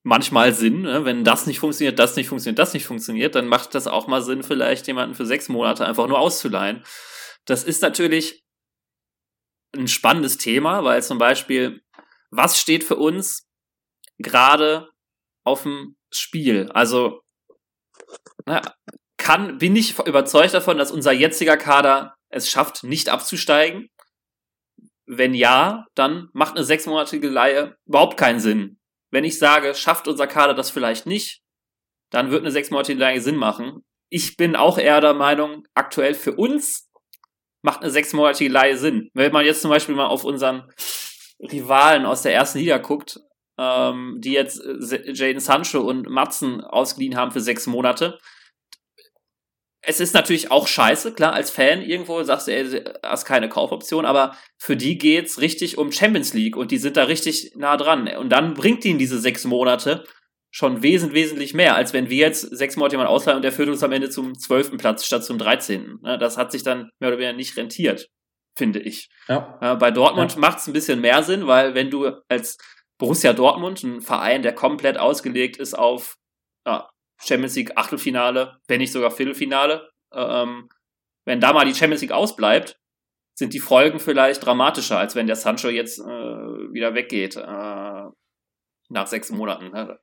manchmal 0.04 0.54
Sinn, 0.54 0.84
ne? 0.84 1.04
wenn 1.04 1.26
das 1.26 1.48
nicht 1.48 1.60
funktioniert, 1.60 2.00
das 2.00 2.16
nicht 2.16 2.30
funktioniert, 2.30 2.60
das 2.60 2.74
nicht 2.74 2.86
funktioniert, 2.86 3.36
dann 3.36 3.48
macht 3.48 3.76
das 3.76 3.88
auch 3.88 4.08
mal 4.08 4.22
Sinn, 4.22 4.42
vielleicht 4.42 4.88
jemanden 4.88 5.16
für 5.16 5.26
sechs 5.26 5.50
Monate 5.50 5.86
einfach 5.86 6.08
nur 6.08 6.20
auszuleihen. 6.20 6.84
Das 7.46 7.66
ist 7.66 7.82
natürlich 7.82 8.44
ein 9.76 9.90
spannendes 9.90 10.38
Thema, 10.38 10.84
weil 10.86 11.04
zum 11.04 11.18
Beispiel, 11.18 11.82
was 12.32 12.60
steht 12.60 12.86
für 12.86 12.96
uns 12.96 13.48
gerade 14.18 14.90
auf 15.44 15.64
dem 15.64 15.98
Spiel? 16.12 16.72
Also, 16.72 17.22
na, 18.46 18.62
kann, 19.18 19.58
bin 19.58 19.76
ich 19.76 20.00
überzeugt 20.00 20.54
davon, 20.54 20.78
dass 20.78 20.92
unser 20.92 21.12
jetziger 21.12 21.58
Kader 21.58 22.16
es 22.30 22.50
schafft, 22.50 22.84
nicht 22.84 23.10
abzusteigen? 23.10 23.90
Wenn 25.08 25.34
ja, 25.34 25.86
dann 25.96 26.30
macht 26.34 26.56
eine 26.56 26.66
sechsmonatige 26.66 27.30
Leihe 27.30 27.76
überhaupt 27.86 28.18
keinen 28.18 28.40
Sinn. 28.40 28.78
Wenn 29.10 29.24
ich 29.24 29.40
sage, 29.40 29.74
schafft 29.74 30.08
unser 30.08 30.28
Kader 30.28 30.54
das 30.54 30.70
vielleicht 30.70 31.06
nicht, 31.06 31.42
dann 32.12 32.30
wird 32.30 32.42
eine 32.42 32.52
sechsmonatige 32.52 33.00
Leihe 33.00 33.22
Sinn 33.22 33.38
machen. 33.38 33.86
Ich 34.10 34.38
bin 34.38 34.56
auch 34.56 34.78
eher 34.78 35.02
der 35.02 35.14
Meinung, 35.14 35.64
aktuell 35.74 36.14
für 36.14 36.36
uns 36.36 36.90
macht 37.62 37.82
eine 37.82 37.92
sechsmonatige 37.92 38.52
Leihe 38.52 38.78
Sinn. 38.78 39.10
Wenn 39.14 39.32
man 39.32 39.46
jetzt 39.46 39.62
zum 39.62 39.72
Beispiel 39.72 39.96
mal 39.96 40.08
auf 40.08 40.24
unseren 40.24 40.72
Rivalen 41.40 42.06
aus 42.06 42.22
der 42.22 42.34
ersten 42.34 42.60
Liga 42.60 42.78
guckt, 42.78 43.20
ähm, 43.58 44.18
die 44.20 44.34
jetzt 44.34 44.62
Jaden 44.64 45.40
Sancho 45.40 45.82
und 45.82 46.10
Matzen 46.10 46.62
ausgeliehen 46.62 47.16
haben 47.16 47.32
für 47.32 47.42
sechs 47.42 47.68
Monate. 47.68 48.20
Es 49.90 50.02
ist 50.02 50.14
natürlich 50.14 50.52
auch 50.52 50.68
scheiße, 50.68 51.14
klar, 51.14 51.32
als 51.32 51.50
Fan 51.50 51.82
irgendwo 51.82 52.22
sagst 52.22 52.48
du, 52.48 52.52
ey, 52.52 52.84
hast 53.04 53.24
keine 53.24 53.48
Kaufoption, 53.48 54.06
aber 54.06 54.36
für 54.58 54.76
die 54.76 54.98
geht's 54.98 55.40
richtig 55.40 55.78
um 55.78 55.94
Champions 55.94 56.34
League 56.34 56.58
und 56.58 56.72
die 56.72 56.78
sind 56.78 56.98
da 56.98 57.04
richtig 57.04 57.54
nah 57.56 57.78
dran. 57.78 58.10
Und 58.18 58.30
dann 58.30 58.54
bringt 58.54 58.84
ihnen 58.84 59.00
diese 59.00 59.18
sechs 59.18 59.46
Monate 59.46 60.04
schon 60.52 60.84
wesentlich, 60.84 61.24
wesentlich 61.24 61.54
mehr, 61.54 61.76
als 61.76 61.94
wenn 61.94 62.10
wir 62.10 62.18
jetzt 62.18 62.42
sechs 62.42 62.76
Monate 62.76 62.96
jemanden 62.96 63.14
ausleihen 63.14 63.38
und 63.38 63.44
der 63.44 63.54
führt 63.54 63.70
uns 63.70 63.82
am 63.82 63.94
Ende 63.94 64.10
zum 64.10 64.38
zwölften 64.38 64.78
Platz 64.78 65.06
statt 65.06 65.24
zum 65.24 65.38
dreizehnten. 65.38 66.02
Ne, 66.02 66.18
das 66.18 66.36
hat 66.36 66.52
sich 66.52 66.64
dann 66.64 66.90
mehr 67.00 67.08
oder 67.10 67.20
weniger 67.20 67.38
nicht 67.38 67.56
rentiert, 67.56 68.10
finde 68.58 68.80
ich. 68.80 69.08
Ja. 69.30 69.76
Bei 69.80 69.92
Dortmund 69.92 70.34
ja. 70.34 70.40
macht 70.40 70.60
es 70.60 70.68
ein 70.68 70.74
bisschen 70.74 71.00
mehr 71.00 71.24
Sinn, 71.24 71.48
weil 71.48 71.76
wenn 71.76 71.90
du 71.90 72.12
als 72.28 72.58
Borussia 72.98 73.32
Dortmund, 73.32 73.84
ein 73.84 74.02
Verein, 74.02 74.42
der 74.42 74.54
komplett 74.54 74.98
ausgelegt 74.98 75.58
ist 75.58 75.78
auf 75.78 76.16
ja, 76.66 76.90
Champions 77.20 77.56
League 77.56 77.72
Achtelfinale, 77.76 78.60
wenn 78.68 78.80
nicht 78.80 78.92
sogar 78.92 79.12
Viertelfinale, 79.12 79.90
ähm, 80.14 80.70
wenn 81.26 81.40
da 81.40 81.54
mal 81.54 81.66
die 81.66 81.76
Champions 81.76 82.02
League 82.02 82.12
ausbleibt, 82.12 82.80
sind 83.34 83.54
die 83.54 83.60
Folgen 83.60 84.00
vielleicht 84.00 84.46
dramatischer, 84.46 84.98
als 84.98 85.16
wenn 85.16 85.28
der 85.28 85.36
Sancho 85.36 85.70
jetzt 85.70 86.00
äh, 86.00 86.04
wieder 86.04 86.96
weggeht 86.96 87.36
äh, 87.36 88.04
nach 88.90 89.08
sechs 89.08 89.30
Monaten. 89.30 89.72
Ne? 89.72 90.00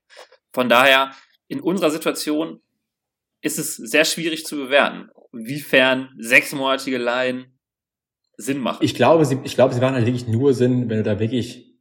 Von 0.52 0.68
daher, 0.68 1.12
in 1.48 1.60
unserer 1.60 1.90
Situation 1.90 2.60
ist 3.40 3.58
es 3.58 3.76
sehr 3.76 4.04
schwierig 4.04 4.46
zu 4.46 4.56
bewerten, 4.56 5.10
inwiefern 5.32 6.14
sechsmonatige 6.18 6.98
Leihen 6.98 7.58
Sinn 8.36 8.58
machen. 8.58 8.82
Ich 8.82 8.94
glaube, 8.94 9.24
sie, 9.24 9.40
ich 9.44 9.54
glaube, 9.54 9.74
sie 9.74 9.80
machen 9.80 9.94
halt 9.94 10.06
wirklich 10.06 10.26
nur 10.26 10.54
Sinn, 10.54 10.88
wenn 10.88 10.98
du 10.98 11.02
da 11.02 11.18
wirklich 11.18 11.74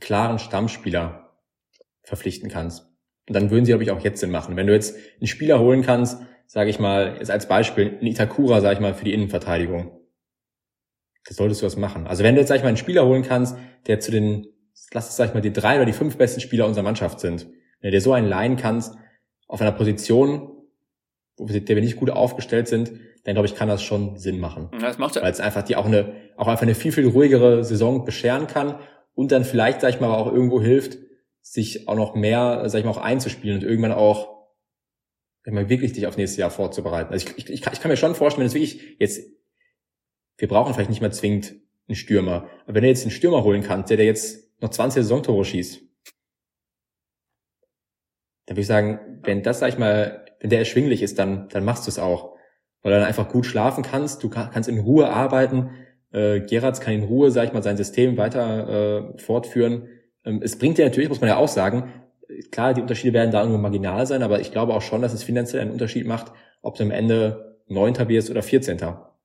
klaren 0.00 0.38
Stammspieler 0.38 1.36
verpflichten 2.02 2.50
kannst. 2.50 2.89
Und 3.30 3.34
dann 3.34 3.52
würden 3.52 3.64
sie, 3.64 3.70
glaube 3.70 3.84
ich, 3.84 3.92
auch 3.92 4.00
jetzt 4.00 4.18
Sinn 4.18 4.32
machen. 4.32 4.56
Wenn 4.56 4.66
du 4.66 4.72
jetzt 4.72 4.96
einen 5.20 5.28
Spieler 5.28 5.60
holen 5.60 5.82
kannst, 5.82 6.20
sage 6.48 6.68
ich 6.68 6.80
mal, 6.80 7.14
jetzt 7.20 7.30
als 7.30 7.46
Beispiel, 7.46 7.86
einen 7.86 8.08
Itakura, 8.08 8.60
sage 8.60 8.74
ich 8.74 8.80
mal, 8.80 8.92
für 8.92 9.04
die 9.04 9.14
Innenverteidigung. 9.14 9.92
Das 11.28 11.36
solltest 11.36 11.62
du 11.62 11.66
was 11.66 11.76
machen. 11.76 12.08
Also 12.08 12.24
wenn 12.24 12.34
du 12.34 12.40
jetzt, 12.40 12.48
sag 12.48 12.56
ich 12.56 12.62
mal, 12.62 12.70
einen 12.70 12.76
Spieler 12.76 13.06
holen 13.06 13.22
kannst, 13.22 13.56
der 13.86 14.00
zu 14.00 14.10
den, 14.10 14.48
lass 14.92 15.10
es, 15.10 15.16
sag 15.16 15.28
ich 15.28 15.34
mal, 15.34 15.42
die 15.42 15.52
drei 15.52 15.76
oder 15.76 15.84
die 15.84 15.92
fünf 15.92 16.16
besten 16.16 16.40
Spieler 16.40 16.66
unserer 16.66 16.82
Mannschaft 16.82 17.20
sind, 17.20 17.46
wenn 17.80 17.92
du 17.92 17.96
dir 17.98 18.00
so 18.00 18.12
einen 18.12 18.26
leihen 18.26 18.56
kannst, 18.56 18.96
auf 19.46 19.60
einer 19.60 19.70
Position, 19.70 20.50
wo 21.36 21.48
wir, 21.48 21.64
der 21.64 21.76
wir 21.76 21.84
nicht 21.84 21.94
gut 21.94 22.10
aufgestellt 22.10 22.66
sind, 22.66 22.90
dann 23.22 23.34
glaube 23.34 23.46
ich, 23.46 23.54
kann 23.54 23.68
das 23.68 23.84
schon 23.84 24.16
Sinn 24.16 24.40
machen. 24.40 24.70
Das 24.80 24.98
macht 24.98 25.14
ja. 25.14 25.22
Weil 25.22 25.30
es 25.30 25.38
einfach 25.38 25.62
die 25.62 25.76
auch 25.76 25.86
eine, 25.86 26.14
auch 26.36 26.48
einfach 26.48 26.62
eine 26.62 26.74
viel, 26.74 26.90
viel 26.90 27.06
ruhigere 27.06 27.62
Saison 27.62 28.04
bescheren 28.04 28.48
kann 28.48 28.80
und 29.14 29.30
dann 29.30 29.44
vielleicht, 29.44 29.82
sag 29.82 29.90
ich 29.90 30.00
mal, 30.00 30.12
auch 30.12 30.32
irgendwo 30.32 30.60
hilft, 30.60 30.98
sich 31.42 31.88
auch 31.88 31.96
noch 31.96 32.14
mehr, 32.14 32.68
sag 32.68 32.80
ich 32.80 32.84
mal, 32.84 32.90
auch 32.90 32.96
einzuspielen 32.98 33.58
und 33.58 33.64
irgendwann 33.64 33.92
auch, 33.92 34.46
sag 35.42 35.48
ich 35.48 35.54
mal, 35.54 35.68
wirklich 35.68 35.92
dich 35.92 36.06
auf 36.06 36.16
nächstes 36.16 36.38
Jahr 36.38 36.50
vorzubereiten. 36.50 37.12
Also 37.12 37.26
ich, 37.26 37.38
ich, 37.38 37.50
ich, 37.50 37.62
kann, 37.62 37.72
ich 37.72 37.80
kann 37.80 37.90
mir 37.90 37.96
schon 37.96 38.14
vorstellen, 38.14 38.42
wenn 38.42 38.48
es 38.48 38.54
wirklich 38.54 38.96
jetzt, 38.98 39.22
wir 40.38 40.48
brauchen 40.48 40.74
vielleicht 40.74 40.90
nicht 40.90 41.00
mehr 41.00 41.10
zwingend 41.10 41.54
einen 41.88 41.96
Stürmer, 41.96 42.48
aber 42.64 42.74
wenn 42.74 42.82
du 42.82 42.88
jetzt 42.88 43.02
einen 43.02 43.10
Stürmer 43.10 43.42
holen 43.42 43.62
kannst, 43.62 43.90
der, 43.90 43.96
der 43.96 44.06
jetzt 44.06 44.60
noch 44.60 44.70
20 44.70 45.02
Saisontore 45.02 45.44
schießt, 45.44 45.80
dann 48.46 48.56
würde 48.56 48.60
ich 48.62 48.66
sagen, 48.66 49.20
wenn 49.22 49.42
das, 49.42 49.60
sag 49.60 49.68
ich 49.68 49.78
mal, 49.78 50.26
wenn 50.40 50.50
der 50.50 50.58
erschwinglich 50.58 51.02
ist, 51.02 51.18
dann, 51.18 51.48
dann 51.50 51.64
machst 51.64 51.86
du 51.86 51.90
es 51.90 51.98
auch. 51.98 52.36
Weil 52.82 52.92
du 52.92 52.98
dann 52.98 53.06
einfach 53.06 53.28
gut 53.28 53.46
schlafen 53.46 53.84
kannst, 53.84 54.22
du 54.22 54.30
kannst 54.30 54.68
in 54.68 54.80
Ruhe 54.80 55.10
arbeiten, 55.10 55.70
äh, 56.12 56.40
Geratz 56.40 56.80
kann 56.80 56.94
in 56.94 57.04
Ruhe, 57.04 57.30
sag 57.30 57.44
ich 57.44 57.52
mal, 57.52 57.62
sein 57.62 57.76
System 57.76 58.16
weiter 58.16 59.12
äh, 59.14 59.18
fortführen. 59.18 59.88
Ähm, 60.24 60.40
es 60.42 60.58
bringt 60.58 60.78
dir 60.78 60.84
natürlich, 60.84 61.08
muss 61.08 61.20
man 61.20 61.28
ja 61.28 61.36
auch 61.36 61.48
sagen, 61.48 61.92
klar, 62.50 62.74
die 62.74 62.80
Unterschiede 62.80 63.12
werden 63.12 63.30
da 63.30 63.44
nur 63.44 63.58
marginal 63.58 64.06
sein, 64.06 64.22
aber 64.22 64.40
ich 64.40 64.52
glaube 64.52 64.74
auch 64.74 64.82
schon, 64.82 65.02
dass 65.02 65.12
es 65.12 65.22
finanziell 65.22 65.62
einen 65.62 65.72
Unterschied 65.72 66.06
macht, 66.06 66.32
ob 66.62 66.76
du 66.76 66.82
am 66.82 66.90
Ende 66.90 67.58
Neunter 67.66 68.08
wirst 68.08 68.30
oder 68.30 68.42
Vierzehnter. 68.42 69.16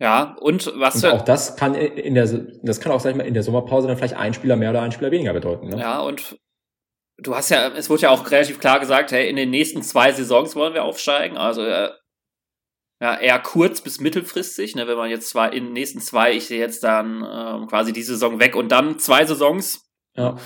Ja, 0.00 0.34
und 0.40 0.72
was 0.76 1.04
und 1.04 1.10
auch 1.10 1.22
das 1.22 1.56
kann 1.56 1.74
in 1.74 2.14
der 2.14 2.26
das 2.62 2.80
kann 2.80 2.90
auch 2.90 3.00
sag 3.00 3.10
ich 3.10 3.16
mal 3.16 3.26
in 3.26 3.34
der 3.34 3.42
Sommerpause 3.42 3.86
dann 3.86 3.98
vielleicht 3.98 4.16
ein 4.16 4.32
Spieler 4.32 4.56
mehr 4.56 4.70
oder 4.70 4.80
ein 4.80 4.92
Spieler 4.92 5.10
weniger 5.10 5.34
bedeuten. 5.34 5.68
Ne? 5.68 5.78
Ja, 5.78 6.00
und 6.00 6.38
du 7.18 7.34
hast 7.34 7.50
ja, 7.50 7.68
es 7.68 7.90
wurde 7.90 8.02
ja 8.02 8.10
auch 8.10 8.30
relativ 8.30 8.60
klar 8.60 8.80
gesagt, 8.80 9.12
hey, 9.12 9.28
in 9.28 9.36
den 9.36 9.50
nächsten 9.50 9.82
zwei 9.82 10.10
Saisons 10.12 10.56
wollen 10.56 10.72
wir 10.72 10.84
aufsteigen. 10.84 11.36
Also 11.36 11.62
äh, 11.62 11.90
ja, 13.02 13.18
eher 13.18 13.38
kurz 13.40 13.82
bis 13.82 14.00
mittelfristig, 14.00 14.74
ne, 14.74 14.86
wenn 14.86 14.96
man 14.96 15.10
jetzt 15.10 15.28
zwei 15.28 15.48
in 15.48 15.64
den 15.64 15.72
nächsten 15.72 16.00
zwei, 16.00 16.34
ich 16.34 16.46
sehe 16.46 16.58
jetzt 16.60 16.82
dann 16.82 17.24
ähm, 17.30 17.66
quasi 17.66 17.92
die 17.92 18.02
Saison 18.02 18.40
weg 18.40 18.56
und 18.56 18.70
dann 18.70 18.98
zwei 18.98 19.24
Saisons. 19.24 19.89
Ja. 20.16 20.36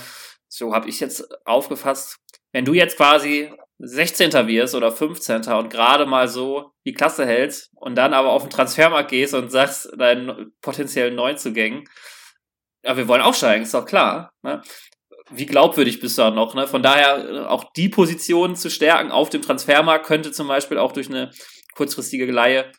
So 0.47 0.73
habe 0.73 0.89
ich 0.89 0.99
jetzt 0.99 1.27
aufgefasst. 1.45 2.17
Wenn 2.51 2.65
du 2.65 2.73
jetzt 2.73 2.97
quasi 2.97 3.51
16. 3.79 4.31
wirst 4.47 4.75
oder 4.75 4.91
15. 4.91 5.43
und 5.53 5.69
gerade 5.69 6.05
mal 6.05 6.27
so 6.27 6.71
die 6.85 6.93
Klasse 6.93 7.25
hältst 7.25 7.71
und 7.75 7.95
dann 7.95 8.13
aber 8.13 8.29
auf 8.29 8.43
den 8.43 8.51
Transfermarkt 8.51 9.09
gehst 9.09 9.33
und 9.33 9.51
sagst 9.51 9.89
deinen 9.97 10.53
potenziellen 10.61 11.15
Neuzugängen, 11.15 11.83
ja, 12.85 12.95
wir 12.95 13.07
wollen 13.07 13.21
aufsteigen, 13.21 13.63
ist 13.63 13.73
doch 13.73 13.85
klar. 13.85 14.31
Ne? 14.43 14.61
wie 15.31 15.45
glaubwürdig 15.45 15.99
bist 15.99 16.17
du 16.17 16.23
da 16.23 16.31
noch? 16.31 16.53
Ne? 16.53 16.67
Von 16.67 16.83
daher 16.83 17.17
äh, 17.17 17.39
auch 17.45 17.71
die 17.75 17.89
Position 17.89 18.55
zu 18.55 18.69
stärken 18.69 19.11
auf 19.11 19.29
dem 19.29 19.41
Transfermarkt 19.41 20.05
könnte 20.05 20.31
zum 20.31 20.47
Beispiel 20.47 20.77
auch 20.77 20.91
durch 20.91 21.09
eine 21.09 21.31
kurzfristige 21.75 22.25
Leihe 22.31 22.71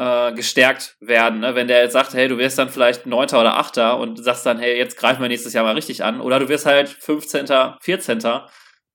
äh, 0.00 0.32
gestärkt 0.32 0.96
werden. 1.00 1.40
Ne? 1.40 1.54
Wenn 1.54 1.68
der 1.68 1.82
jetzt 1.82 1.92
sagt, 1.92 2.14
hey, 2.14 2.26
du 2.26 2.38
wirst 2.38 2.58
dann 2.58 2.70
vielleicht 2.70 3.04
Neunter 3.04 3.38
oder 3.38 3.58
Achter 3.58 3.98
und 3.98 4.24
sagst 4.24 4.46
dann, 4.46 4.58
hey, 4.58 4.78
jetzt 4.78 4.96
greifen 4.96 5.20
wir 5.20 5.28
nächstes 5.28 5.52
Jahr 5.52 5.62
mal 5.62 5.74
richtig 5.74 6.02
an. 6.02 6.22
Oder 6.22 6.38
du 6.38 6.48
wirst 6.48 6.64
halt 6.64 6.88
15., 6.88 7.46
14. 7.82 8.18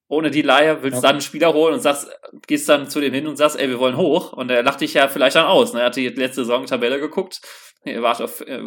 Ohne 0.08 0.32
die 0.32 0.42
Leihe, 0.42 0.82
willst 0.82 0.98
okay. 0.98 1.08
dann 1.08 1.16
einen 1.16 1.22
Spieler 1.22 1.54
holen 1.54 1.76
und 1.76 1.80
sagst, 1.80 2.10
gehst 2.48 2.68
dann 2.70 2.90
zu 2.90 3.02
dem 3.02 3.14
hin 3.14 3.28
und 3.28 3.36
sagst, 3.38 3.60
ey, 3.60 3.70
wir 3.70 3.78
wollen 3.78 3.98
hoch. 3.98 4.34
Und 4.34 4.50
er 4.50 4.64
lacht 4.64 4.82
dich 4.82 4.96
ja 4.96 5.08
vielleicht 5.08 5.36
dann 5.36 5.46
aus. 5.46 5.74
Ne? 5.74 5.82
Er 5.82 5.88
hat 5.88 5.96
die 5.96 6.10
letzte 6.10 6.42
Saison 6.42 6.66
Tabelle 6.66 7.00
geguckt. 7.00 7.40
Ihr 7.84 8.02
wart 8.02 8.20
auf, 8.20 8.42
äh, 8.42 8.62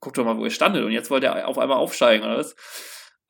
guckt 0.00 0.18
doch 0.18 0.24
mal, 0.24 0.36
wo 0.36 0.44
ihr 0.44 0.50
standet. 0.50 0.82
Und 0.82 0.90
jetzt 0.90 1.10
wollt 1.10 1.22
ihr 1.22 1.46
auf 1.46 1.58
einmal 1.58 1.78
aufsteigen, 1.78 2.26
oder 2.26 2.38
was? 2.38 2.56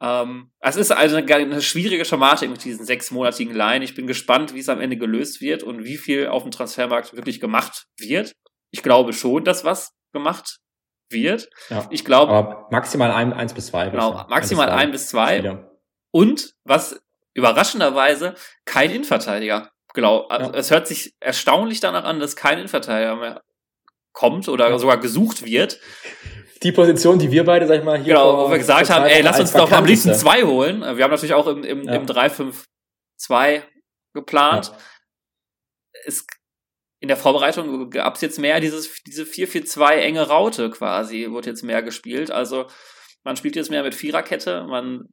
Ähm, 0.00 0.50
es 0.60 0.76
ist 0.76 0.90
also 0.90 1.16
eine, 1.16 1.34
eine, 1.34 1.62
schwierige 1.62 2.04
Schematik 2.06 2.48
mit 2.50 2.64
diesen 2.64 2.86
sechsmonatigen 2.86 3.54
Leihen. 3.54 3.82
Ich 3.82 3.94
bin 3.94 4.06
gespannt, 4.06 4.54
wie 4.54 4.60
es 4.60 4.70
am 4.70 4.80
Ende 4.80 4.96
gelöst 4.96 5.42
wird 5.42 5.62
und 5.62 5.84
wie 5.84 5.98
viel 5.98 6.28
auf 6.28 6.42
dem 6.42 6.50
Transfermarkt 6.50 7.14
wirklich 7.14 7.40
gemacht 7.40 7.86
wird. 7.98 8.32
Ich 8.74 8.82
glaube 8.82 9.12
schon, 9.12 9.44
dass 9.44 9.64
was 9.64 9.92
gemacht 10.12 10.58
wird. 11.10 11.48
Ja, 11.70 11.86
ich 11.90 12.04
glaube. 12.04 12.32
Aber 12.32 12.66
maximal 12.72 13.12
ein, 13.12 13.32
eins 13.32 13.54
bis 13.54 13.68
zwei. 13.68 13.88
Genau, 13.88 14.26
maximal 14.28 14.68
ein 14.68 14.90
bis 14.90 15.06
zwei. 15.06 15.36
Ein 15.38 15.42
bis 15.42 15.52
zwei. 15.52 15.68
Und 16.10 16.54
was 16.64 17.00
überraschenderweise 17.34 18.34
kein 18.64 18.90
Innenverteidiger. 18.90 19.70
Genau. 19.94 20.26
Ja. 20.28 20.50
Es 20.50 20.72
hört 20.72 20.88
sich 20.88 21.14
erstaunlich 21.20 21.78
danach 21.78 22.02
an, 22.02 22.18
dass 22.18 22.34
kein 22.34 22.58
Innenverteidiger 22.58 23.14
mehr 23.14 23.42
kommt 24.12 24.48
oder 24.48 24.76
sogar 24.80 24.98
gesucht 24.98 25.44
wird 25.44 25.78
die 26.64 26.72
Position, 26.72 27.18
die 27.18 27.30
wir 27.30 27.44
beide, 27.44 27.66
sag 27.66 27.78
ich 27.78 27.84
mal, 27.84 27.98
hier. 27.98 28.14
Genau, 28.14 28.46
wo 28.46 28.50
wir 28.50 28.58
gesagt 28.58 28.90
haben, 28.90 29.04
ey, 29.04 29.20
lass 29.20 29.38
uns 29.38 29.52
doch 29.52 29.70
am 29.70 29.84
liebsten 29.84 30.14
zwei 30.14 30.42
holen. 30.42 30.80
Wir 30.80 31.04
haben 31.04 31.10
natürlich 31.10 31.34
auch 31.34 31.46
im, 31.46 31.62
im, 31.62 31.84
ja. 31.84 31.94
im 31.94 32.06
3-5-2 32.06 33.62
geplant. 34.14 34.72
Es, 36.06 36.26
in 37.04 37.08
der 37.08 37.18
Vorbereitung 37.18 37.90
gab 37.90 38.14
es 38.14 38.22
jetzt 38.22 38.38
mehr 38.38 38.60
dieses, 38.60 39.02
diese 39.02 39.24
4-4-2 39.24 39.90
enge 39.96 40.26
Raute 40.26 40.70
quasi, 40.70 41.30
wurde 41.30 41.50
jetzt 41.50 41.62
mehr 41.62 41.82
gespielt. 41.82 42.30
Also 42.30 42.66
man 43.24 43.36
spielt 43.36 43.56
jetzt 43.56 43.70
mehr 43.70 43.82
mit 43.82 43.94
Viererkette, 43.94 44.64
man 44.64 45.10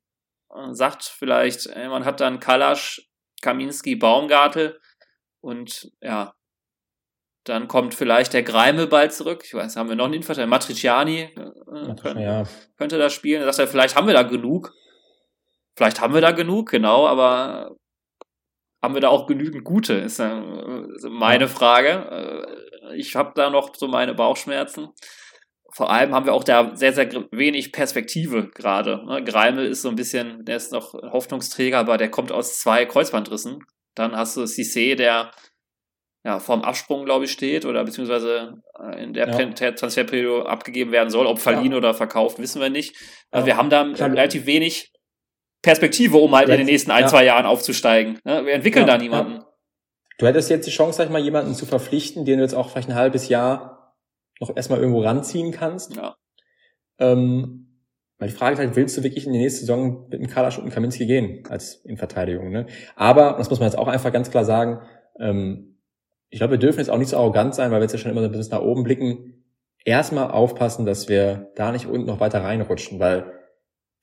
sagt 0.72 1.04
vielleicht, 1.04 1.68
man 1.76 2.06
hat 2.06 2.22
dann 2.22 2.40
Kalasch, 2.40 3.10
Kaminski, 3.42 3.98
Baumgartel 3.98 4.80
und 5.42 5.92
ja, 6.00 6.34
dann 7.44 7.68
kommt 7.68 7.94
vielleicht 7.94 8.32
der 8.32 8.44
Greimel 8.44 8.88
bald 8.88 9.12
zurück. 9.12 9.44
Ich 9.44 9.54
weiß, 9.54 9.76
haben 9.76 9.90
wir 9.90 9.98
noch 9.98 10.06
einen 10.06 10.14
Innenverteidiger? 10.14 10.50
Matriciani 10.50 11.24
äh, 11.24 11.96
könnte, 12.02 12.22
ja. 12.22 12.44
könnte 12.78 13.00
da 13.00 13.10
spielen. 13.10 13.42
Da 13.42 13.52
sagt 13.52 13.68
er, 13.68 13.70
vielleicht 13.70 13.98
haben 13.98 14.08
wir 14.08 14.14
da 14.14 14.24
genug. 14.24 14.72
Vielleicht 15.76 16.00
haben 16.00 16.14
wir 16.14 16.22
da 16.22 16.32
genug, 16.32 16.70
genau, 16.70 17.06
aber 17.06 17.76
haben 18.82 18.94
wir 18.94 19.02
da 19.02 19.10
auch 19.10 19.28
genügend 19.28 19.64
gute, 19.64 19.94
ist 19.94 20.20
meine 20.20 21.48
Frage. 21.48 22.48
Äh, 22.90 22.98
ich 22.98 23.16
habe 23.16 23.32
da 23.36 23.50
noch 23.50 23.76
so 23.76 23.88
meine 23.88 24.14
Bauchschmerzen. 24.14 24.90
Vor 25.74 25.90
allem 25.90 26.14
haben 26.14 26.26
wir 26.26 26.34
auch 26.34 26.44
da 26.44 26.76
sehr, 26.76 26.92
sehr 26.92 27.10
wenig 27.32 27.72
Perspektive 27.72 28.50
gerade. 28.50 29.06
Ne? 29.06 29.24
Greimel 29.24 29.68
ist 29.68 29.84
so 29.84 29.90
ein 29.90 29.96
bisschen, 29.96 30.44
der 30.44 30.58
ist 30.58 30.74
noch 30.74 30.94
Hoffnungsträger, 30.94 31.78
aber 31.78 31.98
der 31.98 32.12
kommt 32.12 32.32
aus 32.32 32.60
zwei 32.60 32.86
Kreuzbandrissen. 32.86 33.60
Dann 33.96 34.16
hast 34.16 34.36
du 34.36 34.42
Cissé, 34.42 34.96
der 34.96 35.32
ja, 36.24 36.40
vorm 36.40 36.62
Absprung, 36.62 37.06
glaube 37.06 37.26
ich, 37.26 37.32
steht 37.32 37.66
oder 37.66 37.84
beziehungsweise 37.84 38.62
äh, 38.80 39.04
in 39.04 39.14
der 39.14 39.30
ja. 39.30 39.72
Transferperiode 39.72 40.48
abgegeben 40.48 40.92
werden 40.92 41.10
soll. 41.10 41.26
Ob 41.26 41.40
verliehen 41.40 41.72
ja. 41.72 41.78
oder 41.78 41.94
verkauft, 41.94 42.38
wissen 42.40 42.62
wir 42.62 42.70
nicht. 42.70 42.96
Also 43.32 43.48
ja. 43.48 43.54
wir 43.54 43.58
haben 43.58 43.70
da 43.70 43.82
relativ 43.82 44.46
wenig 44.46 44.92
Perspektive, 45.62 46.18
um 46.18 46.36
halt 46.36 46.50
in 46.50 46.58
den 46.58 46.66
nächsten 46.66 46.92
ein, 46.92 47.08
zwei 47.08 47.26
Jahren 47.26 47.46
aufzusteigen. 47.46 48.20
Ne? 48.24 48.46
Wir 48.46 48.54
entwickeln 48.54 48.88
da 48.88 48.98
niemanden. 48.98 49.44
Du 50.18 50.28
hättest 50.28 50.50
jetzt 50.50 50.68
die 50.68 50.72
Chance, 50.72 50.98
sag 50.98 51.06
ich 51.06 51.12
mal, 51.12 51.22
jemanden 51.22 51.54
zu 51.56 51.66
verpflichten, 51.66 52.26
den 52.26 52.38
du 52.38 52.44
jetzt 52.44 52.54
auch 52.54 52.70
vielleicht 52.70 52.90
ein 52.90 52.96
halbes 52.96 53.30
Jahr 53.30 53.96
noch 54.40 54.56
erstmal 54.56 54.80
irgendwo 54.80 55.02
ranziehen 55.02 55.52
kannst. 55.52 55.96
Ja. 55.96 56.16
Ähm, 57.00 57.80
Weil 58.18 58.30
die 58.30 58.36
Frage 58.36 58.54
ist 58.54 58.60
halt, 58.60 58.76
willst 58.76 58.98
du 58.98 59.04
wirklich 59.04 59.26
in 59.26 59.34
die 59.34 59.40
nächste 59.40 59.62
Saison 59.62 60.08
mit 60.10 60.20
dem 60.20 60.28
Kalasch 60.28 60.60
und 60.60 60.70
Kaminski 60.70 61.06
gehen 61.06 61.44
als 61.50 61.76
in 61.86 61.98
Verteidigung? 61.98 62.52
Ne? 62.52 62.68
Aber, 62.96 63.36
das 63.38 63.50
muss 63.50 63.60
man 63.60 63.68
jetzt 63.68 63.78
auch 63.78 63.88
einfach 63.88 64.12
ganz 64.12 64.30
klar 64.30 64.46
sagen, 64.46 64.82
ähm, 65.20 65.80
ich 66.30 66.40
glaube, 66.40 66.52
wir 66.52 66.60
dürfen 66.60 66.80
jetzt 66.80 66.90
auch 66.90 66.98
nicht 66.98 67.10
so 67.10 67.18
arrogant 67.18 67.54
sein, 67.56 67.72
weil 67.72 67.80
wir 67.80 67.84
jetzt 67.84 67.94
ja 67.94 68.00
schon 68.00 68.12
immer 68.12 68.22
so 68.22 68.28
ein 68.28 68.32
bisschen 68.32 68.52
nach 68.52 68.64
oben 68.64 68.84
blicken. 68.84 69.44
Erstmal 69.84 70.32
aufpassen, 70.32 70.86
dass 70.86 71.10
wir 71.10 71.52
da 71.56 71.72
nicht 71.72 71.88
unten 71.88 72.06
noch 72.06 72.20
weiter 72.20 72.44
reinrutschen, 72.44 73.00
weil 73.00 73.32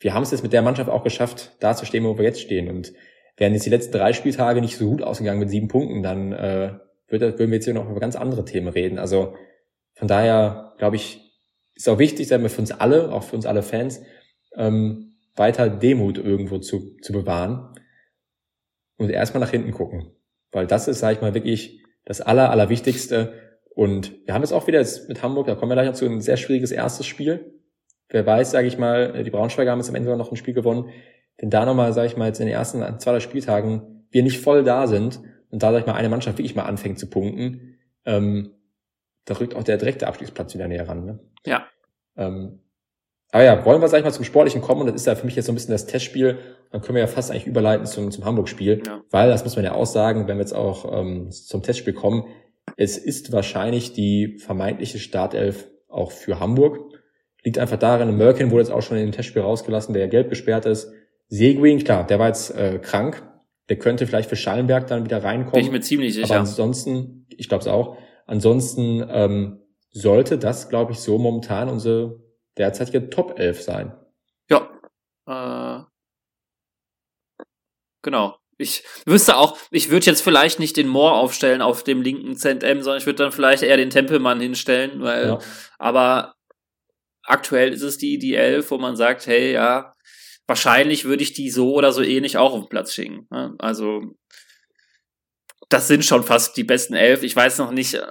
wir 0.01 0.15
haben 0.15 0.23
es 0.23 0.31
jetzt 0.31 0.43
mit 0.43 0.53
der 0.53 0.63
Mannschaft 0.63 0.91
auch 0.91 1.03
geschafft, 1.03 1.57
da 1.61 1.75
zu 1.75 1.85
stehen, 1.85 2.05
wo 2.05 2.17
wir 2.17 2.25
jetzt 2.25 2.41
stehen. 2.41 2.69
Und 2.69 2.93
wären 3.37 3.53
jetzt 3.53 3.67
die 3.67 3.71
letzten 3.71 3.93
drei 3.93 4.13
Spieltage 4.13 4.61
nicht 4.61 4.77
so 4.77 4.89
gut 4.89 5.03
ausgegangen 5.03 5.41
mit 5.41 5.51
sieben 5.51 5.69
Punkten, 5.69 6.03
dann 6.03 6.33
äh, 6.33 6.79
würden 7.09 7.39
wir 7.39 7.57
jetzt 7.57 7.65
hier 7.65 7.75
noch 7.75 7.89
über 7.89 8.01
ganz 8.01 8.17
andere 8.17 8.45
Themen 8.45 8.69
reden. 8.69 8.99
Also 8.99 9.35
von 9.95 10.09
daher, 10.09 10.75
glaube 10.79 10.97
ich, 10.97 11.21
ist 11.75 11.89
auch 11.89 11.99
wichtig, 11.99 12.29
sagen 12.29 12.43
wir 12.43 12.51
für 12.51 12.61
uns 12.61 12.73
alle, 12.73 13.13
auch 13.13 13.23
für 13.23 13.37
uns 13.37 13.47
alle 13.47 13.63
Fans, 13.63 14.03
ähm, 14.57 15.17
weiter 15.37 15.69
Demut 15.69 16.19
irgendwo 16.19 16.59
zu, 16.59 16.97
zu 17.01 17.13
bewahren 17.13 17.75
und 18.97 19.11
erstmal 19.11 19.41
nach 19.41 19.51
hinten 19.51 19.73
gucken. 19.73 20.11
Weil 20.51 20.67
das 20.67 20.89
ist, 20.89 20.99
sage 20.99 21.15
ich 21.15 21.21
mal, 21.21 21.35
wirklich 21.35 21.85
das 22.05 22.21
Aller, 22.21 22.51
Allerwichtigste. 22.51 23.33
Und 23.75 24.27
wir 24.27 24.35
haben 24.35 24.43
jetzt 24.43 24.53
auch 24.53 24.67
wieder 24.67 24.81
jetzt 24.81 25.09
mit 25.09 25.23
Hamburg, 25.23 25.47
da 25.47 25.55
kommen 25.55 25.71
wir 25.71 25.77
gleich 25.77 25.87
noch 25.87 25.95
zu, 25.95 26.07
ein 26.07 26.21
sehr 26.21 26.37
schwieriges 26.37 26.73
erstes 26.73 27.07
Spiel. 27.07 27.58
Wer 28.09 28.25
weiß, 28.25 28.51
sage 28.51 28.67
ich 28.67 28.79
mal, 28.79 29.23
die 29.23 29.31
Braunschweiger 29.31 29.71
haben 29.71 29.79
jetzt 29.79 29.89
am 29.89 29.95
Ende 29.95 30.17
noch 30.17 30.31
ein 30.31 30.37
Spiel 30.37 30.55
gewonnen. 30.55 30.91
Wenn 31.37 31.51
da 31.51 31.65
nochmal, 31.65 31.93
sage 31.93 32.07
ich 32.07 32.17
mal, 32.17 32.27
jetzt 32.27 32.41
in 32.41 32.47
den 32.47 32.55
ersten 32.55 32.81
zwei, 32.99 33.13
drei 33.13 33.21
Spieltagen 33.21 34.07
wir 34.11 34.23
nicht 34.23 34.41
voll 34.41 34.65
da 34.65 34.87
sind 34.87 35.21
und 35.51 35.63
da, 35.63 35.73
sag 35.73 35.81
ich 35.81 35.87
mal, 35.87 35.95
eine 35.95 36.09
Mannschaft 36.09 36.39
wirklich 36.39 36.57
mal 36.57 36.65
anfängt 36.65 36.99
zu 36.99 37.09
punkten, 37.09 37.79
ähm, 38.05 38.55
da 39.27 39.35
rückt 39.35 39.55
auch 39.55 39.63
der 39.63 39.77
direkte 39.77 40.07
Abstiegsplatz 40.07 40.55
wieder 40.55 40.69
näher 40.69 40.89
ran. 40.89 41.05
Ne? 41.05 41.19
Ja. 41.45 41.67
Ähm, 42.17 42.61
aber 43.31 43.45
ja, 43.45 43.65
wollen 43.67 43.83
wir, 43.83 43.89
sag 43.89 43.99
ich 43.99 44.05
mal, 44.05 44.13
zum 44.13 44.25
Sportlichen 44.25 44.63
kommen 44.63 44.81
und 44.81 44.87
das 44.87 44.97
ist 44.97 45.07
ja 45.07 45.15
für 45.15 45.27
mich 45.27 45.37
jetzt 45.37 45.47
so 45.47 45.53
ein 45.53 45.55
bisschen 45.55 45.73
das 45.73 45.87
Testspiel. 45.87 46.39
Dann 46.71 46.81
können 46.81 46.95
wir 46.95 47.03
ja 47.03 47.07
fast 47.07 47.31
eigentlich 47.31 47.47
überleiten 47.47 47.87
zum, 47.87 48.11
zum 48.11 48.25
Hamburg-Spiel, 48.25 48.83
ja. 48.87 49.03
weil, 49.11 49.29
das 49.29 49.45
muss 49.45 49.57
man 49.57 49.65
ja 49.65 49.73
auch 49.73 49.87
sagen, 49.87 50.27
wenn 50.27 50.39
wir 50.39 50.43
jetzt 50.43 50.55
auch 50.55 50.91
ähm, 50.99 51.31
zum 51.31 51.63
Testspiel 51.63 51.93
kommen, 51.93 52.25
es 52.77 52.97
ist 52.97 53.33
wahrscheinlich 53.33 53.93
die 53.93 54.39
vermeintliche 54.39 54.99
Startelf 54.99 55.69
auch 55.89 56.11
für 56.11 56.41
Hamburg. 56.41 56.88
Liegt 57.49 57.59
einfach 57.59 57.79
daran, 57.79 58.15
Merkin 58.19 58.51
wurde 58.51 58.65
jetzt 58.65 58.71
auch 58.71 58.83
schon 58.83 58.99
in 58.99 59.07
dem 59.07 59.13
Testspiel 59.13 59.41
rausgelassen, 59.41 59.95
der 59.95 60.03
ja 60.03 60.09
gelb 60.11 60.29
gesperrt 60.29 60.67
ist. 60.67 60.93
Seguin, 61.29 61.83
klar, 61.83 62.07
der 62.07 62.19
war 62.19 62.27
jetzt 62.27 62.55
äh, 62.55 62.79
krank. 62.79 63.27
Der 63.71 63.79
könnte 63.79 64.07
vielleicht 64.07 64.29
für 64.29 64.37
Schallenberg 64.37 64.87
dann 64.87 65.07
wieder 65.07 65.25
reinkommen. 65.25 65.53
Bin 65.53 65.65
ich 65.65 65.71
mir 65.71 65.81
ziemlich 65.81 66.13
sicher. 66.13 66.27
Aber 66.27 66.41
ansonsten, 66.41 67.27
ich 67.31 67.49
glaube 67.49 67.63
es 67.63 67.67
auch, 67.67 67.97
ansonsten 68.27 69.03
ähm, 69.09 69.63
sollte 69.91 70.37
das, 70.37 70.69
glaube 70.69 70.93
ich, 70.93 70.99
so 70.99 71.17
momentan 71.17 71.71
unsere 71.71 72.21
derzeitige 72.59 73.09
Top 73.09 73.39
11 73.39 73.63
sein. 73.63 73.95
Ja. 74.51 74.69
Äh, 75.27 75.85
genau. 78.03 78.37
Ich 78.59 78.85
wüsste 79.07 79.39
auch, 79.39 79.57
ich 79.71 79.89
würde 79.89 80.05
jetzt 80.05 80.21
vielleicht 80.21 80.59
nicht 80.59 80.77
den 80.77 80.89
Moore 80.89 81.15
aufstellen 81.15 81.63
auf 81.63 81.83
dem 81.83 82.03
linken 82.03 82.37
ZM, 82.37 82.83
sondern 82.83 82.99
ich 82.99 83.07
würde 83.07 83.23
dann 83.23 83.33
vielleicht 83.33 83.63
eher 83.63 83.79
den 83.79 83.89
Tempelmann 83.89 84.39
hinstellen, 84.39 85.01
weil, 85.01 85.29
ja. 85.29 85.39
aber 85.79 86.35
aktuell 87.29 87.73
ist 87.73 87.83
es 87.83 87.99
die, 87.99 88.19
die 88.19 88.35
11, 88.35 88.71
wo 88.71 88.79
man 88.79 88.97
sagt, 88.97 89.27
hey, 89.27 89.53
ja, 89.53 89.95
wahrscheinlich 90.47 91.05
würde 91.05 91.23
ich 91.23 91.33
die 91.35 91.51
so 91.51 91.75
oder 91.75 91.93
so 91.93 92.03
ähnlich 92.03 92.39
auch 92.39 92.53
auf 92.53 92.65
den 92.65 92.69
Platz 92.69 92.95
schicken. 92.95 93.27
Ne? 93.31 93.55
Also, 93.59 94.03
das 95.69 95.87
sind 95.87 96.05
schon 96.05 96.25
fast 96.25 96.57
die 96.57 96.65
besten 96.65 96.95
elf. 96.95 97.23
Ich 97.23 97.37
weiß 97.37 97.59
noch 97.59 97.71
nicht, 97.71 97.95
äh, 97.95 98.07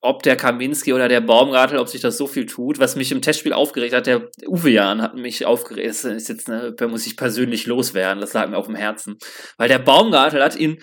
ob 0.00 0.22
der 0.22 0.36
Kaminski 0.36 0.92
oder 0.92 1.08
der 1.08 1.20
Baumgartel, 1.20 1.78
ob 1.78 1.88
sich 1.88 2.00
das 2.00 2.16
so 2.16 2.28
viel 2.28 2.46
tut. 2.46 2.78
Was 2.78 2.94
mich 2.94 3.10
im 3.10 3.20
Testspiel 3.20 3.52
aufgeregt 3.52 3.94
hat, 3.94 4.06
der 4.06 4.30
Uwe 4.46 4.70
Jan 4.70 5.02
hat 5.02 5.16
mich 5.16 5.44
aufgeregt. 5.44 5.88
Das 5.88 6.04
ist 6.04 6.28
jetzt, 6.28 6.48
ne, 6.48 6.72
da 6.76 6.86
muss 6.86 7.06
ich 7.06 7.16
persönlich 7.16 7.66
loswerden. 7.66 8.20
Das 8.20 8.32
lag 8.32 8.48
mir 8.48 8.56
auf 8.56 8.66
dem 8.66 8.76
Herzen. 8.76 9.18
Weil 9.56 9.68
der 9.68 9.80
Baumgartel 9.80 10.42
hat 10.42 10.54
ihn 10.54 10.80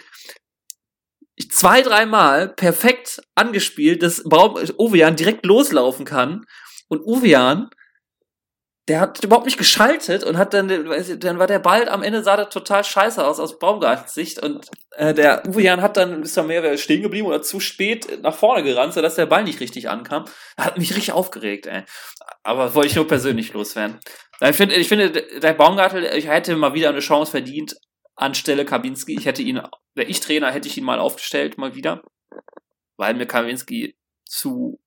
zwei, 1.49 1.81
dreimal 1.81 2.49
perfekt 2.49 3.21
angespielt, 3.35 4.03
dass 4.03 4.23
Baum, 4.25 4.55
Uwe 4.77 4.97
Jan 4.97 5.15
direkt 5.15 5.45
loslaufen 5.45 6.05
kann. 6.05 6.45
Und 6.87 7.05
Uwe 7.05 7.27
Jan 7.27 7.69
der 8.87 8.99
hat 8.99 9.23
überhaupt 9.23 9.45
nicht 9.45 9.57
geschaltet 9.57 10.23
und 10.23 10.37
hat 10.37 10.53
dann, 10.53 10.67
dann 10.67 11.39
war 11.39 11.47
der 11.47 11.59
Ball 11.59 11.89
am 11.89 12.03
Ende 12.03 12.21
sah 12.21 12.35
der 12.35 12.49
total 12.49 12.83
scheiße 12.83 13.25
aus 13.25 13.39
aus 13.39 13.57
Baumgartens 13.57 14.13
Sicht 14.13 14.43
und 14.43 14.69
äh, 14.91 15.13
der 15.13 15.43
Uwe 15.47 15.63
Jan 15.63 15.81
hat 15.81 15.97
dann 15.97 16.21
ist 16.21 16.37
dann 16.37 16.47
mehr 16.47 16.77
stehen 16.77 17.01
geblieben 17.01 17.27
oder 17.27 17.41
zu 17.41 17.59
spät 17.59 18.21
nach 18.21 18.35
vorne 18.35 18.63
gerannt, 18.63 18.93
sodass 18.93 19.15
der 19.15 19.25
Ball 19.25 19.43
nicht 19.43 19.59
richtig 19.59 19.89
ankam. 19.89 20.25
Hat 20.55 20.77
mich 20.77 20.91
richtig 20.91 21.13
aufgeregt, 21.13 21.65
ey. 21.65 21.83
Aber 22.43 22.75
wollte 22.75 22.89
ich 22.89 22.95
nur 22.95 23.07
persönlich 23.07 23.53
loswerden. 23.53 23.99
Ich 24.39 24.55
finde, 24.55 24.75
ich 24.75 24.87
finde, 24.87 25.09
der 25.11 25.53
Baumgartel, 25.53 26.03
ich 26.15 26.27
hätte 26.27 26.55
mal 26.55 26.73
wieder 26.73 26.89
eine 26.89 26.99
Chance 26.99 27.31
verdient 27.31 27.75
anstelle 28.15 28.65
Kabinski. 28.65 29.15
Ich 29.17 29.25
hätte 29.25 29.41
ihn, 29.41 29.61
wäre 29.95 30.09
ich 30.09 30.19
Trainer, 30.19 30.51
hätte 30.51 30.67
ich 30.67 30.77
ihn 30.77 30.83
mal 30.83 30.99
aufgestellt, 30.99 31.57
mal 31.57 31.73
wieder. 31.73 32.03
Weil 32.97 33.15
mir 33.15 33.25
Kabinski 33.25 33.97
zu 34.25 34.79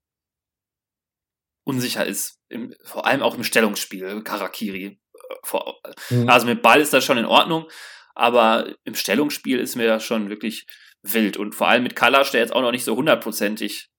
unsicher 1.68 2.06
ist. 2.06 2.40
Im, 2.48 2.74
vor 2.82 3.06
allem 3.06 3.22
auch 3.22 3.34
im 3.34 3.44
Stellungsspiel, 3.44 4.22
Karakiri. 4.22 4.84
Äh, 4.86 5.34
vor, 5.44 5.78
mhm. 6.08 6.28
Also 6.28 6.46
mit 6.46 6.62
Ball 6.62 6.80
ist 6.80 6.94
das 6.94 7.04
schon 7.04 7.18
in 7.18 7.26
Ordnung, 7.26 7.68
aber 8.14 8.74
im 8.84 8.94
Stellungsspiel 8.94 9.58
ist 9.58 9.76
mir 9.76 9.86
das 9.86 10.02
schon 10.02 10.30
wirklich 10.30 10.66
wild. 11.02 11.36
Und 11.36 11.54
vor 11.54 11.68
allem 11.68 11.82
mit 11.82 11.94
Kalasch, 11.94 12.30
der 12.30 12.40
jetzt 12.40 12.54
auch 12.54 12.62
noch 12.62 12.72
nicht 12.72 12.84
so 12.84 12.96
hundertprozentig 12.96 13.90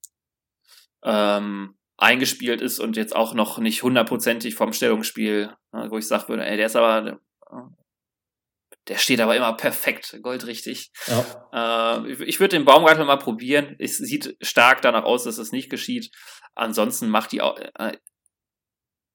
ähm, 1.03 1.77
eingespielt 1.97 2.61
ist 2.61 2.79
und 2.79 2.97
jetzt 2.97 3.15
auch 3.15 3.33
noch 3.33 3.59
nicht 3.59 3.83
hundertprozentig 3.83 4.55
vom 4.55 4.73
Stellungsspiel, 4.73 5.53
wo 5.71 5.97
ich 5.97 6.07
sagen 6.07 6.27
würde, 6.27 6.45
ey, 6.45 6.57
der 6.57 6.65
ist 6.65 6.75
aber, 6.75 7.19
der 8.87 8.97
steht 8.97 9.21
aber 9.21 9.35
immer 9.35 9.53
perfekt, 9.53 10.17
goldrichtig. 10.23 10.91
Ja. 11.05 11.99
Äh, 12.03 12.23
ich 12.23 12.39
würde 12.39 12.57
den 12.57 12.65
Baumgartel 12.65 13.05
mal 13.05 13.17
probieren. 13.17 13.75
Es 13.77 13.97
sieht 13.97 14.35
stark 14.41 14.81
danach 14.81 15.03
aus, 15.03 15.23
dass 15.25 15.37
es 15.37 15.51
nicht 15.51 15.69
geschieht. 15.69 16.11
Ansonsten 16.59 17.09
macht 17.09 17.31
die 17.31 17.41
auch. 17.41 17.57
Äh, 17.57 17.97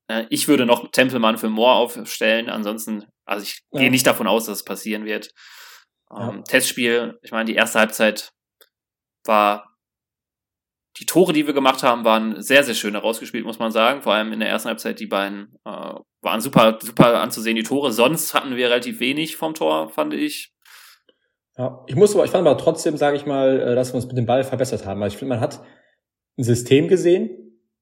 äh, 0.09 0.27
ich 0.31 0.49
würde 0.49 0.67
noch 0.67 0.91
Tempelmann 0.91 1.39
für 1.39 1.51
Moore 1.51 1.75
aufstellen. 1.75 2.49
Ansonsten, 2.49 3.05
also 3.27 3.45
ich 3.45 3.61
ja. 3.73 3.81
gehe 3.81 3.91
nicht 3.91 4.07
davon 4.07 4.27
aus, 4.27 4.47
dass 4.47 4.59
es 4.59 4.65
passieren 4.65 5.05
wird. 5.05 5.31
Ähm, 6.11 6.37
ja. 6.37 6.43
Testspiel, 6.43 7.19
ich 7.23 7.33
meine, 7.33 7.45
die 7.45 7.55
erste 7.55 7.79
Halbzeit 7.79 8.33
war. 9.25 9.71
Die 10.99 11.07
Tore, 11.07 11.33
die 11.33 11.45
wir 11.45 11.55
gemacht 11.55 11.83
haben, 11.83 12.05
waren 12.05 12.41
sehr, 12.41 12.63
sehr 12.63 12.77
schön 12.77 12.95
herausgespielt, 12.95 13.45
muss 13.45 13.59
man 13.59 13.73
sagen. 13.73 14.01
Vor 14.01 14.15
allem 14.15 14.33
in 14.33 14.39
der 14.39 14.49
ersten 14.49 14.69
Halbzeit, 14.69 15.01
die 15.01 15.09
beiden 15.09 15.59
äh, 15.65 15.95
waren 16.23 16.41
super, 16.41 16.79
super 16.81 17.21
anzusehen, 17.21 17.57
die 17.57 17.65
Tore. 17.65 17.91
Sonst 17.91 18.33
hatten 18.33 18.55
wir 18.55 18.67
relativ 18.67 19.01
wenig 19.01 19.37
vom 19.37 19.55
Tor, 19.55 19.91
fand 19.91 20.15
ich. 20.15 20.55
Ja, 21.59 21.85
ich 21.89 21.97
muss 21.97 22.15
aber, 22.15 22.25
ich 22.25 22.31
fand 22.31 22.47
aber 22.47 22.57
trotzdem, 22.59 22.97
sage 22.97 23.17
ich 23.17 23.27
mal, 23.27 23.61
äh, 23.61 23.75
dass 23.75 23.91
wir 23.91 23.97
uns 23.97 24.07
mit 24.07 24.17
dem 24.17 24.27
Ball 24.27 24.45
verbessert 24.45 24.87
haben. 24.87 25.03
Also 25.03 25.15
ich 25.15 25.19
finde, 25.19 25.35
man 25.35 25.41
hat 25.41 25.61
ein 26.37 26.45
System 26.45 26.89
gesehen, 26.89 27.31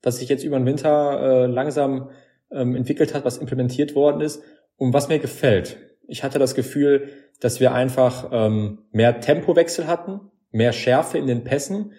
was 0.02 0.18
sich 0.18 0.28
jetzt 0.28 0.44
über 0.44 0.58
den 0.58 0.66
Winter 0.66 1.44
äh, 1.44 1.46
langsam 1.46 2.10
ähm, 2.50 2.74
entwickelt 2.74 3.14
hat, 3.14 3.24
was 3.24 3.38
implementiert 3.38 3.94
worden 3.94 4.20
ist 4.20 4.42
und 4.76 4.92
was 4.92 5.08
mir 5.08 5.18
gefällt. 5.18 5.78
Ich 6.08 6.22
hatte 6.24 6.38
das 6.38 6.54
Gefühl, 6.54 7.08
dass 7.40 7.60
wir 7.60 7.72
einfach 7.72 8.28
ähm, 8.32 8.78
mehr 8.90 9.20
Tempowechsel 9.20 9.86
hatten, 9.86 10.20
mehr 10.50 10.72
Schärfe 10.72 11.18
in 11.18 11.26
den 11.26 11.44
Pässen 11.44 11.92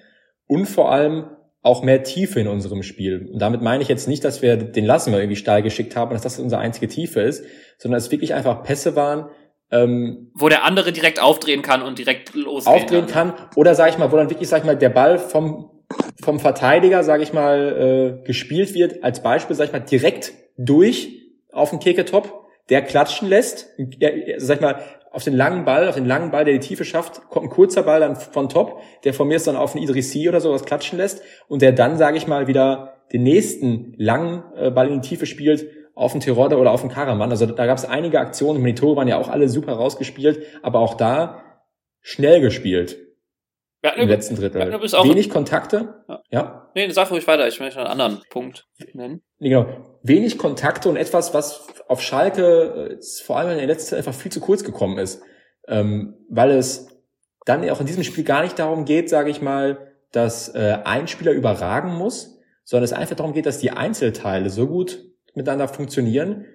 und 0.47 0.65
vor 0.65 0.91
allem 0.91 1.25
auch 1.61 1.81
mehr 1.81 2.03
Tiefe 2.03 2.41
in 2.41 2.47
unserem 2.47 2.83
Spiel. 2.83 3.29
Und 3.31 3.39
damit 3.39 3.61
meine 3.61 3.81
ich 3.81 3.89
jetzt 3.89 4.07
nicht, 4.07 4.23
dass 4.25 4.41
wir 4.41 4.57
den 4.57 4.85
Lassen 4.85 5.11
mal 5.11 5.21
irgendwie 5.21 5.37
steil 5.37 5.63
geschickt 5.63 5.95
haben, 5.95 6.11
dass 6.11 6.21
das 6.21 6.37
unsere 6.37 6.61
einzige 6.61 6.89
Tiefe 6.89 7.21
ist, 7.21 7.45
sondern 7.77 7.97
dass 7.97 8.07
es 8.07 8.11
wirklich 8.11 8.33
einfach 8.33 8.63
Pässe 8.63 8.97
waren, 8.97 9.29
ähm, 9.71 10.29
wo 10.35 10.49
der 10.49 10.65
andere 10.65 10.91
direkt 10.91 11.21
aufdrehen 11.21 11.61
kann 11.61 11.81
und 11.81 11.97
direkt 11.97 12.35
losgehen 12.35 12.75
aufdrehen 12.75 13.07
kann. 13.07 13.35
kann. 13.35 13.49
Oder 13.55 13.75
sag 13.75 13.89
ich 13.89 13.97
mal, 13.97 14.11
wo 14.11 14.17
dann 14.17 14.29
wirklich, 14.29 14.49
sag 14.49 14.59
ich 14.59 14.65
mal, 14.65 14.77
der 14.77 14.89
Ball 14.89 15.17
vom 15.17 15.72
vom 16.21 16.39
Verteidiger, 16.39 17.03
sage 17.03 17.23
ich 17.23 17.33
mal, 17.33 18.19
äh, 18.21 18.25
gespielt 18.25 18.73
wird, 18.73 19.03
als 19.03 19.21
Beispiel, 19.21 19.55
sage 19.55 19.67
ich 19.67 19.73
mal, 19.73 19.79
direkt 19.79 20.33
durch 20.57 21.21
auf 21.51 21.69
den 21.69 21.79
Keketop, 21.79 22.45
der 22.69 22.81
klatschen 22.81 23.27
lässt, 23.27 23.69
äh, 23.77 24.35
sag 24.37 24.57
ich 24.57 24.61
mal, 24.61 24.79
auf 25.11 25.23
den 25.23 25.35
langen 25.35 25.63
Ball, 25.63 25.87
auf 25.87 25.95
den 25.95 26.05
langen 26.05 26.31
Ball, 26.31 26.43
der 26.43 26.55
die 26.55 26.59
Tiefe 26.59 26.85
schafft, 26.85 27.29
kommt 27.29 27.45
ein 27.45 27.49
kurzer 27.49 27.83
Ball 27.83 27.99
dann 27.99 28.15
von 28.15 28.49
Top, 28.49 28.81
der 29.03 29.13
von 29.13 29.27
mir 29.27 29.35
ist 29.35 29.45
dann 29.45 29.55
auf 29.55 29.75
einen 29.75 29.83
Idrissi 29.83 30.27
oder 30.27 30.41
sowas 30.41 30.65
klatschen 30.65 30.97
lässt 30.97 31.21
und 31.47 31.61
der 31.61 31.71
dann, 31.71 31.97
sage 31.97 32.17
ich 32.17 32.25
mal, 32.25 32.47
wieder 32.47 32.95
den 33.11 33.21
nächsten 33.21 33.93
langen 33.97 34.43
äh, 34.55 34.71
Ball 34.71 34.87
in 34.87 35.01
die 35.01 35.07
Tiefe 35.07 35.27
spielt 35.27 35.67
auf 35.93 36.13
den 36.13 36.21
Terodde 36.21 36.57
oder 36.57 36.71
auf 36.71 36.81
den 36.81 36.89
Karaman. 36.89 37.29
Also 37.29 37.45
da 37.45 37.67
gab 37.67 37.77
es 37.77 37.85
einige 37.85 38.19
Aktionen, 38.19 38.63
die 38.63 38.73
Tore 38.73 38.95
waren 38.95 39.07
ja 39.07 39.17
auch 39.17 39.29
alle 39.29 39.47
super 39.49 39.73
rausgespielt, 39.73 40.43
aber 40.63 40.79
auch 40.79 40.95
da 40.95 41.43
schnell 42.01 42.41
gespielt. 42.41 42.97
Ja, 43.83 43.91
Im 43.91 44.07
letzten 44.07 44.35
Drittel. 44.35 44.71
Ja, 44.71 45.03
Wenig 45.03 45.29
Kontakte. 45.29 46.05
Ja. 46.07 46.21
ja. 46.29 46.71
Nee, 46.73 46.89
sag 46.91 47.11
ruhig 47.11 47.27
weiter. 47.27 47.47
Ich 47.49 47.59
möchte 47.59 47.79
einen 47.79 47.89
anderen 47.89 48.21
Punkt 48.29 48.65
nennen. 48.93 49.21
Genau. 49.39 49.65
Wenig 50.03 50.37
Kontakte 50.37 50.87
und 50.87 50.95
etwas, 50.95 51.33
was 51.33 51.67
auf 51.89 52.01
Schalke 52.01 52.97
äh, 52.97 53.23
vor 53.25 53.37
allem 53.37 53.51
in 53.51 53.57
der 53.57 53.67
letzten 53.67 53.89
Zeit 53.89 53.99
einfach 53.99 54.13
viel 54.13 54.31
zu 54.31 54.39
kurz 54.39 54.63
gekommen 54.63 54.97
ist. 54.97 55.21
Ähm, 55.67 56.15
weil 56.29 56.51
es 56.51 56.87
dann 57.45 57.69
auch 57.69 57.81
in 57.81 57.85
diesem 57.85 58.03
Spiel 58.03 58.23
gar 58.23 58.43
nicht 58.43 58.57
darum 58.57 58.85
geht, 58.85 59.09
sage 59.09 59.29
ich 59.29 59.41
mal, 59.41 59.93
dass 60.13 60.47
äh, 60.55 60.77
ein 60.85 61.09
Spieler 61.09 61.33
überragen 61.33 61.93
muss, 61.93 62.39
sondern 62.63 62.85
es 62.85 62.93
einfach 62.93 63.17
darum 63.17 63.33
geht, 63.33 63.45
dass 63.45 63.59
die 63.59 63.71
Einzelteile 63.71 64.49
so 64.49 64.67
gut 64.67 65.03
miteinander 65.33 65.67
funktionieren. 65.67 66.45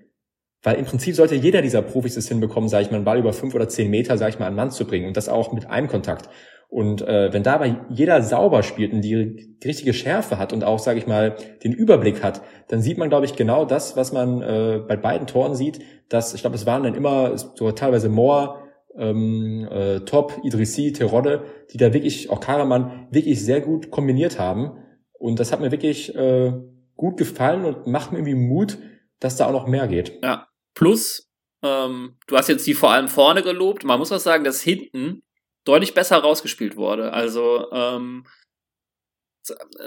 Weil 0.63 0.77
im 0.77 0.87
Prinzip 0.87 1.15
sollte 1.15 1.35
jeder 1.35 1.61
dieser 1.61 1.83
Profis 1.83 2.17
es 2.17 2.29
hinbekommen, 2.29 2.71
sage 2.71 2.85
ich 2.85 2.91
mal, 2.91 2.97
einen 2.97 3.05
Ball 3.05 3.19
über 3.19 3.35
fünf 3.35 3.55
oder 3.55 3.69
zehn 3.69 3.91
Meter, 3.91 4.17
sage 4.17 4.31
ich 4.31 4.39
mal, 4.39 4.47
an 4.47 4.55
Mann 4.55 4.71
zu 4.71 4.87
bringen 4.87 5.07
und 5.07 5.17
das 5.17 5.29
auch 5.29 5.53
mit 5.53 5.67
einem 5.67 5.89
Kontakt. 5.89 6.31
Und 6.69 7.01
äh, 7.01 7.33
wenn 7.33 7.43
dabei 7.43 7.81
jeder 7.89 8.21
sauber 8.23 8.63
spielt 8.63 8.93
und 8.93 9.01
die, 9.01 9.57
richtige 9.65 9.95
Schärfe 9.95 10.39
hat 10.39 10.53
und 10.53 10.65
auch, 10.65 10.79
sage 10.79 10.99
ich 10.99 11.07
mal, 11.07 11.35
den 11.65 11.73
Überblick 11.73 12.23
hat, 12.23 12.43
dann 12.69 12.83
sieht 12.83 12.99
man, 12.99 13.09
glaube 13.09 13.25
ich, 13.25 13.37
genau 13.37 13.65
das, 13.65 13.97
was 13.97 14.13
man 14.13 14.43
äh, 14.43 14.81
bei 14.87 14.97
beiden 14.97 15.27
Toren 15.27 15.55
sieht. 15.55 15.81
Dass 16.09 16.35
ich 16.35 16.43
glaube, 16.43 16.57
es 16.57 16.67
waren 16.67 16.83
dann 16.83 16.95
immer 16.95 17.37
so 17.37 17.73
teilweise 17.73 18.09
Moore, 18.09 18.69
ähm, 18.97 19.67
äh, 19.71 20.01
Top, 20.01 20.41
Idrissi, 20.45 20.93
Terodde, 20.93 21.43
die 21.73 21.79
da 21.79 21.93
wirklich, 21.93 22.31
auch 22.31 22.41
Karaman, 22.41 23.09
wirklich 23.11 23.43
sehr 23.43 23.63
gut 23.63 23.91
kombiniert 23.91 24.39
haben. 24.39 24.73
Und 25.19 25.41
das 25.41 25.53
hat 25.53 25.61
mir 25.61 25.73
wirklich 25.73 26.15
äh, 26.15 26.53
gut 26.97 27.17
gefallen 27.17 27.65
und 27.65 27.87
macht 27.87 28.13
mir 28.13 28.19
irgendwie 28.19 28.35
Mut, 28.35 28.79
dass 29.21 29.37
da 29.37 29.47
auch 29.47 29.53
noch 29.53 29.67
mehr 29.67 29.89
geht. 29.89 30.19
Ja, 30.23 30.49
plus, 30.75 31.31
ähm, 31.63 32.17
du 32.27 32.37
hast 32.37 32.49
jetzt 32.49 32.67
die 32.67 32.75
vor 32.75 32.93
allem 32.93 33.09
vorne 33.09 33.43
gelobt. 33.43 33.85
Man 33.85 33.99
muss 33.99 34.13
auch 34.13 34.21
sagen, 34.21 34.45
dass 34.45 34.63
hinten 34.63 35.23
deutlich 35.69 35.95
besser 35.95 36.19
rausgespielt 36.19 36.77
wurde. 36.77 37.13
Also 37.13 37.71
ähm, 37.73 38.27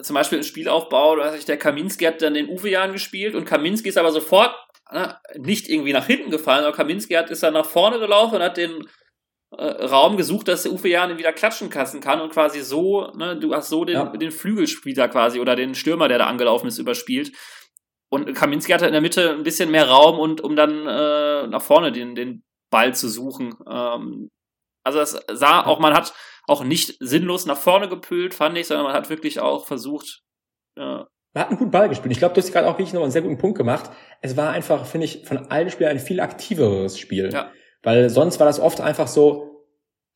zum 0.02 0.14
Beispiel 0.14 0.40
im 0.40 0.44
Spielaufbau, 0.44 1.16
da 1.18 1.36
der 1.36 1.58
Kaminski 1.58 2.06
hat 2.06 2.22
dann 2.22 2.34
den 2.34 2.50
Uwe 2.50 2.72
gespielt 2.92 3.36
und 3.36 3.46
Kaminski 3.46 3.90
ist 3.90 3.98
aber 3.98 4.12
sofort 4.12 4.56
ne, 4.92 5.18
nicht 5.38 5.70
irgendwie 5.70 5.94
nach 5.94 6.06
hinten 6.06 6.32
gefallen, 6.32 6.66
aber 6.66 6.76
Kaminski 6.76 7.14
hat, 7.14 7.30
ist 7.30 7.44
dann 7.44 7.54
nach 7.54 7.66
vorne 7.66 8.00
gelaufen 8.00 8.36
und 8.36 8.42
hat 8.42 8.58
den 8.58 8.88
äh, 9.58 9.64
Raum 9.64 10.18
gesucht, 10.18 10.48
dass 10.48 10.64
der 10.64 10.72
Uwe 10.72 10.90
Jan 10.90 11.18
wieder 11.18 11.34
klatschen 11.34 11.70
kassen 11.70 12.02
kann 12.02 12.22
und 12.22 12.32
quasi 12.32 12.62
so, 12.62 13.12
ne, 13.16 13.38
du 13.38 13.54
hast 13.54 13.70
so 13.70 13.86
den, 13.86 13.96
ja. 13.96 14.06
den 14.06 14.32
Flügelspieler 14.32 15.08
quasi 15.10 15.40
oder 15.40 15.56
den 15.56 15.76
Stürmer, 15.76 16.08
der 16.08 16.20
da 16.20 16.28
angelaufen 16.28 16.68
ist, 16.68 16.78
überspielt. 16.78 17.32
Und 18.10 18.34
Kaminski 18.34 18.72
hatte 18.74 18.88
in 18.88 18.92
der 18.92 19.02
Mitte 19.02 19.32
ein 19.32 19.44
bisschen 19.44 19.72
mehr 19.72 19.88
Raum 19.88 20.20
und 20.20 20.42
um 20.42 20.56
dann 20.56 20.86
äh, 20.86 21.48
nach 21.48 21.62
vorne 21.62 21.92
den, 21.92 22.14
den 22.14 22.44
Ball 22.70 22.94
zu 22.94 23.08
suchen. 23.08 23.56
Ähm, 23.70 24.30
also 24.84 25.00
das 25.00 25.20
sah 25.32 25.66
auch, 25.66 25.80
man 25.80 25.94
hat 25.94 26.14
auch 26.48 26.64
nicht 26.64 26.98
sinnlos 27.00 27.46
nach 27.46 27.58
vorne 27.58 27.88
gepült, 27.88 28.34
fand 28.34 28.58
ich, 28.58 28.68
sondern 28.68 28.86
man 28.86 28.94
hat 28.96 29.10
wirklich 29.10 29.40
auch 29.40 29.66
versucht. 29.66 30.22
Ja. 30.78 31.08
Man 31.34 31.44
hat 31.44 31.50
einen 31.50 31.60
guten 31.60 31.72
Ball 31.72 31.88
gespielt. 31.88 32.12
Ich 32.12 32.20
glaube, 32.20 32.34
du 32.34 32.42
hast 32.42 32.52
gerade 32.52 32.68
auch 32.68 32.78
wirklich 32.78 32.94
noch 32.94 33.04
einen 33.04 33.12
sehr 33.12 33.22
guten 33.22 33.38
Punkt 33.38 33.58
gemacht. 33.58 33.90
Es 34.22 34.36
war 34.36 34.52
einfach, 34.52 34.86
finde 34.86 35.06
ich, 35.06 35.26
von 35.26 35.38
allen 35.50 35.70
Spielern 35.70 35.94
ein 35.94 36.00
viel 36.00 36.20
aktiveres 36.20 37.00
Spiel. 37.00 37.30
Ja. 37.32 37.52
Weil 37.84 38.10
sonst 38.10 38.40
war 38.40 38.48
das 38.48 38.60
oft 38.60 38.82
einfach 38.82 39.08
so, 39.08 39.52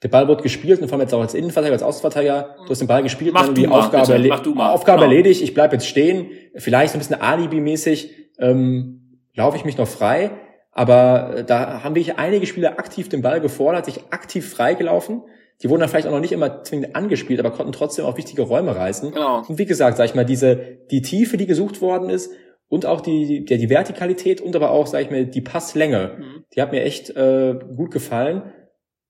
der 0.03 0.09
Ball 0.09 0.27
wird 0.27 0.43
gespielt 0.43 0.81
und 0.81 0.89
vor 0.89 0.97
allem 0.97 1.05
jetzt 1.05 1.13
auch 1.13 1.21
als 1.21 1.33
Innenverteidiger, 1.33 1.73
als 1.73 1.83
Außenverteidiger, 1.83 2.57
du 2.65 2.69
hast 2.69 2.79
den 2.79 2.87
Ball 2.87 3.01
gespielt, 3.01 3.33
Mach 3.33 3.45
dann 3.45 3.55
die 3.55 3.65
mal, 3.65 3.79
Aufgabe, 3.79 4.11
erle 4.11 4.33
Aufgabe 4.33 4.99
genau. 4.99 5.11
erledigt, 5.11 5.41
ich 5.41 5.53
bleib 5.53 5.71
jetzt 5.71 5.87
stehen, 5.87 6.31
vielleicht 6.55 6.91
so 6.91 6.97
ein 6.97 6.99
bisschen 6.99 7.21
Alibi-mäßig 7.21 8.13
ähm, 8.39 9.21
laufe 9.33 9.57
ich 9.57 9.65
mich 9.65 9.77
noch 9.77 9.87
frei, 9.87 10.31
aber 10.75 11.37
äh, 11.37 11.43
da 11.43 11.83
haben 11.83 11.95
wirklich 11.95 12.19
einige 12.19 12.45
Spieler 12.45 12.77
aktiv 12.77 13.09
den 13.09 13.23
Ball 13.23 13.41
gefordert, 13.41 13.85
sich 13.85 14.01
aktiv 14.11 14.47
freigelaufen. 14.47 15.23
Die 15.63 15.69
wurden 15.69 15.79
dann 15.79 15.89
vielleicht 15.89 16.05
auch 16.05 16.11
noch 16.11 16.19
nicht 16.19 16.33
immer 16.33 16.63
zwingend 16.63 16.95
angespielt, 16.97 17.39
aber 17.39 17.51
konnten 17.51 17.71
trotzdem 17.71 18.03
auch 18.05 18.17
wichtige 18.17 18.41
Räume 18.41 18.75
reißen. 18.75 19.13
Genau. 19.13 19.41
Und 19.47 19.57
wie 19.57 19.65
gesagt, 19.65 19.95
sag 19.97 20.05
ich 20.05 20.15
mal, 20.15 20.25
diese, 20.25 20.57
die 20.91 21.01
Tiefe, 21.01 21.37
die 21.37 21.47
gesucht 21.47 21.81
worden 21.81 22.09
ist 22.09 22.33
und 22.67 22.85
auch 22.85 22.99
die, 22.99 23.45
die, 23.45 23.57
die 23.57 23.69
Vertikalität 23.69 24.41
und 24.41 24.53
aber 24.53 24.71
auch, 24.71 24.85
sag 24.85 25.01
ich 25.01 25.09
mal, 25.09 25.25
die 25.25 25.41
Passlänge, 25.41 26.17
mhm. 26.19 26.43
die 26.53 26.61
hat 26.61 26.73
mir 26.73 26.83
echt 26.83 27.09
äh, 27.11 27.57
gut 27.75 27.91
gefallen. 27.91 28.51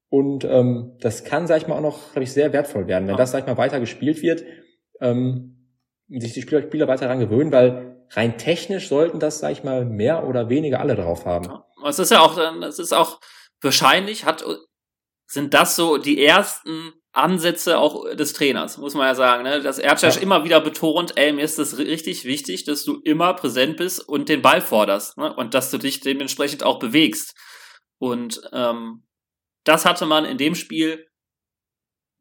Und 0.09 0.45
ähm, 0.45 0.97
das 1.01 1.23
kann, 1.23 1.47
sag 1.47 1.57
ich 1.57 1.67
mal, 1.67 1.75
auch 1.77 1.81
noch, 1.81 2.11
glaube 2.11 2.23
ich, 2.23 2.31
sehr 2.31 2.53
wertvoll 2.53 2.85
werden, 2.85 3.07
wenn 3.07 3.15
ja. 3.15 3.17
das, 3.17 3.31
sag 3.31 3.39
ich 3.39 3.47
mal, 3.47 3.57
weiter 3.57 3.79
gespielt 3.79 4.21
wird, 4.21 4.43
ähm, 5.01 5.71
sich 6.09 6.33
die 6.33 6.43
Spieler, 6.43 6.61
Spieler 6.61 6.87
weiter 6.87 7.05
daran 7.05 7.19
gewöhnen, 7.19 7.51
weil 7.51 7.94
rein 8.11 8.37
technisch 8.37 8.89
sollten 8.89 9.19
das, 9.19 9.39
sag 9.39 9.51
ich 9.51 9.63
mal, 9.63 9.85
mehr 9.85 10.27
oder 10.27 10.49
weniger 10.49 10.79
alle 10.79 10.95
drauf 10.95 11.25
haben. 11.25 11.49
Es 11.87 11.99
ist 11.99 12.11
ja 12.11 12.21
auch, 12.21 12.37
es 12.37 12.79
ist 12.79 12.93
auch 12.93 13.19
wahrscheinlich, 13.61 14.25
hat, 14.25 14.43
sind 15.27 15.53
das 15.53 15.75
so 15.75 15.97
die 15.97 16.23
ersten 16.23 16.93
Ansätze 17.15 17.77
auch 17.77 18.13
des 18.15 18.33
Trainers, 18.33 18.77
muss 18.77 18.93
man 18.93 19.07
ja 19.07 19.15
sagen, 19.15 19.43
ne? 19.43 19.61
Dass 19.61 19.79
Ercash 19.79 20.15
ja. 20.15 20.21
immer 20.21 20.43
wieder 20.43 20.59
betont, 20.59 21.17
ey, 21.17 21.31
mir 21.31 21.43
ist 21.43 21.57
das 21.57 21.77
richtig 21.77 22.25
wichtig, 22.25 22.65
dass 22.65 22.83
du 22.83 22.99
immer 23.03 23.33
präsent 23.33 23.77
bist 23.77 24.07
und 24.07 24.27
den 24.27 24.41
Ball 24.41 24.61
forderst, 24.61 25.17
ne? 25.17 25.33
Und 25.33 25.53
dass 25.53 25.71
du 25.71 25.77
dich 25.77 26.01
dementsprechend 26.01 26.63
auch 26.63 26.77
bewegst. 26.77 27.33
Und 27.99 28.41
ähm, 28.51 29.07
das 29.63 29.85
hatte 29.85 30.05
man 30.05 30.25
in 30.25 30.37
dem 30.37 30.55
Spiel 30.55 31.07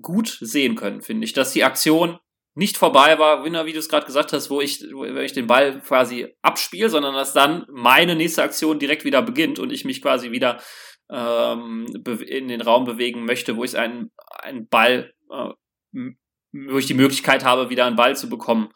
gut 0.01 0.39
sehen 0.41 0.76
können, 0.76 1.03
finde 1.03 1.24
ich, 1.24 1.32
dass 1.32 1.53
die 1.53 1.64
Aktion 1.64 2.18
nicht 2.55 2.76
vorbei 2.76 3.18
war, 3.18 3.44
wie 3.44 3.72
du 3.72 3.78
es 3.78 3.88
gerade 3.88 4.07
gesagt 4.07 4.32
hast, 4.32 4.48
wo 4.48 4.61
ich, 4.61 4.80
wo 4.92 5.05
ich 5.05 5.32
den 5.32 5.48
Ball 5.48 5.80
quasi 5.80 6.34
abspiele, 6.40 6.88
sondern 6.88 7.14
dass 7.14 7.32
dann 7.32 7.66
meine 7.70 8.14
nächste 8.14 8.42
Aktion 8.42 8.78
direkt 8.78 9.05
wieder 9.05 9.22
beginnt 9.22 9.59
und 9.59 9.72
ich 9.72 9.84
mich 9.84 10.00
quasi 10.00 10.30
wieder 10.30 10.61
ähm, 11.11 11.86
in 12.26 12.48
den 12.48 12.61
Raum 12.61 12.84
bewegen 12.84 13.24
möchte, 13.24 13.57
wo 13.57 13.64
ich 13.64 13.76
einen, 13.76 14.12
einen 14.38 14.68
Ball, 14.68 15.12
äh, 15.30 15.50
wo 16.52 16.78
ich 16.78 16.86
die 16.86 16.94
Möglichkeit 16.94 17.44
habe, 17.44 17.70
wieder 17.70 17.86
einen 17.86 17.96
Ball 17.96 18.16
zu 18.16 18.28
bekommen. 18.28 18.70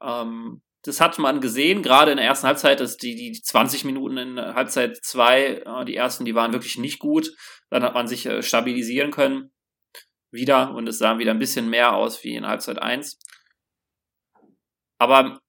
Ähm, 0.00 0.62
das 0.82 1.00
hat 1.00 1.18
man 1.18 1.40
gesehen, 1.40 1.82
gerade 1.82 2.12
in 2.12 2.18
der 2.18 2.26
ersten 2.26 2.46
Halbzeit, 2.46 2.78
dass 2.78 2.98
die, 2.98 3.16
die 3.16 3.32
20 3.32 3.84
Minuten 3.84 4.18
in 4.18 4.38
Halbzeit 4.38 4.98
2, 5.02 5.44
äh, 5.44 5.84
die 5.86 5.96
ersten, 5.96 6.24
die 6.24 6.36
waren 6.36 6.52
wirklich 6.52 6.78
nicht 6.78 7.00
gut. 7.00 7.32
Dann 7.70 7.82
hat 7.82 7.94
man 7.94 8.06
sich 8.06 8.26
äh, 8.26 8.42
stabilisieren 8.42 9.10
können 9.10 9.53
wieder 10.34 10.74
und 10.74 10.88
es 10.88 10.98
sah 10.98 11.18
wieder 11.18 11.30
ein 11.30 11.38
bisschen 11.38 11.70
mehr 11.70 11.94
aus 11.94 12.22
wie 12.24 12.34
in 12.34 12.46
Halbzeit 12.46 12.80
1. 12.80 13.18
Aber 14.98 15.40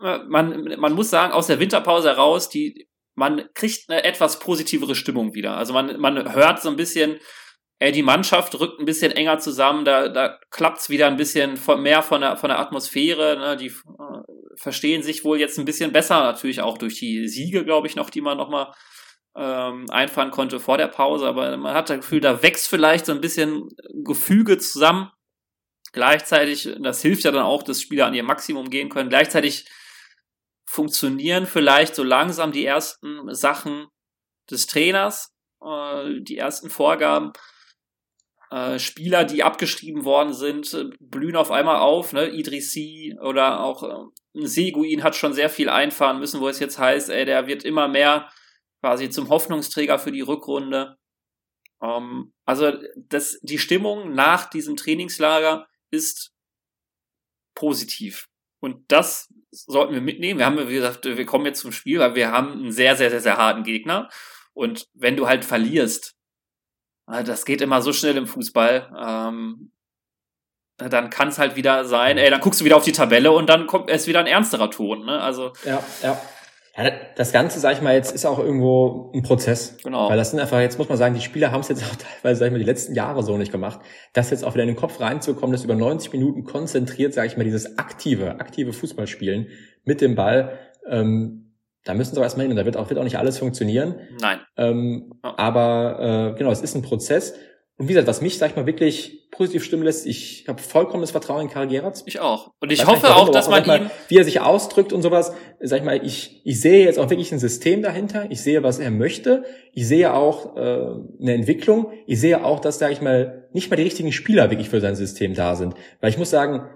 äh, 0.00 0.18
man, 0.28 0.76
man 0.78 0.92
muss 0.94 1.10
sagen, 1.10 1.32
aus 1.32 1.48
der 1.48 1.60
Winterpause 1.60 2.08
heraus, 2.08 2.48
die, 2.48 2.88
man 3.14 3.48
kriegt 3.54 3.90
eine 3.90 4.04
etwas 4.04 4.38
positivere 4.38 4.94
Stimmung 4.94 5.34
wieder. 5.34 5.56
Also 5.56 5.72
man, 5.72 5.98
man 6.00 6.32
hört 6.32 6.62
so 6.62 6.68
ein 6.70 6.76
bisschen, 6.76 7.18
ey, 7.80 7.92
die 7.92 8.02
Mannschaft 8.02 8.58
rückt 8.58 8.80
ein 8.80 8.86
bisschen 8.86 9.12
enger 9.12 9.38
zusammen, 9.38 9.84
da, 9.84 10.08
da 10.08 10.38
klappt's 10.50 10.88
wieder 10.88 11.06
ein 11.08 11.16
bisschen 11.16 11.56
von, 11.56 11.82
mehr 11.82 12.02
von 12.02 12.20
der, 12.20 12.36
von 12.36 12.48
der 12.48 12.60
Atmosphäre, 12.60 13.36
ne? 13.38 13.56
die 13.56 13.66
äh, 13.66 14.22
verstehen 14.56 15.02
sich 15.02 15.24
wohl 15.24 15.38
jetzt 15.38 15.58
ein 15.58 15.64
bisschen 15.64 15.92
besser, 15.92 16.20
natürlich 16.20 16.60
auch 16.60 16.78
durch 16.78 16.98
die 16.98 17.28
Siege, 17.28 17.64
glaube 17.64 17.86
ich, 17.86 17.96
noch, 17.96 18.10
die 18.10 18.20
man 18.20 18.36
nochmal 18.36 18.72
ähm, 19.38 19.88
einfahren 19.90 20.32
konnte 20.32 20.58
vor 20.58 20.78
der 20.78 20.88
Pause, 20.88 21.26
aber 21.26 21.56
man 21.56 21.72
hat 21.72 21.90
das 21.90 21.98
Gefühl, 21.98 22.20
da 22.20 22.42
wächst 22.42 22.68
vielleicht 22.68 23.06
so 23.06 23.12
ein 23.12 23.20
bisschen 23.20 23.68
Gefüge 24.04 24.58
zusammen. 24.58 25.12
Gleichzeitig, 25.92 26.68
das 26.82 27.00
hilft 27.02 27.22
ja 27.22 27.30
dann 27.30 27.44
auch, 27.44 27.62
dass 27.62 27.80
Spieler 27.80 28.06
an 28.06 28.14
ihr 28.14 28.24
Maximum 28.24 28.68
gehen 28.68 28.88
können. 28.88 29.08
Gleichzeitig 29.08 29.66
funktionieren 30.68 31.46
vielleicht 31.46 31.94
so 31.94 32.02
langsam 32.02 32.52
die 32.52 32.66
ersten 32.66 33.32
Sachen 33.32 33.86
des 34.50 34.66
Trainers, 34.66 35.32
äh, 35.64 36.20
die 36.20 36.36
ersten 36.36 36.68
Vorgaben. 36.68 37.32
Äh, 38.50 38.78
Spieler, 38.78 39.24
die 39.24 39.44
abgeschrieben 39.44 40.04
worden 40.04 40.32
sind, 40.32 40.90
blühen 40.98 41.36
auf 41.36 41.50
einmal 41.50 41.76
auf. 41.76 42.12
Ne? 42.12 42.28
Idrissi 42.28 43.16
oder 43.22 43.60
auch 43.60 43.82
äh, 43.82 44.46
Seguin 44.46 45.04
hat 45.04 45.14
schon 45.14 45.32
sehr 45.32 45.48
viel 45.48 45.68
einfahren 45.68 46.18
müssen, 46.18 46.40
wo 46.40 46.48
es 46.48 46.58
jetzt 46.58 46.78
heißt, 46.78 47.08
ey, 47.10 47.24
der 47.24 47.46
wird 47.46 47.64
immer 47.64 47.88
mehr 47.88 48.28
quasi 48.80 49.10
zum 49.10 49.28
Hoffnungsträger 49.28 49.98
für 49.98 50.12
die 50.12 50.20
Rückrunde. 50.20 50.96
Ähm, 51.82 52.32
also 52.44 52.72
das, 52.96 53.38
die 53.42 53.58
Stimmung 53.58 54.14
nach 54.14 54.48
diesem 54.50 54.76
Trainingslager 54.76 55.66
ist 55.90 56.32
positiv. 57.54 58.28
Und 58.60 58.90
das 58.90 59.32
sollten 59.50 59.94
wir 59.94 60.00
mitnehmen. 60.00 60.38
Wir 60.38 60.46
haben, 60.46 60.68
wie 60.68 60.74
gesagt, 60.74 61.04
wir 61.04 61.26
kommen 61.26 61.46
jetzt 61.46 61.60
zum 61.60 61.72
Spiel, 61.72 62.00
weil 62.00 62.14
wir 62.14 62.32
haben 62.32 62.52
einen 62.52 62.72
sehr, 62.72 62.96
sehr, 62.96 63.10
sehr, 63.10 63.20
sehr 63.20 63.36
harten 63.36 63.64
Gegner. 63.64 64.08
Und 64.52 64.88
wenn 64.94 65.16
du 65.16 65.28
halt 65.28 65.44
verlierst, 65.44 66.16
äh, 67.08 67.24
das 67.24 67.44
geht 67.44 67.60
immer 67.60 67.82
so 67.82 67.92
schnell 67.92 68.16
im 68.16 68.26
Fußball, 68.26 68.92
ähm, 68.98 69.72
dann 70.78 71.10
kann 71.10 71.28
es 71.28 71.38
halt 71.38 71.56
wieder 71.56 71.84
sein, 71.84 72.18
ey, 72.18 72.30
dann 72.30 72.40
guckst 72.40 72.60
du 72.60 72.64
wieder 72.64 72.76
auf 72.76 72.84
die 72.84 72.92
Tabelle 72.92 73.32
und 73.32 73.48
dann 73.48 73.66
kommt 73.66 73.90
es 73.90 74.06
wieder 74.06 74.20
ein 74.20 74.28
ernsterer 74.28 74.70
Ton. 74.70 75.04
Ne? 75.06 75.20
Also 75.20 75.52
ja, 75.64 75.84
ja. 76.02 76.20
Ja, 76.78 76.92
das 77.16 77.32
Ganze, 77.32 77.58
sag 77.58 77.74
ich 77.74 77.82
mal, 77.82 77.94
jetzt 77.94 78.14
ist 78.14 78.24
auch 78.24 78.38
irgendwo 78.38 79.10
ein 79.12 79.22
Prozess. 79.22 79.76
Genau. 79.82 80.08
Weil 80.08 80.16
das 80.16 80.30
sind 80.30 80.38
einfach, 80.38 80.60
jetzt 80.60 80.78
muss 80.78 80.88
man 80.88 80.96
sagen, 80.96 81.14
die 81.14 81.20
Spieler 81.20 81.50
haben 81.50 81.60
es 81.60 81.68
jetzt 81.68 81.82
auch 81.90 81.96
teilweise, 81.96 82.38
sag 82.38 82.46
ich 82.46 82.52
mal, 82.52 82.58
die 82.58 82.64
letzten 82.64 82.94
Jahre 82.94 83.22
so 83.24 83.36
nicht 83.36 83.50
gemacht. 83.50 83.80
Das 84.12 84.30
jetzt 84.30 84.44
auch 84.44 84.54
wieder 84.54 84.62
in 84.62 84.68
den 84.68 84.76
Kopf 84.76 85.00
reinzukommen, 85.00 85.52
dass 85.52 85.64
über 85.64 85.74
90 85.74 86.12
Minuten 86.12 86.44
konzentriert, 86.44 87.14
sag 87.14 87.26
ich 87.26 87.36
mal, 87.36 87.44
dieses 87.44 87.78
aktive, 87.78 88.38
aktive 88.40 88.72
Fußballspielen 88.72 89.48
mit 89.84 90.00
dem 90.00 90.14
Ball, 90.14 90.58
ähm, 90.88 91.48
da 91.84 91.94
müssen 91.94 92.14
sie 92.14 92.20
auch 92.20 92.24
erstmal 92.24 92.44
hin 92.44 92.52
und 92.52 92.56
da 92.56 92.64
wird 92.64 92.76
auch, 92.76 92.90
wird 92.90 93.00
auch 93.00 93.04
nicht 93.04 93.18
alles 93.18 93.38
funktionieren. 93.38 93.96
Nein. 94.20 94.40
Ähm, 94.56 95.14
oh. 95.22 95.30
Aber 95.36 96.34
äh, 96.34 96.38
genau, 96.38 96.50
es 96.50 96.60
ist 96.60 96.74
ein 96.74 96.82
Prozess. 96.82 97.34
Und 97.78 97.88
wie 97.88 97.92
gesagt, 97.92 98.08
was 98.08 98.20
mich, 98.20 98.38
sag 98.38 98.50
ich 98.50 98.56
mal, 98.56 98.66
wirklich 98.66 99.28
positiv 99.30 99.62
stimmen 99.62 99.84
lässt, 99.84 100.04
ich 100.04 100.44
habe 100.48 100.60
vollkommenes 100.60 101.12
Vertrauen 101.12 101.42
in 101.42 101.48
Karl 101.48 101.68
Geratz. 101.68 102.02
Ich 102.06 102.18
auch. 102.18 102.50
Und 102.60 102.72
ich 102.72 102.86
hoffe 102.86 103.14
auch, 103.14 103.28
dass 103.28 103.48
man 103.48 103.64
mal, 103.66 103.90
Wie 104.08 104.16
er 104.16 104.24
sich 104.24 104.40
ausdrückt 104.40 104.92
und 104.92 105.02
sowas, 105.02 105.32
sag 105.60 105.78
ich 105.78 105.84
mal, 105.84 106.04
ich, 106.04 106.42
ich 106.44 106.60
sehe 106.60 106.84
jetzt 106.84 106.98
auch 106.98 107.08
wirklich 107.08 107.30
ein 107.30 107.38
System 107.38 107.80
dahinter. 107.80 108.26
Ich 108.30 108.40
sehe, 108.40 108.64
was 108.64 108.80
er 108.80 108.90
möchte. 108.90 109.44
Ich 109.72 109.86
sehe 109.86 110.12
auch 110.12 110.56
äh, 110.56 110.60
eine 110.60 111.34
Entwicklung. 111.34 111.92
Ich 112.06 112.20
sehe 112.20 112.44
auch, 112.44 112.58
dass, 112.58 112.80
sag 112.80 112.90
ich 112.90 113.00
mal, 113.00 113.48
nicht 113.52 113.70
mal 113.70 113.76
die 113.76 113.84
richtigen 113.84 114.12
Spieler 114.12 114.50
wirklich 114.50 114.68
für 114.68 114.80
sein 114.80 114.96
System 114.96 115.34
da 115.34 115.54
sind. 115.54 115.74
Weil 116.00 116.10
ich 116.10 116.18
muss 116.18 116.30
sagen, 116.30 116.68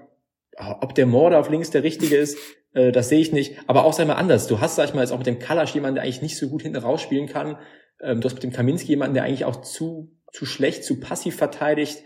ob 0.56 0.94
der 0.94 1.06
Morde 1.06 1.36
auf 1.36 1.50
links 1.50 1.70
der 1.70 1.82
richtige 1.82 2.16
ist, 2.16 2.38
Äh, 2.74 2.92
das 2.92 3.08
sehe 3.08 3.20
ich 3.20 3.32
nicht. 3.32 3.56
Aber 3.66 3.84
auch, 3.84 3.92
sag 3.92 4.06
mal, 4.06 4.14
anders. 4.14 4.46
Du 4.46 4.60
hast, 4.60 4.76
sag 4.76 4.88
ich 4.88 4.94
mal, 4.94 5.02
jetzt 5.02 5.12
auch 5.12 5.18
mit 5.18 5.26
dem 5.26 5.38
Kalasch 5.38 5.74
jemanden, 5.74 5.96
der 5.96 6.04
eigentlich 6.04 6.22
nicht 6.22 6.38
so 6.38 6.48
gut 6.48 6.62
hinten 6.62 6.78
rausspielen 6.78 7.26
kann. 7.28 7.58
Ähm, 8.00 8.20
du 8.20 8.26
hast 8.26 8.34
mit 8.34 8.42
dem 8.42 8.52
Kaminski 8.52 8.88
jemanden, 8.88 9.14
der 9.14 9.24
eigentlich 9.24 9.44
auch 9.44 9.60
zu, 9.62 10.10
zu 10.32 10.46
schlecht, 10.46 10.84
zu 10.84 10.98
passiv 10.98 11.36
verteidigt. 11.36 12.02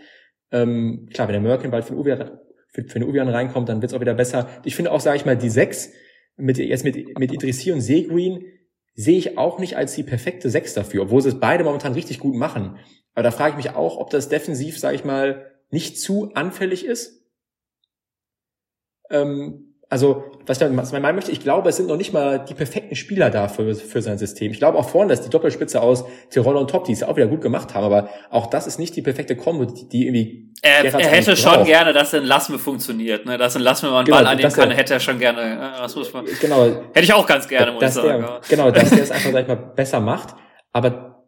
Ähm, 0.51 1.09
klar, 1.13 1.27
wenn 1.27 1.33
der 1.33 1.41
Merkin 1.41 1.71
bald 1.71 1.85
von 1.85 1.97
Uwe, 1.97 2.39
für, 2.69 2.83
für 2.83 2.99
den 2.99 3.07
Uvian 3.07 3.29
reinkommt, 3.29 3.69
dann 3.69 3.81
wird's 3.81 3.93
auch 3.93 4.01
wieder 4.01 4.13
besser. 4.13 4.49
Ich 4.63 4.75
finde 4.75 4.91
auch, 4.91 4.99
sage 4.99 5.17
ich 5.17 5.25
mal, 5.25 5.37
die 5.37 5.49
sechs 5.49 5.91
mit, 6.35 6.57
jetzt 6.57 6.83
mit, 6.83 7.17
mit 7.17 7.33
Idrissi 7.33 7.71
und 7.71 7.81
Segreen 7.81 8.45
sehe 8.93 9.17
ich 9.17 9.37
auch 9.37 9.59
nicht 9.59 9.77
als 9.77 9.95
die 9.95 10.03
perfekte 10.03 10.49
Sechs 10.49 10.73
dafür, 10.73 11.03
obwohl 11.03 11.21
sie 11.21 11.29
es 11.29 11.39
beide 11.39 11.63
momentan 11.63 11.93
richtig 11.93 12.19
gut 12.19 12.35
machen. 12.35 12.77
Aber 13.13 13.23
da 13.23 13.31
frage 13.31 13.51
ich 13.51 13.65
mich 13.65 13.75
auch, 13.75 13.97
ob 13.97 14.09
das 14.09 14.29
defensiv, 14.29 14.77
sage 14.77 14.95
ich 14.95 15.05
mal, 15.05 15.51
nicht 15.69 15.99
zu 15.99 16.33
anfällig 16.33 16.85
ist. 16.85 17.25
Ähm, 19.09 19.66
also, 19.89 20.25
was 20.45 20.61
ich 20.61 20.69
meinen 20.99 21.15
möchte, 21.15 21.31
ich 21.31 21.39
glaube, 21.39 21.69
es 21.69 21.77
sind 21.77 21.87
noch 21.87 21.95
nicht 21.95 22.11
mal 22.11 22.39
die 22.39 22.53
perfekten 22.53 22.95
Spieler 22.95 23.29
da 23.29 23.47
für, 23.47 23.73
für 23.73 24.01
sein 24.01 24.17
System. 24.17 24.51
Ich 24.51 24.57
glaube 24.57 24.77
auch 24.77 24.89
vorne, 24.89 25.11
dass 25.11 25.21
die 25.21 25.29
Doppelspitze 25.29 25.81
aus 25.81 26.03
Tirol 26.29 26.57
und 26.57 26.69
Top, 26.69 26.83
die 26.83 26.91
es 26.91 27.03
auch 27.03 27.15
wieder 27.15 27.27
gut 27.27 27.39
gemacht 27.39 27.73
haben, 27.73 27.85
aber 27.85 28.09
auch 28.29 28.47
das 28.47 28.67
ist 28.67 28.79
nicht 28.79 28.97
die 28.97 29.01
perfekte 29.01 29.37
Kombo, 29.37 29.63
die, 29.63 29.87
die 29.87 30.07
irgendwie. 30.07 30.51
Er, 30.61 30.83
er 30.83 31.07
hätte 31.07 31.37
schon 31.37 31.53
braucht. 31.53 31.67
gerne, 31.67 31.93
dass 31.93 32.13
ein 32.13 32.25
Lassme 32.25 32.59
funktioniert, 32.59 33.25
ne? 33.25 33.37
Dass 33.37 33.55
ein 33.55 33.61
Lassme 33.61 33.89
mal 33.89 33.99
einen 33.99 34.05
genau, 34.07 34.17
Ball 34.17 34.27
annehmen 34.27 34.51
kann, 34.51 34.71
hätte 34.71 34.95
er 34.95 34.99
schon 34.99 35.19
gerne. 35.19 35.73
Was 35.79 35.95
muss 35.95 36.11
man, 36.11 36.25
genau. 36.41 36.65
Hätte 36.65 37.03
ich 37.03 37.13
auch 37.13 37.25
ganz 37.25 37.47
gerne, 37.47 37.71
muss 37.71 37.83
ich 37.83 37.89
sagen. 37.91 38.23
Der, 38.23 38.41
genau, 38.49 38.71
dass 38.71 38.89
der 38.89 39.03
es 39.03 39.11
einfach, 39.11 39.31
sag 39.31 39.41
ich 39.43 39.47
mal, 39.47 39.55
besser 39.55 40.01
macht. 40.01 40.35
Aber 40.73 41.25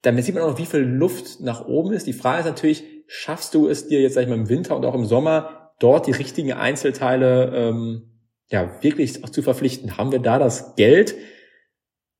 damit 0.00 0.24
sieht 0.24 0.34
man 0.34 0.44
auch 0.44 0.50
noch, 0.52 0.58
wie 0.58 0.66
viel 0.66 0.80
Luft 0.80 1.40
nach 1.40 1.66
oben 1.66 1.92
ist. 1.92 2.06
Die 2.06 2.14
Frage 2.14 2.40
ist 2.40 2.46
natürlich, 2.46 2.84
schaffst 3.06 3.52
du 3.52 3.68
es 3.68 3.88
dir 3.88 4.00
jetzt, 4.00 4.14
sag 4.14 4.22
ich 4.22 4.28
mal, 4.28 4.36
im 4.36 4.48
Winter 4.48 4.74
und 4.74 4.86
auch 4.86 4.94
im 4.94 5.04
Sommer 5.04 5.61
dort 5.82 6.06
die 6.06 6.12
richtigen 6.12 6.52
Einzelteile 6.52 7.52
ähm, 7.54 8.20
ja 8.48 8.82
wirklich 8.82 9.24
auch 9.24 9.30
zu 9.30 9.42
verpflichten. 9.42 9.96
Haben 9.96 10.12
wir 10.12 10.20
da 10.20 10.38
das 10.38 10.76
Geld, 10.76 11.14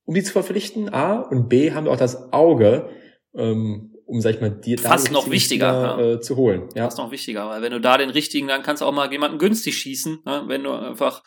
um 0.05 0.15
die 0.15 0.23
zu 0.23 0.33
verpflichten? 0.33 0.93
A 0.93 1.19
und 1.21 1.49
B 1.49 1.71
haben 1.71 1.85
wir 1.85 1.91
auch 1.91 1.97
das 1.97 2.33
Auge, 2.33 2.89
ähm, 3.35 3.95
um 4.05 4.21
sag 4.21 4.35
ich 4.35 4.41
mal 4.41 4.49
die 4.49 4.77
fast 4.77 5.11
noch 5.11 5.29
wichtiger 5.29 5.93
Spieler, 5.93 6.13
äh, 6.13 6.21
zu 6.21 6.35
holen. 6.35 6.69
Ja. 6.75 6.85
Fast 6.85 6.97
noch 6.97 7.11
wichtiger, 7.11 7.47
weil 7.49 7.61
wenn 7.61 7.71
du 7.71 7.79
da 7.79 7.97
den 7.97 8.09
richtigen, 8.09 8.47
dann 8.47 8.63
kannst 8.63 8.81
du 8.81 8.85
auch 8.85 8.91
mal 8.91 9.11
jemanden 9.11 9.37
günstig 9.37 9.77
schießen, 9.77 10.19
ne? 10.25 10.43
wenn 10.47 10.63
du 10.63 10.71
einfach 10.71 11.23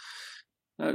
äh, 0.78 0.92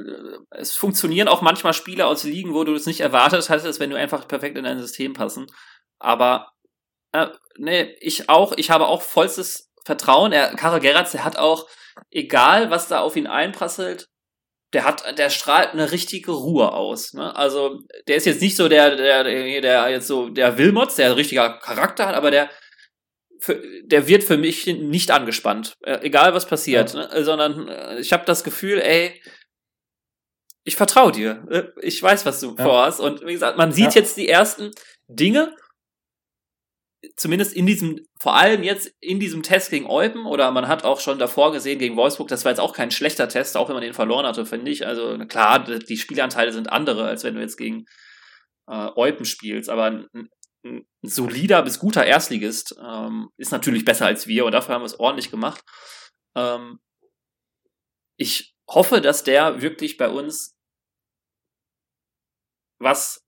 es 0.51 0.75
funktionieren 0.75 1.27
auch 1.27 1.41
manchmal 1.41 1.73
Spiele 1.73 2.05
aus 2.05 2.23
Ligen, 2.23 2.53
wo 2.53 2.63
du 2.63 2.73
es 2.75 2.85
nicht 2.85 3.01
erwartet 3.01 3.49
hattest, 3.49 3.79
wenn 3.79 3.89
du 3.89 3.97
einfach 3.97 4.27
perfekt 4.27 4.57
in 4.57 4.63
dein 4.63 4.79
System 4.79 5.13
passen. 5.13 5.47
Aber 5.99 6.51
äh, 7.13 7.27
nee, 7.57 7.95
ich 7.99 8.29
auch, 8.29 8.53
ich 8.57 8.69
habe 8.69 8.87
auch 8.87 9.01
vollstes 9.01 9.70
Vertrauen. 9.85 10.31
Er, 10.31 10.55
Karel 10.55 10.79
Geratz, 10.79 11.11
der 11.11 11.23
hat 11.23 11.37
auch, 11.37 11.67
egal 12.09 12.69
was 12.69 12.87
da 12.87 13.01
auf 13.01 13.15
ihn 13.15 13.27
einprasselt, 13.27 14.07
der 14.73 14.85
hat, 14.85 15.17
der 15.17 15.29
strahlt 15.29 15.73
eine 15.73 15.91
richtige 15.91 16.31
Ruhe 16.31 16.71
aus. 16.71 17.13
Ne? 17.13 17.35
Also 17.35 17.81
der 18.07 18.15
ist 18.15 18.25
jetzt 18.25 18.41
nicht 18.41 18.55
so 18.55 18.69
der, 18.69 18.95
der, 18.95 19.23
der, 19.23 19.61
der 19.61 19.89
jetzt 19.89 20.07
so 20.07 20.29
der 20.29 20.57
Wilmots, 20.57 20.95
der 20.95 21.07
ein 21.07 21.13
richtiger 21.13 21.59
Charakter 21.59 22.07
hat, 22.07 22.15
aber 22.15 22.31
der, 22.31 22.49
für, 23.39 23.61
der 23.83 24.07
wird 24.07 24.23
für 24.23 24.37
mich 24.37 24.67
nicht 24.67 25.11
angespannt, 25.11 25.75
äh, 25.81 25.99
egal 26.03 26.33
was 26.33 26.45
passiert, 26.45 26.93
ja. 26.93 27.07
ne? 27.07 27.23
sondern 27.23 27.67
äh, 27.67 27.99
ich 27.99 28.13
habe 28.13 28.23
das 28.25 28.43
Gefühl, 28.43 28.79
ey, 28.79 29.21
ich 30.63 30.75
vertraue 30.75 31.11
dir, 31.11 31.45
äh, 31.49 31.63
ich 31.81 32.01
weiß, 32.01 32.25
was 32.25 32.39
du 32.39 32.55
ja. 32.55 32.63
vorhast 32.63 32.99
und 32.99 33.25
wie 33.25 33.33
gesagt, 33.33 33.57
man 33.57 33.71
sieht 33.71 33.95
ja. 33.95 34.01
jetzt 34.01 34.15
die 34.15 34.29
ersten 34.29 34.71
Dinge 35.07 35.55
zumindest 37.15 37.53
in 37.53 37.65
diesem, 37.65 37.99
vor 38.19 38.35
allem 38.35 38.63
jetzt 38.63 38.93
in 38.99 39.19
diesem 39.19 39.43
Test 39.43 39.71
gegen 39.71 39.87
Eupen, 39.87 40.25
oder 40.25 40.51
man 40.51 40.67
hat 40.67 40.83
auch 40.83 40.99
schon 40.99 41.19
davor 41.19 41.51
gesehen 41.51 41.79
gegen 41.79 41.95
Wolfsburg, 41.95 42.27
das 42.27 42.45
war 42.45 42.51
jetzt 42.51 42.59
auch 42.59 42.73
kein 42.73 42.91
schlechter 42.91 43.27
Test, 43.27 43.57
auch 43.57 43.67
wenn 43.69 43.75
man 43.75 43.83
den 43.83 43.93
verloren 43.93 44.25
hatte, 44.25 44.45
finde 44.45 44.71
ich. 44.71 44.85
Also 44.85 45.17
klar, 45.27 45.59
die 45.59 45.97
Spielanteile 45.97 46.53
sind 46.53 46.71
andere, 46.71 47.05
als 47.05 47.23
wenn 47.23 47.35
du 47.35 47.41
jetzt 47.41 47.57
gegen 47.57 47.85
äh, 48.67 48.89
Eupen 48.95 49.25
spielst, 49.25 49.69
aber 49.69 49.85
ein, 49.85 50.07
ein 50.63 50.87
solider 51.01 51.63
bis 51.63 51.79
guter 51.79 52.05
Erstligist 52.05 52.75
ähm, 52.79 53.29
ist 53.37 53.51
natürlich 53.51 53.83
besser 53.83 54.05
als 54.05 54.27
wir 54.27 54.45
und 54.45 54.51
dafür 54.51 54.75
haben 54.75 54.83
wir 54.83 54.87
es 54.87 54.99
ordentlich 54.99 55.31
gemacht. 55.31 55.63
Ähm, 56.35 56.79
ich 58.17 58.53
hoffe, 58.69 59.01
dass 59.01 59.23
der 59.23 59.61
wirklich 59.61 59.97
bei 59.97 60.09
uns 60.09 60.55
was 62.79 63.20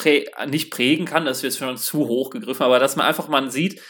prä 0.00 0.24
nicht 0.48 0.70
prägen 0.70 1.04
kann, 1.04 1.24
das 1.24 1.42
wird 1.42 1.54
schon 1.54 1.76
zu 1.76 2.08
hoch 2.08 2.30
gegriffen, 2.30 2.62
aber 2.62 2.78
dass 2.78 2.96
man 2.96 3.06
einfach 3.06 3.28
mal 3.28 3.50
sieht, 3.50 3.80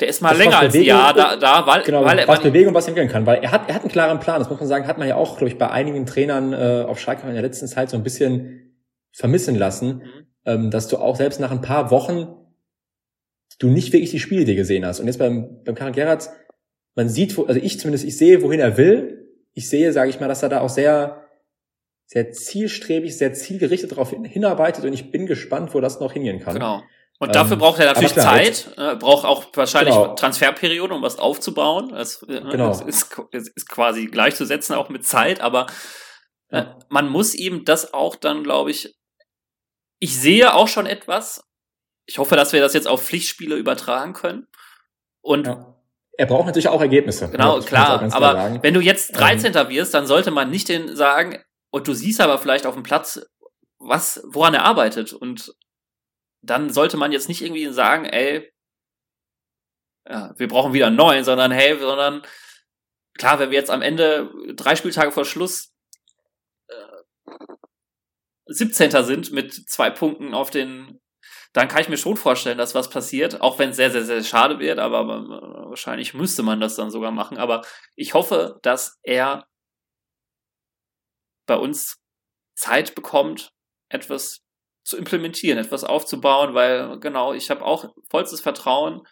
der 0.00 0.08
ist 0.08 0.20
mal 0.20 0.30
das 0.30 0.38
länger 0.38 0.58
als 0.58 0.74
ein 0.74 0.82
Jahr 0.82 1.14
da, 1.14 1.36
da 1.36 1.66
weil, 1.66 1.82
genau, 1.82 2.04
weil 2.04 2.26
was 2.26 2.40
Bewegung 2.40 2.74
was 2.74 2.88
entwickeln 2.88 3.10
kann, 3.10 3.26
weil 3.26 3.42
er 3.42 3.52
hat, 3.52 3.68
er 3.68 3.74
hat 3.74 3.82
einen 3.82 3.90
klaren 3.90 4.20
Plan, 4.20 4.40
das 4.40 4.50
muss 4.50 4.58
man 4.58 4.68
sagen, 4.68 4.86
hat 4.86 4.98
man 4.98 5.08
ja 5.08 5.16
auch, 5.16 5.36
glaube 5.36 5.50
ich, 5.50 5.58
bei 5.58 5.70
einigen 5.70 6.06
Trainern 6.06 6.52
äh, 6.52 6.84
auf 6.86 6.98
Schalke 6.98 7.26
in 7.26 7.34
der 7.34 7.42
letzten 7.42 7.68
Zeit 7.68 7.90
so 7.90 7.96
ein 7.96 8.02
bisschen 8.02 8.82
vermissen 9.12 9.54
lassen, 9.54 9.98
mhm. 9.98 10.26
ähm, 10.46 10.70
dass 10.70 10.88
du 10.88 10.96
auch 10.96 11.16
selbst 11.16 11.40
nach 11.40 11.50
ein 11.50 11.60
paar 11.60 11.90
Wochen 11.90 12.28
du 13.58 13.68
nicht 13.68 13.92
wirklich 13.92 14.10
die 14.10 14.18
Spielidee 14.18 14.54
gesehen 14.54 14.84
hast. 14.84 15.00
Und 15.00 15.06
jetzt 15.06 15.18
beim, 15.18 15.62
beim 15.64 15.74
Karl 15.74 15.92
Gerrard, 15.92 16.30
man 16.94 17.08
sieht, 17.08 17.38
also 17.38 17.60
ich 17.60 17.78
zumindest, 17.78 18.04
ich 18.04 18.16
sehe, 18.16 18.42
wohin 18.42 18.60
er 18.60 18.76
will. 18.76 19.28
Ich 19.54 19.68
sehe, 19.68 19.92
sage 19.92 20.10
ich 20.10 20.18
mal, 20.18 20.28
dass 20.28 20.42
er 20.42 20.48
da 20.48 20.60
auch 20.60 20.68
sehr 20.68 21.21
sehr 22.06 22.32
zielstrebig, 22.32 23.16
sehr 23.16 23.32
zielgerichtet 23.32 23.92
darauf 23.92 24.10
hinarbeitet 24.10 24.84
und 24.84 24.92
ich 24.92 25.10
bin 25.10 25.26
gespannt, 25.26 25.74
wo 25.74 25.80
das 25.80 26.00
noch 26.00 26.12
hingehen 26.12 26.40
kann. 26.40 26.54
Genau. 26.54 26.82
Und 27.18 27.28
ähm, 27.28 27.32
dafür 27.34 27.56
braucht 27.56 27.78
er 27.78 27.86
natürlich 27.86 28.14
klar, 28.14 28.34
Zeit, 28.34 28.68
äh, 28.76 28.96
braucht 28.96 29.24
auch 29.24 29.46
wahrscheinlich 29.54 29.94
genau. 29.94 30.14
Transferperiode, 30.14 30.92
um 30.92 31.02
was 31.02 31.18
aufzubauen. 31.18 31.90
Das, 31.90 32.22
äh, 32.24 32.40
genau. 32.40 32.68
das 32.68 32.80
ist, 32.80 33.16
ist, 33.30 33.68
quasi 33.68 34.06
gleichzusetzen 34.06 34.74
auch 34.74 34.88
mit 34.88 35.06
Zeit, 35.06 35.40
aber 35.40 35.66
äh, 36.48 36.58
ja. 36.58 36.78
man 36.88 37.08
muss 37.08 37.34
ihm 37.34 37.64
das 37.64 37.94
auch 37.94 38.16
dann, 38.16 38.42
glaube 38.42 38.72
ich, 38.72 38.98
ich 40.00 40.18
sehe 40.18 40.52
auch 40.52 40.66
schon 40.66 40.86
etwas. 40.86 41.44
Ich 42.06 42.18
hoffe, 42.18 42.34
dass 42.34 42.52
wir 42.52 42.60
das 42.60 42.74
jetzt 42.74 42.88
auf 42.88 43.04
Pflichtspiele 43.04 43.54
übertragen 43.54 44.14
können. 44.14 44.48
Und 45.20 45.46
ja. 45.46 45.72
Er 46.18 46.26
braucht 46.26 46.46
natürlich 46.46 46.68
auch 46.68 46.80
Ergebnisse. 46.80 47.30
Genau, 47.30 47.60
klar. 47.60 48.02
Aber 48.12 48.32
klar 48.32 48.62
wenn 48.62 48.74
du 48.74 48.80
jetzt 48.80 49.16
13. 49.16 49.54
Ähm, 49.56 49.68
wirst, 49.68 49.94
dann 49.94 50.06
sollte 50.06 50.30
man 50.30 50.50
nicht 50.50 50.68
den 50.68 50.94
sagen, 50.94 51.38
und 51.72 51.88
du 51.88 51.94
siehst 51.94 52.20
aber 52.20 52.38
vielleicht 52.38 52.66
auf 52.66 52.74
dem 52.74 52.82
Platz, 52.82 53.26
was, 53.78 54.22
woran 54.26 54.54
er 54.54 54.64
arbeitet. 54.64 55.14
Und 55.14 55.56
dann 56.42 56.70
sollte 56.70 56.98
man 56.98 57.12
jetzt 57.12 57.28
nicht 57.28 57.40
irgendwie 57.40 57.72
sagen, 57.72 58.04
ey, 58.04 58.52
ja, 60.06 60.34
wir 60.36 60.48
brauchen 60.48 60.74
wieder 60.74 60.88
einen 60.88 60.96
neuen, 60.96 61.24
sondern 61.24 61.50
hey, 61.50 61.78
sondern 61.78 62.22
klar, 63.14 63.38
wenn 63.38 63.50
wir 63.50 63.58
jetzt 63.58 63.70
am 63.70 63.80
Ende 63.80 64.30
drei 64.54 64.76
Spieltage 64.76 65.12
vor 65.12 65.24
Schluss 65.24 65.72
äh, 66.68 66.74
17. 68.46 68.90
sind 69.04 69.32
mit 69.32 69.54
zwei 69.54 69.88
Punkten 69.88 70.34
auf 70.34 70.50
den, 70.50 71.00
dann 71.54 71.68
kann 71.68 71.80
ich 71.80 71.88
mir 71.88 71.96
schon 71.96 72.16
vorstellen, 72.18 72.58
dass 72.58 72.74
was 72.74 72.90
passiert, 72.90 73.40
auch 73.40 73.58
wenn 73.58 73.70
es 73.70 73.76
sehr, 73.76 73.90
sehr, 73.90 74.04
sehr 74.04 74.22
schade 74.24 74.58
wird, 74.58 74.78
aber 74.78 75.06
wahrscheinlich 75.70 76.12
müsste 76.12 76.42
man 76.42 76.60
das 76.60 76.76
dann 76.76 76.90
sogar 76.90 77.12
machen. 77.12 77.38
Aber 77.38 77.62
ich 77.94 78.12
hoffe, 78.12 78.58
dass 78.62 78.98
er 79.02 79.46
bei 81.46 81.56
uns 81.56 81.96
Zeit 82.54 82.94
bekommt, 82.94 83.52
etwas 83.88 84.40
zu 84.84 84.96
implementieren, 84.96 85.58
etwas 85.58 85.84
aufzubauen, 85.84 86.54
weil 86.54 86.98
genau, 86.98 87.32
ich 87.32 87.50
habe 87.50 87.64
auch 87.64 87.94
vollstes 88.10 88.40
Vertrauen 88.40 89.06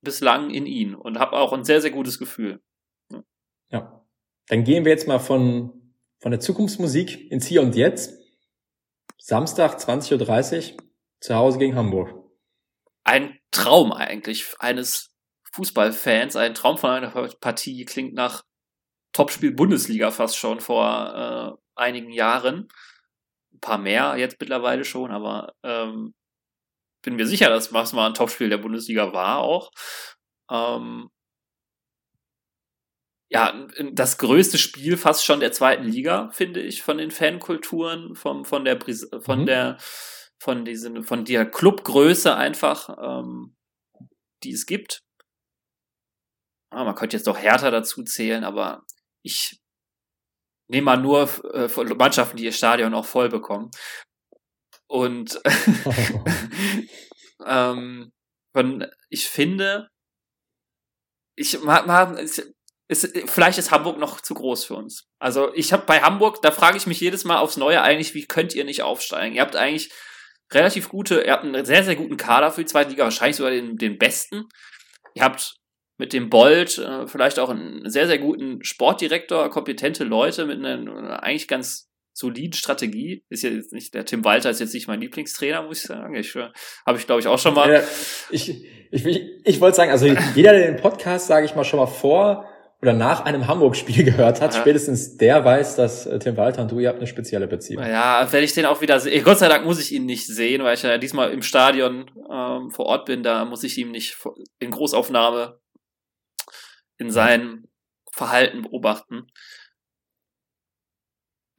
bislang 0.00 0.50
in 0.50 0.66
ihn 0.66 0.94
und 0.94 1.18
habe 1.18 1.36
auch 1.36 1.52
ein 1.52 1.64
sehr, 1.64 1.80
sehr 1.80 1.90
gutes 1.90 2.18
Gefühl. 2.18 2.60
Ja. 3.70 4.04
Dann 4.48 4.64
gehen 4.64 4.84
wir 4.84 4.92
jetzt 4.92 5.06
mal 5.06 5.20
von, 5.20 5.94
von 6.20 6.30
der 6.30 6.40
Zukunftsmusik 6.40 7.30
ins 7.30 7.46
Hier 7.46 7.62
und 7.62 7.74
Jetzt. 7.74 8.18
Samstag 9.18 9.78
20.30 9.78 10.72
Uhr 10.72 10.78
zu 11.20 11.34
Hause 11.36 11.58
gegen 11.58 11.76
Hamburg. 11.76 12.12
Ein 13.04 13.38
Traum 13.52 13.92
eigentlich 13.92 14.46
eines 14.58 15.14
Fußballfans, 15.52 16.34
ein 16.36 16.54
Traum 16.54 16.78
von 16.78 16.90
einer 16.90 17.10
Partie 17.40 17.84
klingt 17.84 18.14
nach 18.14 18.44
Topspiel 19.12 19.52
Bundesliga 19.52 20.10
fast 20.10 20.36
schon 20.36 20.60
vor 20.60 21.58
äh, 21.76 21.80
einigen 21.80 22.10
Jahren. 22.10 22.68
Ein 23.52 23.60
paar 23.60 23.78
mehr 23.78 24.16
jetzt 24.16 24.40
mittlerweile 24.40 24.84
schon, 24.84 25.10
aber 25.10 25.54
ähm, 25.62 26.14
bin 27.02 27.16
mir 27.16 27.26
sicher, 27.26 27.50
dass 27.50 27.72
was 27.72 27.92
mal 27.92 28.06
ein 28.06 28.14
Topspiel 28.14 28.48
der 28.48 28.58
Bundesliga 28.58 29.12
war 29.12 29.38
auch. 29.38 29.70
Ähm, 30.50 31.10
ja, 33.28 33.66
das 33.92 34.18
größte 34.18 34.58
Spiel 34.58 34.98
fast 34.98 35.24
schon 35.24 35.40
der 35.40 35.52
zweiten 35.52 35.84
Liga, 35.84 36.30
finde 36.32 36.60
ich, 36.60 36.82
von 36.82 36.98
den 36.98 37.10
Fankulturen, 37.10 38.14
vom, 38.14 38.44
von 38.44 38.64
der, 38.64 38.78
von 39.20 39.40
mhm. 39.40 39.46
der, 39.46 39.78
von 40.38 40.64
diesen, 40.66 41.02
von 41.02 41.24
der 41.24 41.50
Clubgröße 41.50 42.36
einfach, 42.36 42.90
ähm, 43.00 43.56
die 44.42 44.52
es 44.52 44.66
gibt. 44.66 45.02
Ah, 46.70 46.84
man 46.84 46.94
könnte 46.94 47.16
jetzt 47.16 47.26
doch 47.26 47.38
härter 47.38 47.70
dazu 47.70 48.02
zählen, 48.02 48.44
aber 48.44 48.84
ich 49.22 49.60
nehme 50.68 50.86
mal 50.86 50.96
nur 50.96 51.28
äh, 51.54 51.94
Mannschaften, 51.94 52.36
die 52.36 52.44
ihr 52.44 52.52
Stadion 52.52 52.94
auch 52.94 53.06
voll 53.06 53.28
bekommen. 53.28 53.70
Und 54.88 55.40
ähm, 57.46 58.12
ich 59.08 59.28
finde, 59.28 59.88
ich, 61.36 61.62
man, 61.62 62.18
es 62.18 62.52
ist, 62.88 63.30
vielleicht 63.30 63.58
ist 63.58 63.70
Hamburg 63.70 63.98
noch 63.98 64.20
zu 64.20 64.34
groß 64.34 64.64
für 64.64 64.74
uns. 64.74 65.08
Also 65.18 65.54
ich 65.54 65.72
habe 65.72 65.86
bei 65.86 66.02
Hamburg, 66.02 66.42
da 66.42 66.50
frage 66.50 66.76
ich 66.76 66.86
mich 66.86 67.00
jedes 67.00 67.24
Mal 67.24 67.38
aufs 67.38 67.56
Neue 67.56 67.82
eigentlich, 67.82 68.14
wie 68.14 68.26
könnt 68.26 68.54
ihr 68.54 68.64
nicht 68.64 68.82
aufsteigen? 68.82 69.34
Ihr 69.34 69.42
habt 69.42 69.56
eigentlich 69.56 69.90
relativ 70.52 70.90
gute, 70.90 71.22
ihr 71.22 71.32
habt 71.32 71.44
einen 71.44 71.64
sehr, 71.64 71.84
sehr 71.84 71.96
guten 71.96 72.18
Kader 72.18 72.52
für 72.52 72.60
die 72.60 72.70
zweite 72.70 72.90
Liga, 72.90 73.04
wahrscheinlich 73.04 73.36
sogar 73.36 73.52
den, 73.52 73.78
den 73.78 73.98
besten. 73.98 74.48
Ihr 75.14 75.24
habt 75.24 75.61
mit 75.98 76.12
dem 76.12 76.30
Bold 76.30 76.78
äh, 76.78 77.06
vielleicht 77.06 77.38
auch 77.38 77.50
einen 77.50 77.88
sehr, 77.88 78.06
sehr 78.06 78.18
guten 78.18 78.62
Sportdirektor, 78.64 79.50
kompetente 79.50 80.04
Leute 80.04 80.46
mit 80.46 80.64
einer 80.64 81.22
eigentlich 81.22 81.48
ganz 81.48 81.92
soliden 82.12 82.52
Strategie. 82.52 83.24
Ist 83.28 83.42
jetzt 83.42 83.72
nicht, 83.72 83.94
der 83.94 84.04
Tim 84.04 84.24
Walter 84.24 84.50
ist 84.50 84.60
jetzt 84.60 84.74
nicht 84.74 84.88
mein 84.88 85.00
Lieblingstrainer, 85.00 85.62
muss 85.62 85.78
ich 85.78 85.84
sagen. 85.84 86.14
Ich, 86.14 86.34
äh, 86.36 86.48
habe 86.86 86.98
ich, 86.98 87.06
glaube 87.06 87.20
ich, 87.20 87.26
auch 87.26 87.38
schon 87.38 87.54
mal. 87.54 87.72
Ja, 87.72 87.80
ich, 88.30 88.64
ich, 88.90 89.06
ich, 89.06 89.22
ich 89.44 89.60
wollte 89.60 89.76
sagen, 89.76 89.90
also 89.90 90.06
jeder, 90.06 90.52
der 90.52 90.72
den 90.72 90.80
Podcast, 90.80 91.26
sage 91.26 91.46
ich 91.46 91.54
mal, 91.54 91.64
schon 91.64 91.78
mal 91.78 91.86
vor 91.86 92.48
oder 92.80 92.92
nach 92.92 93.24
einem 93.24 93.46
Hamburg-Spiel 93.46 94.04
gehört 94.12 94.40
hat, 94.40 94.54
ja. 94.54 94.60
spätestens 94.60 95.16
der 95.16 95.44
weiß, 95.44 95.76
dass 95.76 96.04
äh, 96.06 96.18
Tim 96.18 96.36
Walter 96.36 96.62
und 96.62 96.72
du, 96.72 96.80
ihr 96.80 96.88
habt 96.88 96.98
eine 96.98 97.06
spezielle 97.06 97.46
Beziehung. 97.46 97.84
Ja, 97.84 98.26
wenn 98.30 98.42
ich 98.42 98.54
den 98.54 98.66
auch 98.66 98.80
wieder 98.80 98.98
sehe, 98.98 99.22
Gott 99.22 99.38
sei 99.38 99.48
Dank 99.48 99.64
muss 99.64 99.80
ich 99.80 99.92
ihn 99.92 100.04
nicht 100.04 100.26
sehen, 100.26 100.64
weil 100.64 100.74
ich 100.74 100.82
ja 100.82 100.98
diesmal 100.98 101.30
im 101.30 101.42
Stadion 101.42 102.10
ähm, 102.30 102.70
vor 102.70 102.86
Ort 102.86 103.06
bin, 103.06 103.22
da 103.22 103.44
muss 103.44 103.62
ich 103.62 103.78
ihm 103.78 103.92
nicht 103.92 104.18
in 104.58 104.72
Großaufnahme 104.72 105.61
in 107.02 107.10
seinem 107.10 107.68
Verhalten 108.12 108.62
beobachten. 108.62 109.26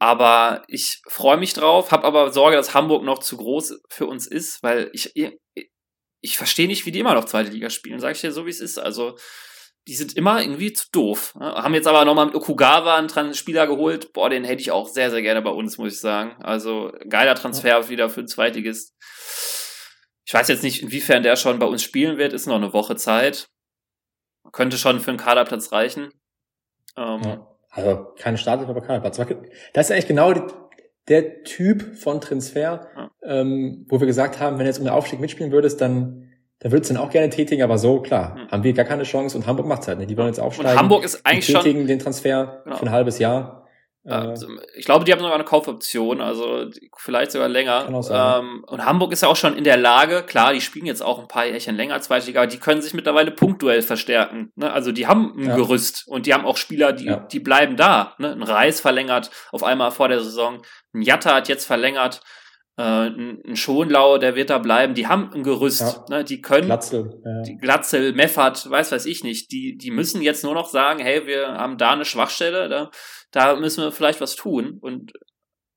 Aber 0.00 0.64
ich 0.68 1.00
freue 1.08 1.36
mich 1.36 1.54
drauf, 1.54 1.90
habe 1.90 2.04
aber 2.04 2.32
Sorge, 2.32 2.56
dass 2.56 2.74
Hamburg 2.74 3.04
noch 3.04 3.20
zu 3.20 3.36
groß 3.36 3.80
für 3.88 4.06
uns 4.06 4.26
ist, 4.26 4.62
weil 4.62 4.90
ich, 4.92 5.12
ich, 6.20 6.36
verstehe 6.36 6.66
nicht, 6.66 6.84
wie 6.84 6.90
die 6.90 6.98
immer 6.98 7.14
noch 7.14 7.24
zweite 7.24 7.50
Liga 7.50 7.70
spielen, 7.70 8.00
sage 8.00 8.14
ich 8.14 8.20
dir 8.20 8.32
so, 8.32 8.44
wie 8.44 8.50
es 8.50 8.60
ist. 8.60 8.78
Also 8.78 9.16
die 9.86 9.94
sind 9.94 10.16
immer 10.16 10.40
irgendwie 10.40 10.72
zu 10.72 10.86
doof. 10.92 11.34
Ne? 11.36 11.46
Haben 11.46 11.74
jetzt 11.74 11.86
aber 11.86 12.04
nochmal 12.04 12.26
mit 12.26 12.34
Okugawa 12.34 12.96
einen 12.96 13.34
Spieler 13.34 13.66
geholt. 13.66 14.12
Boah, 14.12 14.30
den 14.30 14.44
hätte 14.44 14.62
ich 14.62 14.70
auch 14.70 14.88
sehr, 14.88 15.10
sehr 15.10 15.22
gerne 15.22 15.42
bei 15.42 15.50
uns, 15.50 15.78
muss 15.78 15.94
ich 15.94 16.00
sagen. 16.00 16.36
Also 16.42 16.92
geiler 17.08 17.34
Transfer 17.34 17.88
wieder 17.88 18.08
für 18.08 18.20
ein 18.20 18.28
Zweitligist. 18.28 18.94
Ich 20.26 20.32
weiß 20.32 20.48
jetzt 20.48 20.62
nicht, 20.62 20.82
inwiefern 20.82 21.22
der 21.22 21.36
schon 21.36 21.58
bei 21.58 21.66
uns 21.66 21.82
spielen 21.82 22.16
wird. 22.16 22.32
Ist 22.32 22.46
noch 22.46 22.56
eine 22.56 22.72
Woche 22.72 22.96
Zeit. 22.96 23.48
Könnte 24.52 24.78
schon 24.78 25.00
für 25.00 25.10
einen 25.10 25.18
Kaderplatz 25.18 25.72
reichen. 25.72 26.10
Ähm, 26.96 27.20
ja. 27.22 27.46
Also 27.70 28.06
keine 28.18 28.38
Startelf, 28.38 28.68
aber 28.68 28.80
Kaderplatz. 28.80 29.16
Das 29.72 29.86
ist 29.86 29.90
eigentlich 29.90 30.06
genau 30.06 30.32
die, 30.32 30.42
der 31.08 31.42
Typ 31.42 31.96
von 31.96 32.20
Transfer, 32.20 32.88
ja. 32.96 33.10
ähm, 33.22 33.86
wo 33.88 34.00
wir 34.00 34.06
gesagt 34.06 34.38
haben, 34.40 34.58
wenn 34.58 34.64
du 34.64 34.70
jetzt 34.70 34.78
um 34.78 34.84
den 34.84 34.92
Aufstieg 34.92 35.20
mitspielen 35.20 35.52
würdest, 35.52 35.80
dann 35.80 36.24
da 36.60 36.72
würdest 36.72 36.90
du 36.90 36.94
dann 36.94 37.02
auch 37.02 37.10
gerne 37.10 37.28
tätigen, 37.28 37.62
aber 37.62 37.76
so, 37.76 38.00
klar, 38.00 38.36
hm. 38.36 38.50
haben 38.50 38.64
wir 38.64 38.72
gar 38.72 38.86
keine 38.86 39.02
Chance 39.02 39.36
und 39.36 39.46
Hamburg 39.46 39.66
macht's 39.66 39.86
halt 39.86 39.98
nicht. 39.98 40.10
Die 40.10 40.16
wollen 40.16 40.28
jetzt 40.28 40.40
aufsteigen. 40.40 40.70
Und 40.70 40.78
Hamburg 40.78 41.04
ist 41.04 41.24
eigentlich 41.26 41.46
tätigen 41.46 41.80
schon, 41.80 41.86
den 41.88 41.98
Transfer 41.98 42.62
genau. 42.64 42.76
für 42.76 42.86
ein 42.86 42.90
halbes 42.90 43.18
Jahr. 43.18 43.63
Also, 44.06 44.48
ich 44.74 44.84
glaube, 44.84 45.04
die 45.04 45.12
haben 45.12 45.20
sogar 45.20 45.34
eine 45.34 45.44
Kaufoption, 45.44 46.20
also 46.20 46.66
vielleicht 46.96 47.32
sogar 47.32 47.48
länger. 47.48 47.88
Ähm, 48.10 48.62
und 48.66 48.84
Hamburg 48.84 49.12
ist 49.12 49.22
ja 49.22 49.28
auch 49.28 49.36
schon 49.36 49.56
in 49.56 49.64
der 49.64 49.78
Lage, 49.78 50.22
klar, 50.24 50.52
die 50.52 50.60
spielen 50.60 50.84
jetzt 50.84 51.02
auch 51.02 51.18
ein 51.18 51.28
paar 51.28 51.46
Jährchen 51.46 51.74
länger 51.74 51.94
als 51.94 52.10
aber 52.10 52.46
die 52.46 52.58
können 52.58 52.82
sich 52.82 52.92
mittlerweile 52.92 53.30
punktuell 53.30 53.80
verstärken. 53.80 54.52
Ne? 54.56 54.70
Also 54.70 54.92
die 54.92 55.06
haben 55.06 55.34
ein 55.38 55.48
ja. 55.48 55.56
Gerüst 55.56 56.06
und 56.06 56.26
die 56.26 56.34
haben 56.34 56.44
auch 56.44 56.58
Spieler, 56.58 56.92
die, 56.92 57.06
ja. 57.06 57.16
die 57.16 57.40
bleiben 57.40 57.76
da. 57.76 58.14
Ne? 58.18 58.32
Ein 58.32 58.42
Reis 58.42 58.80
verlängert 58.80 59.30
auf 59.52 59.64
einmal 59.64 59.90
vor 59.90 60.08
der 60.08 60.20
Saison, 60.20 60.60
ein 60.92 61.02
Jatta 61.02 61.34
hat 61.34 61.48
jetzt 61.48 61.64
verlängert 61.64 62.20
äh, 62.76 62.82
ein 62.82 63.56
Schonlau, 63.56 64.18
der 64.18 64.34
wird 64.34 64.50
da 64.50 64.58
bleiben. 64.58 64.94
Die 64.94 65.06
haben 65.06 65.30
ein 65.32 65.42
Gerüst, 65.42 65.80
ja. 65.80 66.04
ne? 66.08 66.24
die 66.24 66.40
können, 66.40 66.66
Glatzel, 66.66 67.22
die 67.46 67.56
Glatzel, 67.56 68.12
Meffert, 68.12 68.68
weiß 68.68 68.92
weiß 68.92 69.06
ich 69.06 69.22
nicht. 69.22 69.52
Die, 69.52 69.76
die 69.76 69.90
müssen 69.90 70.22
jetzt 70.22 70.42
nur 70.42 70.54
noch 70.54 70.68
sagen, 70.68 70.98
hey, 71.00 71.26
wir 71.26 71.48
haben 71.52 71.78
da 71.78 71.92
eine 71.92 72.04
Schwachstelle, 72.04 72.68
da, 72.68 72.90
da 73.34 73.56
müssen 73.56 73.82
wir 73.82 73.92
vielleicht 73.92 74.20
was 74.20 74.36
tun. 74.36 74.78
Und 74.80 75.12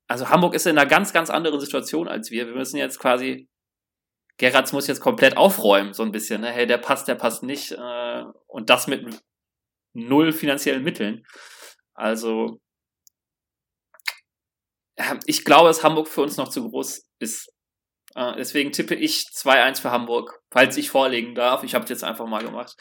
also 0.06 0.28
Hamburg 0.28 0.54
ist 0.54 0.66
in 0.66 0.78
einer 0.78 0.88
ganz, 0.88 1.12
ganz 1.12 1.28
anderen 1.28 1.60
Situation 1.60 2.08
als 2.08 2.30
wir. 2.30 2.46
Wir 2.46 2.54
müssen 2.54 2.76
jetzt 2.76 2.98
quasi 2.98 3.48
Gerrards 4.38 4.72
muss 4.72 4.86
jetzt 4.86 5.00
komplett 5.00 5.36
aufräumen, 5.36 5.92
so 5.92 6.04
ein 6.04 6.12
bisschen. 6.12 6.40
Ne? 6.40 6.50
Hey, 6.50 6.66
der 6.66 6.78
passt, 6.78 7.08
der 7.08 7.16
passt 7.16 7.42
nicht. 7.42 7.72
Äh, 7.72 8.24
und 8.46 8.70
das 8.70 8.86
mit 8.86 9.04
null 9.92 10.32
finanziellen 10.32 10.84
Mitteln. 10.84 11.26
Also 11.94 12.60
ich 15.26 15.44
glaube, 15.44 15.68
dass 15.68 15.82
Hamburg 15.82 16.06
für 16.08 16.22
uns 16.22 16.36
noch 16.36 16.48
zu 16.48 16.68
groß 16.68 17.08
ist. 17.18 17.52
Äh, 18.14 18.34
deswegen 18.36 18.70
tippe 18.70 18.94
ich 18.94 19.26
2-1 19.32 19.80
für 19.80 19.90
Hamburg, 19.90 20.40
falls 20.52 20.76
ich 20.76 20.90
vorlegen 20.90 21.34
darf. 21.34 21.64
Ich 21.64 21.74
habe 21.74 21.84
es 21.84 21.90
jetzt 21.90 22.04
einfach 22.04 22.26
mal 22.26 22.44
gemacht. 22.44 22.76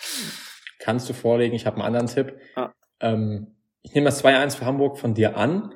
Kannst 0.79 1.09
du 1.09 1.13
vorlegen? 1.13 1.55
Ich 1.55 1.65
habe 1.65 1.77
einen 1.77 1.85
anderen 1.85 2.07
Tipp. 2.07 2.39
Ah. 2.55 2.71
Ähm, 2.99 3.56
ich 3.87 3.95
nehme 3.95 4.05
das 4.05 4.21
2-1 4.21 4.57
für 4.57 4.65
Hamburg 4.65 4.97
von 4.97 5.13
dir 5.13 5.37
an. 5.37 5.73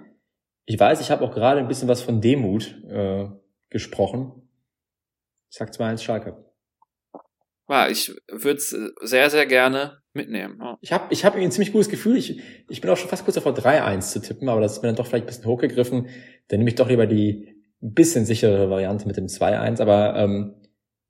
Ich 0.66 0.78
weiß, 0.78 1.00
ich 1.00 1.12
habe 1.12 1.24
auch 1.24 1.34
gerade 1.34 1.62
ein 1.62 1.70
bisschen 1.70 1.88
was 1.88 2.02
von 2.02 2.20
Demut 2.20 2.76
äh, 2.90 3.30
gesprochen. 3.70 4.50
Ich 5.50 5.58
sag 5.58 5.72
2-1 5.72 6.04
Schalke. 6.04 6.46
Ja, 7.70 7.88
ich 7.88 8.14
würde 8.28 8.58
es 8.58 8.70
sehr, 9.02 9.30
sehr 9.30 9.46
gerne 9.46 10.02
mitnehmen. 10.12 10.60
Ja. 10.62 10.78
Ich 10.82 10.92
habe 10.92 11.06
ich 11.10 11.24
hab 11.24 11.36
ein 11.36 11.52
ziemlich 11.52 11.72
gutes 11.72 11.88
Gefühl. 11.88 12.18
Ich, 12.18 12.42
ich 12.68 12.82
bin 12.82 12.90
auch 12.90 12.98
schon 12.98 13.08
fast 13.08 13.24
kurz 13.24 13.36
davor, 13.36 13.54
3-1 13.54 14.12
zu 14.12 14.22
tippen, 14.22 14.50
aber 14.50 14.60
das 14.60 14.74
ist 14.74 14.82
mir 14.82 14.90
dann 14.90 14.98
doch 14.98 15.08
vielleicht 15.08 15.24
ein 15.24 15.28
bisschen 15.28 15.46
hochgegriffen. 15.46 16.10
Dann 16.50 16.60
nehme 16.60 16.70
ich 16.70 16.76
doch 16.76 16.90
lieber 16.90 17.08
die 17.08 17.64
ein 17.82 17.94
bisschen 17.94 18.26
sichere 18.26 18.70
Variante 18.70 19.08
mit 19.08 19.16
dem 19.16 19.28
2-1. 19.28 19.82
Aber 19.82 20.18
ähm, 20.18 20.56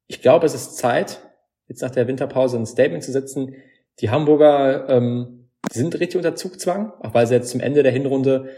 ich 0.06 0.22
glaube, 0.22 0.46
es 0.46 0.54
ist 0.54 0.78
Zeit, 0.78 1.20
jetzt 1.68 1.82
nach 1.82 1.90
der 1.90 2.08
Winterpause 2.08 2.58
ein 2.58 2.68
Statement 2.68 3.04
zu 3.04 3.12
setzen. 3.12 3.56
Die 4.02 4.12
Hamburger 4.12 4.88
ähm, 4.88 5.41
sind 5.70 6.00
richtig 6.00 6.18
unter 6.18 6.36
Zugzwang, 6.36 6.94
auch 7.00 7.14
weil 7.14 7.28
sie 7.28 7.36
jetzt 7.36 7.50
zum 7.50 7.60
Ende 7.60 7.84
der 7.84 7.92
Hinrunde 7.92 8.50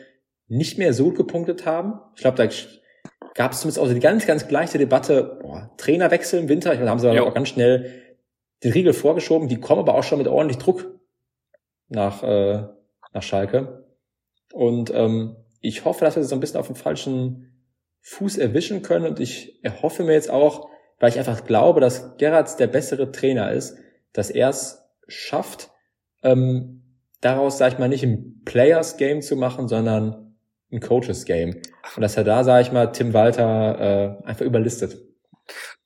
nicht 0.47 0.77
mehr 0.77 0.93
so 0.93 1.11
gepunktet 1.11 1.65
haben. 1.65 1.99
Ich 2.15 2.21
glaube, 2.21 2.37
da 2.37 2.47
gab 3.33 3.51
es 3.51 3.61
zumindest 3.61 3.79
auch 3.79 3.87
so 3.87 3.93
die 3.93 3.99
ganz, 3.99 4.25
ganz 4.25 4.47
gleiche 4.47 4.77
Debatte, 4.77 5.39
boah, 5.41 5.71
Trainerwechsel 5.77 6.39
im 6.39 6.49
Winter, 6.49 6.71
ich 6.71 6.79
meine, 6.79 6.85
da 6.85 6.91
haben 6.91 6.99
sie 6.99 7.09
aber 7.09 7.27
auch 7.27 7.33
ganz 7.33 7.49
schnell 7.49 8.01
den 8.63 8.71
Riegel 8.71 8.93
vorgeschoben, 8.93 9.47
die 9.47 9.59
kommen 9.59 9.81
aber 9.81 9.95
auch 9.95 10.03
schon 10.03 10.19
mit 10.19 10.27
ordentlich 10.27 10.57
Druck 10.57 10.99
nach, 11.89 12.23
äh, 12.23 12.63
nach 13.11 13.23
Schalke. 13.23 13.85
Und 14.53 14.91
ähm, 14.93 15.35
ich 15.59 15.85
hoffe, 15.85 16.05
dass 16.05 16.15
wir 16.15 16.23
sie 16.23 16.29
so 16.29 16.35
ein 16.35 16.39
bisschen 16.39 16.59
auf 16.59 16.67
dem 16.67 16.75
falschen 16.75 17.53
Fuß 18.01 18.37
erwischen 18.37 18.81
können 18.81 19.05
und 19.05 19.19
ich 19.19 19.63
erhoffe 19.63 20.03
mir 20.03 20.13
jetzt 20.13 20.29
auch, 20.29 20.69
weil 20.99 21.09
ich 21.09 21.17
einfach 21.17 21.45
glaube, 21.45 21.79
dass 21.79 22.17
Gerrards 22.17 22.57
der 22.57 22.67
bessere 22.67 23.11
Trainer 23.11 23.51
ist, 23.51 23.77
dass 24.11 24.29
er 24.29 24.49
es 24.49 24.85
schafft, 25.07 25.71
ähm, 26.21 26.82
daraus, 27.23 27.57
sag 27.57 27.73
ich 27.73 27.79
mal, 27.79 27.89
nicht 27.89 28.03
ein 28.03 28.41
Players 28.45 28.97
Game 28.97 29.21
zu 29.21 29.35
machen, 29.35 29.67
sondern 29.67 30.35
ein 30.71 30.79
Coaches 30.79 31.25
Game. 31.25 31.61
Und 31.95 32.01
dass 32.01 32.17
er 32.17 32.23
da, 32.23 32.43
sage 32.43 32.63
ich 32.63 32.71
mal, 32.71 32.91
Tim 32.91 33.13
Walter 33.13 34.19
äh, 34.23 34.27
einfach 34.27 34.45
überlistet. 34.45 34.97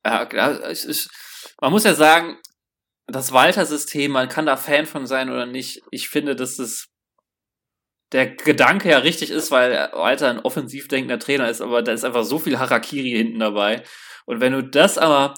Ja, 0.06 0.24
es 0.70 0.86
ist, 0.86 1.10
man 1.60 1.72
muss 1.72 1.84
ja 1.84 1.94
sagen, 1.94 2.38
das 3.08 3.32
Walter-System, 3.32 4.12
man 4.12 4.30
kann 4.30 4.46
da 4.46 4.58
Fan 4.58 4.86
von 4.86 5.06
sein 5.06 5.30
oder 5.30 5.46
nicht. 5.46 5.82
Ich 5.92 6.10
finde, 6.10 6.36
dass 6.36 6.60
es 6.60 6.90
der 8.12 8.36
Gedanke 8.36 8.90
ja 8.90 9.00
richtig 9.00 9.32
ist, 9.32 9.52
weil 9.52 9.90
Walter 9.94 10.30
ein 10.30 10.40
offensiv 10.40 10.88
denkender 10.88 11.20
Trainer 11.20 11.50
ist, 11.50 11.62
aber 11.62 11.82
da 11.82 11.92
ist 11.92 12.06
einfach 12.06 12.24
so 12.24 12.40
viel 12.40 12.60
Harakiri 12.60 13.12
hinten 13.12 13.40
dabei. 13.40 13.84
Und 14.26 14.40
wenn 14.40 14.54
du 14.54 14.64
das 14.64 14.98
aber 14.98 15.34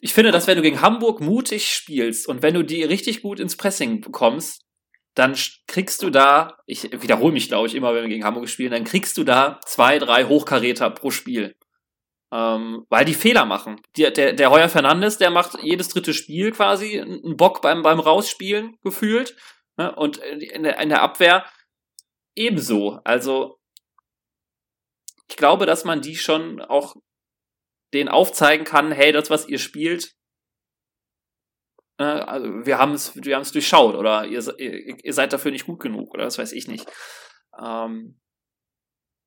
ich 0.00 0.14
finde, 0.14 0.30
dass 0.30 0.46
wenn 0.46 0.56
du 0.56 0.62
gegen 0.62 0.80
Hamburg 0.80 1.20
mutig 1.20 1.72
spielst 1.72 2.28
und 2.28 2.42
wenn 2.42 2.54
du 2.54 2.62
die 2.62 2.84
richtig 2.84 3.22
gut 3.22 3.40
ins 3.40 3.56
Pressing 3.56 4.00
bekommst, 4.00 4.64
dann 5.14 5.36
kriegst 5.66 6.02
du 6.02 6.10
da, 6.10 6.58
ich 6.66 6.84
wiederhole 7.02 7.32
mich, 7.32 7.48
glaube 7.48 7.66
ich, 7.66 7.74
immer, 7.74 7.92
wenn 7.92 8.02
wir 8.02 8.08
gegen 8.08 8.24
Hamburg 8.24 8.48
spielen, 8.48 8.70
dann 8.70 8.84
kriegst 8.84 9.18
du 9.18 9.24
da 9.24 9.58
zwei, 9.66 9.98
drei 9.98 10.24
Hochkaräter 10.24 10.90
pro 10.90 11.10
Spiel. 11.10 11.56
Ähm, 12.30 12.84
weil 12.90 13.04
die 13.04 13.14
Fehler 13.14 13.44
machen. 13.46 13.80
Die, 13.96 14.12
der, 14.12 14.34
der 14.34 14.50
Heuer 14.50 14.68
Fernandes, 14.68 15.18
der 15.18 15.30
macht 15.30 15.60
jedes 15.62 15.88
dritte 15.88 16.14
Spiel 16.14 16.52
quasi 16.52 17.00
einen 17.00 17.36
Bock 17.36 17.62
beim, 17.62 17.82
beim 17.82 17.98
Rausspielen 17.98 18.76
gefühlt. 18.84 19.34
Ne? 19.76 19.92
Und 19.96 20.18
in 20.18 20.62
der, 20.62 20.78
in 20.78 20.90
der 20.90 21.02
Abwehr 21.02 21.46
ebenso. 22.36 23.00
Also, 23.02 23.58
ich 25.28 25.36
glaube, 25.36 25.66
dass 25.66 25.84
man 25.84 26.00
die 26.00 26.16
schon 26.16 26.60
auch 26.60 26.96
denen 27.94 28.08
aufzeigen 28.08 28.64
kann, 28.64 28.92
hey, 28.92 29.12
das, 29.12 29.30
was 29.30 29.48
ihr 29.48 29.58
spielt, 29.58 30.12
äh, 31.98 32.04
also 32.04 32.66
wir 32.66 32.78
haben 32.78 32.92
es, 32.92 33.12
wir 33.16 33.34
haben 33.34 33.42
es 33.42 33.52
durchschaut 33.52 33.94
oder 33.94 34.24
ihr, 34.24 34.42
ihr, 34.58 35.04
ihr, 35.04 35.12
seid 35.12 35.32
dafür 35.32 35.50
nicht 35.50 35.66
gut 35.66 35.80
genug 35.80 36.14
oder 36.14 36.24
das 36.24 36.38
weiß 36.38 36.52
ich 36.52 36.68
nicht. 36.68 36.86
Ähm, 37.60 38.18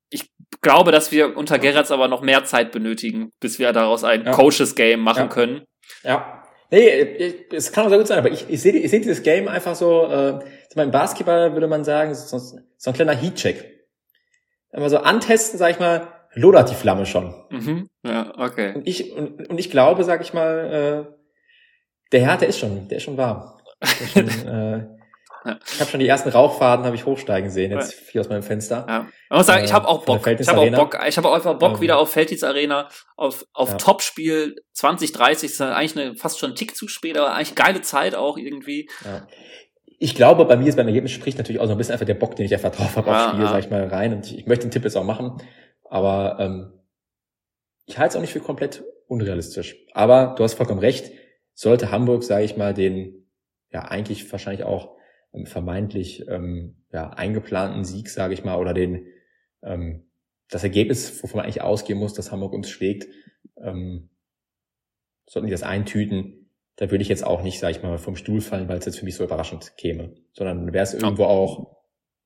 ich 0.09 0.29
glaube, 0.61 0.91
dass 0.91 1.11
wir 1.11 1.37
unter 1.37 1.59
Gerrits 1.59 1.91
aber 1.91 2.07
noch 2.07 2.21
mehr 2.21 2.43
Zeit 2.43 2.71
benötigen, 2.71 3.31
bis 3.39 3.59
wir 3.59 3.71
daraus 3.71 4.03
ein 4.03 4.25
ja. 4.25 4.31
Coaches 4.31 4.75
Game 4.75 5.01
machen 5.01 5.23
ja. 5.23 5.27
können. 5.27 5.65
Ja. 6.03 6.37
Nee, 6.69 7.45
es 7.51 7.73
kann 7.73 7.85
auch 7.85 7.89
sehr 7.89 7.97
gut 7.97 8.07
sein, 8.07 8.19
aber 8.19 8.31
ich, 8.31 8.49
ich 8.49 8.61
sehe 8.61 8.71
ich 8.71 8.89
seh 8.89 8.99
dieses 8.99 9.23
Game 9.23 9.49
einfach 9.49 9.75
so, 9.75 10.05
äh, 10.05 10.39
im 10.73 10.91
Basketball 10.91 11.51
würde 11.53 11.67
man 11.67 11.83
sagen, 11.83 12.15
so, 12.15 12.37
so 12.37 12.89
ein 12.89 12.93
kleiner 12.93 13.13
Heatcheck. 13.13 13.87
Wenn 14.71 14.81
wir 14.81 14.89
so 14.89 14.99
antesten, 14.99 15.57
sag 15.57 15.71
ich 15.71 15.79
mal, 15.79 16.07
lodert 16.33 16.69
die 16.69 16.75
Flamme 16.75 17.05
schon. 17.05 17.33
Mhm. 17.49 17.89
Ja, 18.03 18.33
okay. 18.37 18.73
Und 18.75 18.87
ich, 18.87 19.11
und, 19.13 19.49
und 19.49 19.57
ich 19.57 19.69
glaube, 19.69 20.03
sag 20.03 20.21
ich 20.21 20.33
mal, 20.33 21.07
äh, 21.07 21.13
der 22.11 22.21
Herr, 22.21 22.37
der 22.37 22.47
ist 22.47 22.59
schon, 22.59 22.87
der 22.87 22.97
ist 22.97 23.03
schon 23.03 23.17
warm. 23.17 23.57
Der 23.81 23.89
ist 23.89 24.11
schon, 24.13 24.47
äh, 24.47 24.87
Ja. 25.45 25.57
Ich 25.65 25.79
habe 25.79 25.89
schon 25.89 25.99
die 25.99 26.07
ersten 26.07 26.29
Rauchfaden 26.29 26.85
habe 26.85 26.95
ich 26.95 27.05
hochsteigen 27.05 27.49
sehen 27.49 27.71
jetzt 27.71 27.93
ja. 27.93 27.99
hier 28.11 28.21
aus 28.21 28.29
meinem 28.29 28.43
Fenster. 28.43 28.85
Ja. 28.87 29.07
Ich 29.29 29.37
muss 29.37 29.47
sagen, 29.47 29.63
ich 29.63 29.73
habe 29.73 29.87
auch 29.87 30.05
Bock. 30.05 30.25
Ich 30.27 30.47
habe 30.47 30.59
auch 30.59 30.71
Bock. 30.71 30.97
Ich 31.07 31.17
habe 31.17 31.29
auch 31.29 31.33
einfach 31.33 31.57
Bock 31.57 31.75
ähm, 31.75 31.81
wieder 31.81 31.97
auf 31.97 32.11
Felddienst 32.11 32.43
Arena, 32.43 32.89
auf 33.15 33.45
auf 33.53 33.71
ja. 33.71 33.77
Topspiel 33.77 34.55
2030. 34.73 35.51
Ist 35.51 35.61
eigentlich 35.61 35.97
eine, 35.97 36.15
fast 36.15 36.39
schon 36.39 36.51
ein 36.51 36.55
Tick 36.55 36.75
zu 36.75 36.87
spät, 36.87 37.17
aber 37.17 37.33
eigentlich 37.33 37.55
geile 37.55 37.81
Zeit 37.81 38.13
auch 38.13 38.37
irgendwie. 38.37 38.87
Ja. 39.03 39.27
Ich 39.97 40.15
glaube, 40.15 40.45
bei 40.45 40.57
mir 40.57 40.67
ist 40.67 40.75
beim 40.75 40.87
Ergebnis 40.87 41.11
spricht 41.11 41.37
natürlich 41.37 41.61
auch 41.61 41.67
so 41.67 41.71
ein 41.71 41.77
bisschen 41.77 41.93
einfach 41.93 42.07
der 42.07 42.15
Bock, 42.15 42.35
den 42.35 42.45
ich 42.45 42.53
einfach 42.53 42.71
drauf 42.71 42.95
habe 42.95 43.09
ja, 43.09 43.25
aufs 43.25 43.33
Spiel, 43.33 43.47
sag 43.47 43.59
ich 43.59 43.69
mal, 43.69 43.87
rein. 43.87 44.13
Und 44.13 44.25
ich, 44.25 44.39
ich 44.39 44.45
möchte 44.47 44.65
den 44.67 44.71
Tipp 44.71 44.83
jetzt 44.83 44.95
auch 44.95 45.03
machen. 45.03 45.41
Aber 45.91 46.37
ähm, 46.39 46.71
ich 47.85 47.97
halte 47.97 48.11
es 48.11 48.15
auch 48.15 48.21
nicht 48.21 48.31
für 48.31 48.39
komplett 48.39 48.81
unrealistisch. 49.07 49.75
Aber 49.91 50.35
du 50.37 50.43
hast 50.43 50.53
vollkommen 50.53 50.79
recht. 50.79 51.11
Sollte 51.53 51.91
Hamburg, 51.91 52.23
sage 52.23 52.45
ich 52.45 52.55
mal, 52.55 52.73
den 52.73 53.27
ja 53.71 53.83
eigentlich 53.83 54.31
wahrscheinlich 54.31 54.63
auch 54.63 54.95
ähm, 55.33 55.45
vermeintlich 55.45 56.25
ähm, 56.29 56.77
ja, 56.93 57.09
eingeplanten 57.09 57.83
Sieg, 57.83 58.09
sage 58.09 58.33
ich 58.33 58.45
mal, 58.45 58.57
oder 58.57 58.73
den 58.73 59.05
ähm, 59.63 60.09
das 60.49 60.63
Ergebnis, 60.63 61.21
wovon 61.21 61.37
man 61.37 61.45
eigentlich 61.45 61.61
ausgehen 61.61 61.99
muss, 61.99 62.13
dass 62.13 62.31
Hamburg 62.31 62.53
uns 62.53 62.69
schlägt, 62.69 63.07
ähm, 63.57 64.09
sollten 65.25 65.47
die 65.47 65.51
das 65.51 65.63
eintüten, 65.63 66.49
da 66.77 66.89
würde 66.89 67.01
ich 67.01 67.09
jetzt 67.09 67.25
auch 67.25 67.43
nicht, 67.43 67.59
sage 67.59 67.75
ich 67.75 67.83
mal, 67.83 67.97
vom 67.97 68.15
Stuhl 68.15 68.39
fallen, 68.39 68.69
weil 68.69 68.77
es 68.77 68.85
jetzt 68.85 68.97
für 68.97 69.05
mich 69.05 69.15
so 69.15 69.25
überraschend 69.25 69.75
käme, 69.75 70.15
sondern 70.31 70.71
wäre 70.71 70.83
es 70.83 70.93
irgendwo 70.93 71.25
auch, 71.25 71.83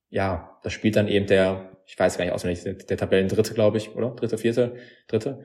ja, 0.09 0.59
das 0.61 0.71
spielt 0.71 0.95
dann 0.95 1.07
eben 1.07 1.25
der, 1.25 1.74
ich 1.87 1.97
weiß 1.97 2.17
gar 2.17 2.25
nicht 2.25 2.33
auswendig, 2.33 2.63
der, 2.63 2.73
der 2.73 2.97
Tabellendritte, 2.97 3.53
glaube 3.53 3.77
ich, 3.77 3.95
oder? 3.95 4.11
Dritte, 4.11 4.37
vierte, 4.37 4.75
dritte. 5.07 5.43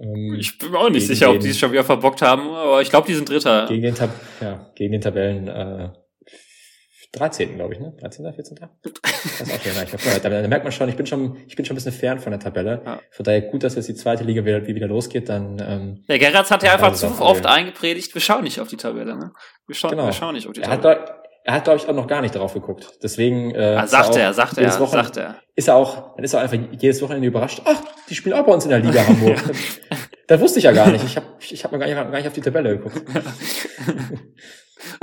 Ähm, 0.00 0.36
ich 0.38 0.58
bin 0.58 0.70
mir 0.70 0.78
auch 0.78 0.90
nicht 0.90 1.06
sicher, 1.06 1.26
den, 1.26 1.36
ob 1.36 1.42
die 1.42 1.50
es 1.50 1.58
schon 1.58 1.72
wieder 1.72 1.84
verbockt 1.84 2.22
haben, 2.22 2.50
aber 2.50 2.82
ich 2.82 2.90
glaube, 2.90 3.06
die 3.06 3.14
sind 3.14 3.28
Dritter. 3.28 3.66
Gegen 3.68 3.82
den, 3.82 3.94
Tab 3.94 4.10
ja, 4.40 4.70
gegen 4.74 4.92
den 4.92 5.00
Tabellen 5.00 5.48
äh, 5.48 5.90
13. 7.12 7.54
glaube 7.54 7.74
ich, 7.74 7.80
ne? 7.80 7.94
13. 8.00 8.32
14. 8.32 8.58
Das 8.58 9.50
auch 9.50 9.60
schön. 9.60 9.72
Ich 9.84 10.22
da, 10.22 10.28
da 10.28 10.48
merkt 10.48 10.64
man 10.64 10.72
schon, 10.72 10.88
ich 10.88 10.96
bin 10.96 11.06
schon, 11.06 11.36
ich 11.46 11.54
bin 11.54 11.64
schon 11.64 11.74
ein 11.74 11.76
bisschen 11.76 11.92
fern 11.92 12.18
von 12.18 12.32
der 12.32 12.40
Tabelle. 12.40 12.82
Ja. 12.84 13.00
Von 13.10 13.24
daher 13.24 13.42
gut, 13.42 13.62
dass 13.62 13.76
jetzt 13.76 13.88
die 13.88 13.94
zweite 13.94 14.24
Liga 14.24 14.44
wieder, 14.44 14.66
wieder 14.66 14.88
losgeht, 14.88 15.28
dann. 15.28 15.62
Ähm, 15.64 16.04
der 16.08 16.18
Gerrards 16.18 16.50
hat 16.50 16.62
ja 16.62 16.72
einfach 16.72 16.94
zu 16.94 17.06
oft 17.20 17.46
eingepredigt, 17.46 18.14
wir 18.14 18.20
schauen 18.20 18.44
nicht 18.44 18.60
auf 18.60 18.68
die 18.68 18.76
Tabelle, 18.76 19.16
ne? 19.16 19.32
Wir 19.66 19.74
schauen, 19.74 19.92
genau. 19.92 20.06
wir 20.06 20.12
schauen 20.12 20.34
nicht 20.34 20.46
auf 20.46 20.52
die 20.52 20.60
Tabelle. 20.60 20.94
Er 20.94 21.00
hat, 21.00 21.23
er 21.46 21.54
hat, 21.54 21.64
glaube 21.64 21.78
ich, 21.78 21.86
auch 21.86 21.92
noch 21.92 22.06
gar 22.06 22.22
nicht 22.22 22.34
drauf 22.34 22.54
geguckt. 22.54 22.98
Deswegen 23.02 23.54
äh, 23.54 23.76
ah, 23.78 23.86
sagt 23.86 24.16
er, 24.16 24.32
sagt 24.32 24.56
er, 24.56 24.70
sagt 24.70 25.16
er. 25.18 25.36
Ist 25.54 25.68
er 25.68 25.76
auch, 25.76 26.16
dann 26.16 26.24
ist 26.24 26.32
er 26.32 26.40
einfach 26.40 26.56
jedes 26.72 27.02
Wochenende 27.02 27.28
überrascht. 27.28 27.60
Ach, 27.66 27.80
die 28.08 28.14
spielen 28.14 28.34
auch 28.34 28.46
bei 28.46 28.52
uns 28.52 28.64
in 28.64 28.70
der 28.70 28.80
Liga 28.80 29.06
Hamburg. 29.06 29.38
das 30.26 30.40
wusste 30.40 30.58
ich 30.58 30.64
ja 30.64 30.72
gar 30.72 30.90
nicht. 30.90 31.04
Ich 31.04 31.16
habe 31.16 31.26
ich 31.38 31.62
hab 31.62 31.70
mir 31.70 31.78
gar 31.78 31.86
nicht, 31.86 31.96
gar 31.96 32.10
nicht 32.10 32.26
auf 32.26 32.32
die 32.32 32.40
Tabelle 32.40 32.78
geguckt. 32.78 33.02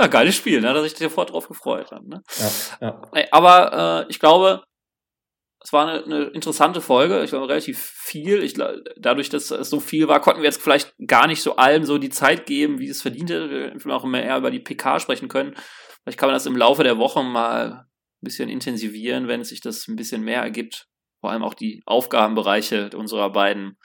ja, 0.00 0.06
geiles 0.08 0.34
Spiel, 0.34 0.60
ne? 0.60 0.74
dass 0.74 0.84
ich 0.84 0.96
sofort 0.96 1.30
drauf 1.30 1.46
gefreut 1.46 1.92
habe. 1.92 2.08
Ne? 2.08 2.22
Ja, 2.80 3.00
ja. 3.14 3.28
Aber 3.30 4.04
äh, 4.06 4.10
ich 4.10 4.18
glaube, 4.18 4.64
es 5.64 5.72
war 5.72 5.86
eine, 5.86 6.04
eine 6.04 6.24
interessante 6.24 6.80
Folge. 6.80 7.22
Ich 7.22 7.30
glaube, 7.30 7.48
relativ 7.48 7.78
viel. 7.78 8.42
Ich, 8.42 8.54
dadurch, 8.96 9.28
dass 9.28 9.52
es 9.52 9.70
so 9.70 9.78
viel 9.78 10.08
war, 10.08 10.20
konnten 10.20 10.42
wir 10.42 10.48
jetzt 10.48 10.60
vielleicht 10.60 10.92
gar 11.06 11.28
nicht 11.28 11.40
so 11.40 11.54
allen 11.54 11.86
so 11.86 11.98
die 11.98 12.10
Zeit 12.10 12.46
geben, 12.46 12.80
wie 12.80 12.88
es 12.88 13.00
verdiente. 13.00 13.48
Wir 13.48 13.72
wir 13.72 13.94
auch 13.94 14.02
immer 14.02 14.20
eher 14.20 14.38
über 14.38 14.50
die 14.50 14.58
PK 14.58 14.98
sprechen 14.98 15.28
können. 15.28 15.54
Vielleicht 16.02 16.18
kann 16.18 16.28
man 16.28 16.34
das 16.34 16.46
im 16.46 16.56
Laufe 16.56 16.82
der 16.82 16.98
Woche 16.98 17.22
mal 17.22 17.72
ein 17.72 17.86
bisschen 18.24 18.48
intensivieren, 18.48 19.28
wenn 19.28 19.44
sich 19.44 19.60
das 19.60 19.86
ein 19.88 19.96
bisschen 19.96 20.22
mehr 20.22 20.42
ergibt. 20.42 20.86
Vor 21.20 21.30
allem 21.30 21.42
auch 21.42 21.54
die 21.54 21.82
Aufgabenbereiche 21.86 22.90
unserer 22.96 23.30
beiden 23.30 23.76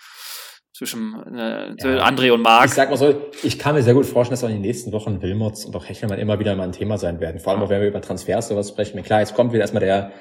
zwischen 0.73 1.15
äh, 1.35 1.73
ja. 1.77 2.05
André 2.05 2.31
und 2.31 2.41
Marc. 2.41 2.65
Ich 2.65 2.73
sag 2.73 2.89
mal 2.89 2.97
so, 2.97 3.29
ich 3.43 3.57
kann 3.57 3.75
mir 3.75 3.81
sehr 3.81 3.95
gut 3.95 4.05
vorstellen, 4.05 4.33
dass 4.33 4.43
auch 4.43 4.49
in 4.49 4.55
den 4.55 4.61
nächsten 4.61 4.91
Wochen 4.91 5.21
Wilmots 5.21 5.65
und 5.65 5.75
auch 5.75 5.87
Hechelmann 5.87 6.19
immer 6.19 6.39
wieder 6.39 6.55
mal 6.55 6.63
ein 6.63 6.71
Thema 6.71 6.97
sein 6.97 7.19
werden. 7.19 7.39
Vor 7.39 7.53
allem 7.53 7.63
auch, 7.63 7.69
wenn 7.69 7.81
wir 7.81 7.87
über 7.87 8.01
Transfers 8.01 8.47
sowas 8.47 8.69
sprechen. 8.69 9.01
Klar, 9.01 9.21
jetzt 9.21 9.33
kommt 9.33 9.53
wieder 9.53 9.61
erstmal 9.61 9.83
der, 9.83 10.11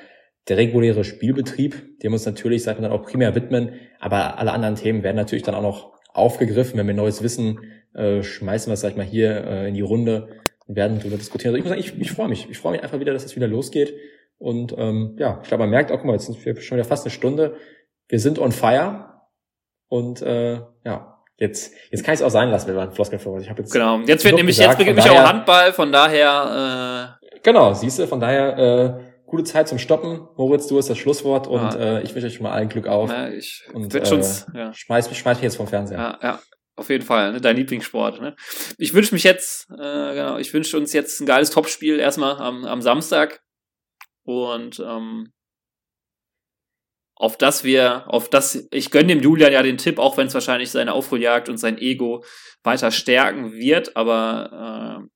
der 0.48 0.56
reguläre 0.56 1.04
Spielbetrieb, 1.04 2.00
dem 2.00 2.14
uns 2.14 2.24
natürlich, 2.24 2.62
sagt 2.62 2.80
man 2.80 2.90
dann 2.90 2.98
auch 2.98 3.04
primär 3.04 3.34
widmen. 3.34 3.74
Aber 4.00 4.38
alle 4.38 4.52
anderen 4.52 4.76
Themen 4.76 5.02
werden 5.02 5.16
natürlich 5.16 5.42
dann 5.42 5.54
auch 5.54 5.62
noch 5.62 5.92
aufgegriffen. 6.14 6.78
Wenn 6.78 6.86
wir 6.86 6.94
neues 6.94 7.22
Wissen 7.22 7.60
äh, 7.96 8.22
schmeißen 8.22 8.70
wir 8.70 8.74
es, 8.74 8.80
sag 8.80 8.90
ich 8.90 8.96
mal, 8.96 9.06
hier 9.06 9.44
äh, 9.44 9.68
in 9.68 9.74
die 9.74 9.80
Runde 9.80 10.28
und 10.28 10.45
werden 10.66 10.98
darüber 10.98 11.16
diskutieren. 11.16 11.54
Also 11.54 11.58
ich 11.58 11.64
muss 11.64 11.70
sagen, 11.70 11.80
ich, 11.80 12.00
ich 12.00 12.12
freue 12.12 12.28
mich. 12.28 12.50
Ich 12.50 12.58
freue 12.58 12.72
mich 12.72 12.82
einfach 12.82 13.00
wieder, 13.00 13.12
dass 13.12 13.24
es 13.24 13.36
wieder 13.36 13.48
losgeht. 13.48 13.94
Und 14.38 14.74
ähm, 14.76 15.16
ja, 15.18 15.40
ich 15.42 15.48
glaube, 15.48 15.62
man 15.62 15.70
merkt 15.70 15.90
auch, 15.90 15.96
guck 15.96 16.06
mal, 16.06 16.12
jetzt 16.12 16.26
sind 16.26 16.44
wir 16.44 16.60
schon 16.60 16.76
wieder 16.76 16.86
fast 16.86 17.04
eine 17.04 17.10
Stunde. 17.10 17.56
Wir 18.08 18.20
sind 18.20 18.38
on 18.38 18.52
fire. 18.52 19.06
Und 19.88 20.20
äh, 20.22 20.60
ja, 20.84 21.22
jetzt, 21.36 21.72
jetzt 21.90 22.04
kann 22.04 22.14
ich 22.14 22.20
es 22.20 22.26
auch 22.26 22.30
sein 22.30 22.50
lassen, 22.50 22.68
wenn 22.68 22.74
man 22.74 22.92
Floskeln 22.92 23.20
vor. 23.20 23.38
Ich 23.40 23.48
habe 23.48 23.62
jetzt 23.62 23.72
genau. 23.72 24.00
Jetzt 24.00 24.24
wird 24.24 24.34
nämlich 24.34 24.56
gesagt, 24.56 24.78
jetzt 24.78 24.78
beginnt 24.78 24.96
mich 24.96 25.10
auch 25.10 25.28
Handball. 25.28 25.72
Von 25.72 25.92
daher. 25.92 27.18
Äh 27.22 27.38
genau, 27.42 27.72
siehst 27.72 27.98
du. 27.98 28.06
Von 28.06 28.20
daher 28.20 28.58
äh, 28.58 29.04
gute 29.26 29.44
Zeit 29.44 29.68
zum 29.68 29.78
Stoppen. 29.78 30.26
Moritz, 30.36 30.66
du 30.66 30.76
hast 30.76 30.90
das 30.90 30.98
Schlusswort 30.98 31.46
und 31.46 31.60
ja. 31.60 31.98
äh, 31.98 32.02
ich 32.02 32.14
wünsche 32.14 32.26
euch 32.26 32.34
schon 32.34 32.44
mal 32.44 32.52
allen 32.52 32.68
Glück 32.68 32.88
auf. 32.88 33.10
Ja, 33.10 33.28
ich 33.28 33.64
und 33.72 33.94
äh, 33.94 34.02
ja. 34.54 34.72
schmeiß, 34.74 35.16
schmeiß 35.16 35.36
mich 35.36 35.44
jetzt 35.44 35.56
vom 35.56 35.68
Fernseher. 35.68 35.98
Ja, 35.98 36.18
ja. 36.22 36.40
Auf 36.76 36.90
jeden 36.90 37.04
Fall, 37.04 37.32
ne? 37.32 37.40
dein 37.40 37.56
Lieblingssport. 37.56 38.20
Ne? 38.20 38.36
Ich 38.76 38.92
wünsche 38.92 39.14
mich 39.14 39.24
jetzt, 39.24 39.70
äh, 39.70 40.14
genau, 40.14 40.36
ich 40.36 40.52
wünsche 40.52 40.76
uns 40.76 40.92
jetzt 40.92 41.20
ein 41.20 41.26
geiles 41.26 41.50
Topspiel 41.50 41.98
erstmal 41.98 42.36
am, 42.36 42.66
am 42.66 42.82
Samstag. 42.82 43.42
Und 44.24 44.78
ähm, 44.80 45.32
auf 47.14 47.38
das 47.38 47.64
wir, 47.64 48.04
auf 48.08 48.28
das, 48.28 48.68
ich 48.70 48.90
gönne 48.90 49.08
dem 49.08 49.22
Julian 49.22 49.52
ja 49.52 49.62
den 49.62 49.78
Tipp, 49.78 49.98
auch 49.98 50.18
wenn 50.18 50.26
es 50.26 50.34
wahrscheinlich 50.34 50.70
seine 50.70 50.92
Aufholjagd 50.92 51.48
und 51.48 51.56
sein 51.56 51.78
Ego 51.78 52.22
weiter 52.62 52.90
stärken 52.90 53.52
wird, 53.52 53.96
aber 53.96 55.00
äh, 55.02 55.08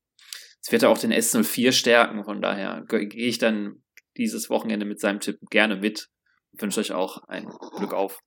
es 0.63 0.73
wird 0.73 0.83
ja 0.83 0.89
auch 0.89 0.99
den 0.99 1.13
S04 1.13 1.73
stärken, 1.73 2.25
von 2.25 2.41
daher 2.41 2.85
gehe 2.89 3.09
ich 3.11 3.39
dann 3.39 3.83
dieses 4.17 4.49
Wochenende 4.49 4.87
mit 4.87 5.01
seinem 5.01 5.21
Tipp 5.21 5.39
gerne 5.51 5.77
mit. 5.77 6.09
Wünsche 6.53 6.81
euch 6.81 6.93
auch 6.93 7.25
ein 7.29 7.47
Glück 7.77 7.93
auf. 7.93 8.21